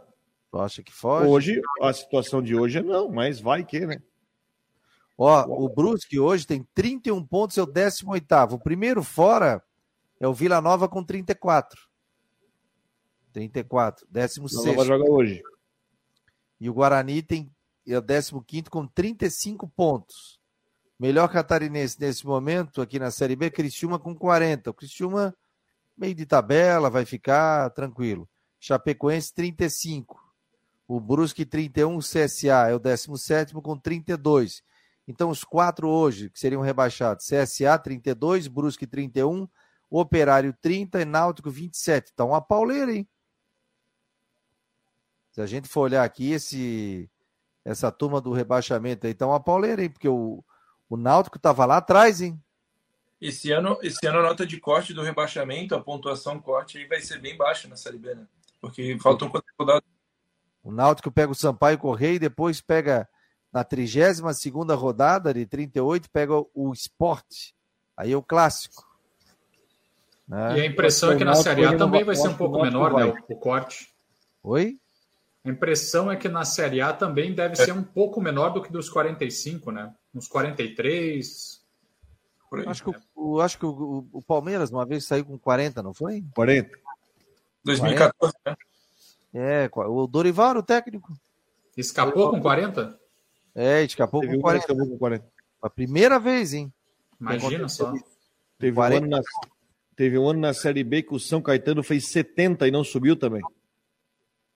Tu 0.51 0.59
acha 0.59 0.83
que 0.83 0.93
foge? 0.93 1.29
Hoje, 1.29 1.63
a 1.81 1.93
situação 1.93 2.43
de 2.43 2.57
hoje 2.57 2.79
é 2.79 2.83
não, 2.83 3.09
mas 3.09 3.39
vai 3.39 3.65
que, 3.65 3.87
né? 3.87 4.03
Ó, 5.17 5.45
o 5.47 5.69
Brusque 5.69 6.19
hoje 6.19 6.45
tem 6.45 6.67
31 6.75 7.25
pontos, 7.25 7.59
é 7.59 7.63
o 7.63 7.67
18 7.67 8.55
O 8.55 8.59
primeiro 8.59 9.05
fora 9.05 9.63
é 10.19 10.27
o 10.27 10.35
Vila 10.35 10.61
Nova 10.61 10.89
com 10.89 11.05
34. 11.05 11.81
34. 13.33 14.05
16. 14.11 14.53
Nova 14.67 14.85
joga 14.85 15.09
hoje. 15.09 15.45
E 16.63 16.71
o 16.71 16.73
Guarani 16.73 17.23
tem 17.23 17.51
é 17.89 17.99
o 17.99 18.41
15 18.41 18.71
com 18.71 18.87
35 18.87 19.67
pontos. 19.67 20.39
Melhor 20.97 21.27
catarinense 21.29 21.99
nesse 21.99 22.25
momento, 22.25 22.81
aqui 22.81 23.01
na 23.01 23.11
Série 23.11 23.35
B, 23.35 23.51
Criciúma 23.51 23.99
com 23.99 24.15
40. 24.15 24.71
O 24.71 24.75
Criciúma, 24.75 25.35
meio 25.97 26.15
de 26.15 26.25
tabela, 26.25 26.89
vai 26.89 27.05
ficar 27.05 27.69
tranquilo. 27.71 28.31
Chapecoense, 28.61 29.35
35. 29.35 30.21
O 30.87 31.01
Brusque, 31.01 31.45
31. 31.45 31.97
O 31.97 31.99
CSA 31.99 32.69
é 32.69 32.75
o 32.77 32.79
17 32.79 33.55
com 33.55 33.77
32. 33.77 34.63
Então, 35.09 35.31
os 35.31 35.43
quatro 35.43 35.89
hoje, 35.89 36.31
que 36.31 36.39
seriam 36.39 36.63
rebaixados: 36.63 37.27
CSA, 37.27 37.77
32. 37.77 38.47
Brusque, 38.47 38.87
31. 38.87 39.49
Operário, 39.91 40.57
30. 40.63 41.03
E 41.03 41.05
Náutico, 41.05 41.51
27. 41.51 42.13
Então, 42.15 42.29
uma 42.29 42.41
pauleira, 42.41 42.95
hein? 42.95 43.09
Se 45.33 45.41
a 45.41 45.47
gente 45.47 45.66
for 45.66 45.80
olhar 45.80 46.05
aqui, 46.05 46.30
esse, 46.30 47.11
essa 47.64 47.91
turma 47.91 48.20
do 48.20 48.33
rebaixamento 48.33 49.07
aí, 49.07 49.14
tá 49.14 49.26
uma 49.26 49.41
pauleira, 49.41 49.83
hein? 49.83 49.91
Porque 49.91 50.09
o, 50.09 50.45
o 50.89 50.97
Náutico 50.97 51.39
estava 51.39 51.64
lá 51.64 51.78
atrás, 51.78 52.20
hein? 52.20 52.39
Esse 53.20 53.51
ano, 53.51 53.78
esse 53.83 54.07
ano 54.07 54.18
a 54.18 54.22
nota 54.22 54.47
de 54.47 54.61
corte 54.61 54.93
do 54.93 55.03
rebaixamento, 55.03 55.74
a 55.74 55.80
pontuação 55.80 56.39
corte 56.39 56.76
aí 56.76 56.87
vai 56.87 57.01
ser 57.01 57.18
bem 57.18 57.37
baixa 57.37 57.66
na 57.66 57.76
Série 57.76 57.97
B, 57.97 58.14
né? 58.14 58.26
Porque 58.61 58.99
faltam 59.01 59.28
quantas 59.28 59.55
rodadas? 59.59 59.89
O 60.62 60.70
Náutico 60.70 61.11
pega 61.11 61.33
o 61.33 61.35
Sampaio 61.35 61.78
Correia 61.78 62.16
e 62.16 62.18
depois 62.18 62.61
pega 62.61 63.09
na 63.53 63.64
32 63.64 64.37
segunda 64.39 64.74
rodada 64.74 65.33
de 65.33 65.47
38, 65.47 66.11
pega 66.11 66.35
o 66.55 66.72
Esporte. 66.72 67.55
Aí 67.97 68.12
é 68.12 68.16
o 68.16 68.22
clássico. 68.22 68.87
Né? 70.28 70.59
E 70.59 70.61
a 70.61 70.66
impressão 70.66 71.12
é 71.12 71.16
que 71.16 71.24
na 71.24 71.35
Série 71.35 71.64
A 71.64 71.76
também 71.76 72.05
vai 72.05 72.16
ser 72.16 72.28
um 72.28 72.37
pouco 72.37 72.61
menor, 72.61 72.93
né? 72.93 73.14
O, 73.28 73.35
o 73.35 73.37
corte. 73.37 73.95
Oi? 74.43 74.78
A 75.45 75.49
impressão 75.49 76.11
é 76.11 76.16
que 76.16 76.28
na 76.28 76.45
Série 76.45 76.80
A 76.80 76.93
também 76.93 77.34
deve 77.34 77.55
é. 77.55 77.64
ser 77.64 77.72
um 77.72 77.82
pouco 77.82 78.20
menor 78.20 78.51
do 78.51 78.62
que 78.62 78.70
dos 78.70 78.88
45, 78.88 79.72
né? 79.72 79.93
Uns 80.14 80.28
43. 80.28 81.61
Acho 82.66 82.84
que, 82.84 82.90
o, 83.14 83.40
acho 83.40 83.59
que 83.59 83.64
o, 83.66 84.07
o, 84.12 84.22
Palmeiras 84.22 84.70
uma 84.70 84.84
vez 84.84 85.07
saiu 85.07 85.24
com 85.24 85.38
40, 85.38 85.82
não 85.82 85.95
foi? 85.95 86.22
40. 86.34 86.78
2014, 87.64 88.34
40. 88.45 88.61
né? 89.32 89.64
É, 89.64 89.70
o 89.74 90.07
Dorival 90.07 90.59
o 90.59 90.62
técnico. 90.62 91.12
Escapou 91.76 92.30
com 92.30 92.40
40? 92.40 93.01
É, 93.55 93.82
escapou 93.82 94.20
com 94.20 94.38
40. 94.38 94.64
escapou 94.64 94.86
com 94.86 94.99
40. 94.99 95.26
A 95.62 95.70
primeira 95.70 96.18
vez, 96.18 96.53
hein? 96.53 96.72
Imagina 97.18 97.68
só. 97.68 97.95
Teve 98.59 98.78
um, 98.78 98.82
ano 98.82 99.07
na, 99.09 99.20
teve 99.97 100.18
um 100.18 100.28
ano 100.28 100.40
na 100.40 100.53
Série 100.53 100.84
B 100.84 101.03
que 101.03 101.14
o 101.14 101.18
São 101.18 101.40
Caetano 101.40 101.82
fez 101.82 102.07
70 102.09 102.68
e 102.68 102.70
não 102.70 102.84
subiu 102.84 103.16
também. 103.16 103.43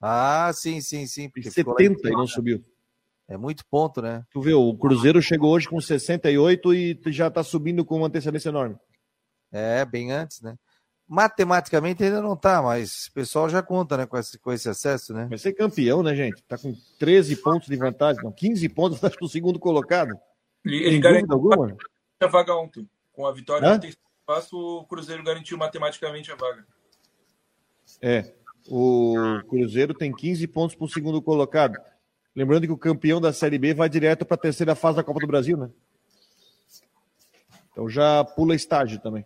Ah, 0.00 0.50
sim, 0.54 0.80
sim, 0.80 1.06
sim. 1.06 1.30
70 1.42 2.08
e 2.08 2.12
não 2.12 2.26
subiu. 2.26 2.64
É 3.28 3.36
muito 3.36 3.64
ponto, 3.66 4.00
né? 4.00 4.24
Tu 4.30 4.40
vê, 4.40 4.54
o 4.54 4.76
Cruzeiro 4.76 5.20
chegou 5.20 5.52
hoje 5.52 5.68
com 5.68 5.80
68 5.80 6.74
e 6.74 7.00
já 7.06 7.26
está 7.26 7.42
subindo 7.42 7.84
com 7.84 7.96
uma 7.96 8.06
antecedência 8.06 8.50
enorme. 8.50 8.76
É, 9.50 9.84
bem 9.84 10.12
antes, 10.12 10.40
né? 10.40 10.56
Matematicamente 11.08 12.02
ainda 12.02 12.20
não 12.20 12.34
está, 12.34 12.60
mas 12.62 13.06
o 13.06 13.12
pessoal 13.12 13.48
já 13.48 13.62
conta, 13.62 13.96
né, 13.96 14.06
com 14.06 14.18
esse, 14.18 14.38
com 14.38 14.52
esse 14.52 14.68
acesso, 14.68 15.12
né? 15.12 15.26
Vai 15.28 15.38
ser 15.38 15.52
campeão, 15.52 16.02
né, 16.02 16.14
gente? 16.14 16.42
Tá 16.44 16.58
com 16.58 16.74
13 16.98 17.36
pontos 17.36 17.68
de 17.68 17.76
vantagem, 17.76 18.22
não, 18.22 18.32
15 18.32 18.68
pontos, 18.68 19.02
acho 19.04 19.16
que 19.16 19.24
o 19.24 19.28
segundo 19.28 19.58
colocado. 19.58 20.12
Ele, 20.64 20.98
garantiu 20.98 21.32
alguma? 21.32 21.76
a 22.20 22.26
vaga 22.26 22.54
ontem. 22.56 22.88
Com 23.12 23.24
a 23.26 23.32
vitória 23.32 23.68
Hã? 23.68 23.74
ontem, 23.74 23.94
o 24.52 24.84
Cruzeiro 24.84 25.22
garantiu 25.22 25.56
matematicamente 25.56 26.32
a 26.32 26.36
vaga. 26.36 26.66
É, 28.02 28.34
o 28.68 29.40
Cruzeiro 29.48 29.94
tem 29.94 30.12
15 30.12 30.46
pontos 30.48 30.76
para 30.76 30.84
o 30.84 30.88
segundo 30.88 31.20
colocado. 31.22 31.76
Lembrando 32.34 32.66
que 32.66 32.72
o 32.72 32.78
campeão 32.78 33.20
da 33.20 33.32
Série 33.32 33.58
B 33.58 33.72
vai 33.72 33.88
direto 33.88 34.24
para 34.24 34.34
a 34.34 34.40
terceira 34.40 34.74
fase 34.74 34.96
da 34.96 35.04
Copa 35.04 35.20
do 35.20 35.26
Brasil, 35.26 35.56
né? 35.56 35.70
Então 37.72 37.88
já 37.88 38.24
pula 38.24 38.54
estágio 38.54 39.00
também. 39.00 39.24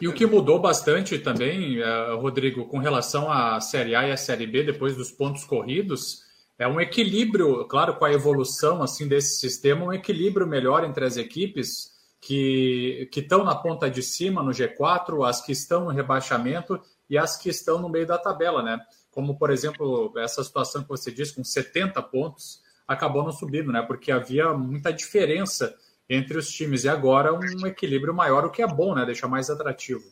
E 0.00 0.06
o 0.06 0.12
que 0.12 0.26
mudou 0.26 0.60
bastante 0.60 1.18
também, 1.18 1.80
eh, 1.80 2.14
Rodrigo, 2.14 2.66
com 2.66 2.78
relação 2.78 3.30
à 3.30 3.60
Série 3.60 3.94
A 3.94 4.06
e 4.06 4.12
à 4.12 4.16
Série 4.16 4.46
B, 4.46 4.62
depois 4.62 4.96
dos 4.96 5.10
pontos 5.10 5.44
corridos, 5.44 6.22
é 6.58 6.68
um 6.68 6.80
equilíbrio, 6.80 7.64
claro, 7.64 7.96
com 7.96 8.04
a 8.04 8.12
evolução 8.12 8.82
assim 8.82 9.08
desse 9.08 9.40
sistema, 9.40 9.86
um 9.86 9.92
equilíbrio 9.92 10.46
melhor 10.46 10.84
entre 10.84 11.04
as 11.04 11.16
equipes 11.16 11.91
que 12.22 13.10
estão 13.16 13.42
na 13.42 13.56
ponta 13.56 13.90
de 13.90 14.00
cima, 14.00 14.44
no 14.44 14.52
G4, 14.52 15.28
as 15.28 15.40
que 15.44 15.50
estão 15.50 15.86
no 15.86 15.90
rebaixamento 15.90 16.80
e 17.10 17.18
as 17.18 17.36
que 17.36 17.48
estão 17.48 17.80
no 17.80 17.88
meio 17.88 18.06
da 18.06 18.16
tabela, 18.16 18.62
né? 18.62 18.78
Como, 19.10 19.36
por 19.36 19.50
exemplo, 19.50 20.12
essa 20.16 20.42
situação 20.44 20.84
que 20.84 20.88
você 20.88 21.10
disse, 21.10 21.34
com 21.34 21.42
70 21.42 22.00
pontos, 22.02 22.62
acabou 22.86 23.24
não 23.24 23.32
subindo, 23.32 23.72
né? 23.72 23.82
Porque 23.82 24.12
havia 24.12 24.54
muita 24.54 24.92
diferença 24.92 25.74
entre 26.08 26.38
os 26.38 26.48
times 26.48 26.84
e 26.84 26.88
agora 26.88 27.34
um 27.34 27.66
equilíbrio 27.66 28.14
maior, 28.14 28.44
o 28.44 28.50
que 28.50 28.62
é 28.62 28.66
bom, 28.68 28.94
né? 28.94 29.04
Deixa 29.04 29.26
mais 29.26 29.50
atrativo. 29.50 30.04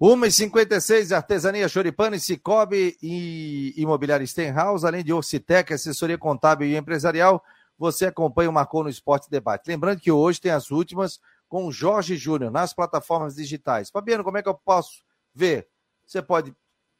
1h56, 0.00 1.14
Artesania 1.14 1.68
Choripano, 1.68 2.18
Cicobi 2.18 2.96
e 3.02 3.74
Imobiliário 3.76 4.26
Stenhouse, 4.26 4.86
além 4.86 5.04
de 5.04 5.12
Orcitec, 5.12 5.72
assessoria 5.72 6.16
contábil 6.16 6.66
e 6.66 6.76
empresarial, 6.76 7.44
você 7.78 8.06
acompanha 8.06 8.50
o 8.50 8.52
Marcou 8.52 8.82
no 8.84 8.88
Esporte 8.88 9.30
Debate. 9.30 9.68
Lembrando 9.68 10.00
que 10.00 10.10
hoje 10.10 10.40
tem 10.40 10.52
as 10.52 10.70
últimas 10.70 11.18
com 11.48 11.66
o 11.66 11.72
Jorge 11.72 12.16
Júnior 12.16 12.50
nas 12.50 12.72
plataformas 12.72 13.34
digitais. 13.34 13.90
Fabiano, 13.90 14.24
como 14.24 14.38
é 14.38 14.42
que 14.42 14.48
eu 14.48 14.54
posso 14.54 15.04
ver? 15.34 15.68
Você 16.06 16.20
pode 16.22 16.54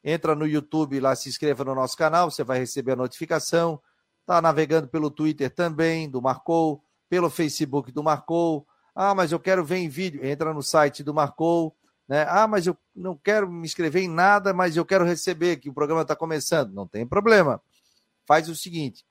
entra 0.05 0.35
no 0.35 0.47
YouTube 0.47 1.01
lá, 1.01 1.17
se 1.17 1.31
inscreva 1.31 1.65
no 1.65 1.75
nosso 1.75 1.97
canal, 1.97 2.31
você 2.31 2.45
vai 2.45 2.59
receber 2.59 2.93
a 2.93 2.97
notificação. 2.97 3.81
Tá 4.27 4.41
navegando 4.41 4.87
pelo 4.87 5.11
Twitter 5.11 5.51
também 5.51 6.09
do 6.09 6.21
Marcou, 6.21 6.85
pelo 7.09 7.31
Facebook 7.31 7.91
do 7.91 8.03
Marcou. 8.03 8.67
Ah, 8.95 9.15
mas 9.15 9.33
eu 9.33 9.41
quero 9.41 9.65
ver 9.65 9.79
em 9.79 9.89
vídeo. 9.89 10.25
Entra 10.25 10.53
no 10.53 10.63
site 10.63 11.03
do 11.03 11.15
Marcou. 11.15 11.75
Né? 12.07 12.27
Ah, 12.29 12.47
mas 12.47 12.67
eu 12.67 12.77
não 12.95 13.17
quero 13.17 13.51
me 13.51 13.65
inscrever 13.65 14.03
em 14.03 14.09
nada, 14.09 14.53
mas 14.53 14.77
eu 14.77 14.85
quero 14.85 15.05
receber 15.05 15.57
que 15.57 15.71
o 15.71 15.75
programa 15.75 16.03
está 16.03 16.15
começando. 16.15 16.73
Não 16.73 16.87
tem 16.87 17.07
problema. 17.07 17.61
Faz 18.27 18.49
o 18.49 18.55
seguinte: 18.55 19.05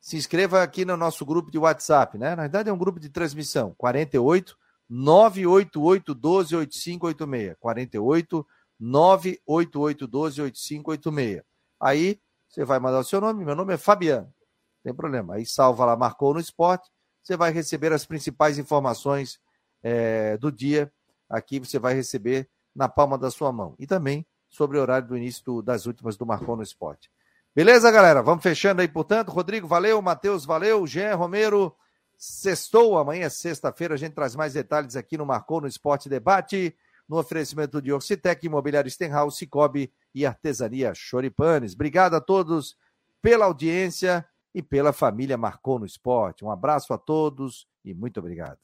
se 0.00 0.16
inscreva 0.16 0.62
aqui 0.62 0.84
no 0.84 0.96
nosso 0.96 1.24
grupo 1.26 1.50
de 1.50 1.58
WhatsApp, 1.58 2.16
né? 2.16 2.30
Na 2.30 2.42
verdade 2.42 2.70
é 2.70 2.72
um 2.72 2.78
grupo 2.78 2.98
de 2.98 3.10
transmissão, 3.10 3.74
48 3.76 4.56
988 4.88 6.14
12 6.14 6.56
8586. 6.56 7.56
48 7.60 8.46
988 8.80 10.06
12 10.06 10.42
8586. 10.42 11.42
Aí 11.78 12.20
você 12.48 12.64
vai 12.64 12.80
mandar 12.80 13.00
o 13.00 13.04
seu 13.04 13.20
nome, 13.20 13.44
meu 13.44 13.54
nome 13.54 13.74
é 13.74 13.76
Fabiano. 13.76 14.26
Não 14.26 14.82
tem 14.82 14.94
problema. 14.94 15.34
Aí 15.34 15.46
salva 15.46 15.84
lá, 15.84 15.96
marcou 15.96 16.34
no 16.34 16.40
esporte, 16.40 16.90
você 17.22 17.36
vai 17.36 17.52
receber 17.52 17.92
as 17.92 18.06
principais 18.06 18.58
informações 18.58 19.38
é, 19.82 20.36
do 20.38 20.50
dia. 20.50 20.90
Aqui 21.28 21.60
você 21.60 21.78
vai 21.78 21.94
receber 21.94 22.48
na 22.74 22.88
palma 22.88 23.16
da 23.16 23.30
sua 23.30 23.52
mão. 23.52 23.74
E 23.78 23.86
também 23.86 24.26
sobre 24.48 24.78
o 24.78 24.80
horário 24.80 25.06
do 25.06 25.16
início 25.16 25.44
do, 25.44 25.62
das 25.62 25.86
últimas 25.86 26.16
do 26.16 26.26
Marcou 26.26 26.56
no 26.56 26.62
Esporte. 26.62 27.10
Beleza, 27.54 27.90
galera? 27.90 28.22
Vamos 28.22 28.42
fechando 28.42 28.80
aí, 28.80 28.88
portanto. 28.88 29.30
Rodrigo, 29.30 29.66
valeu. 29.66 30.00
Matheus, 30.00 30.44
valeu. 30.44 30.86
Jean 30.86 31.14
Romero, 31.16 31.74
Sextou, 32.22 32.98
amanhã 32.98 33.24
é 33.24 33.30
sexta-feira, 33.30 33.94
a 33.94 33.96
gente 33.96 34.12
traz 34.12 34.36
mais 34.36 34.52
detalhes 34.52 34.94
aqui 34.94 35.16
no 35.16 35.24
Marcou 35.24 35.58
no 35.58 35.66
Esporte 35.66 36.06
Debate, 36.06 36.76
no 37.08 37.18
oferecimento 37.18 37.80
de 37.80 37.90
Orcitec, 37.90 38.44
Imobiliário 38.44 38.90
Stenhouse, 38.90 39.38
Cicobi 39.38 39.90
e 40.14 40.26
Artesania 40.26 40.92
Choripanes. 40.94 41.72
Obrigado 41.72 42.14
a 42.14 42.20
todos 42.20 42.76
pela 43.22 43.46
audiência 43.46 44.22
e 44.54 44.62
pela 44.62 44.92
família 44.92 45.38
Marcou 45.38 45.78
no 45.78 45.86
Esporte. 45.86 46.44
Um 46.44 46.50
abraço 46.50 46.92
a 46.92 46.98
todos 46.98 47.66
e 47.82 47.94
muito 47.94 48.20
obrigado. 48.20 48.60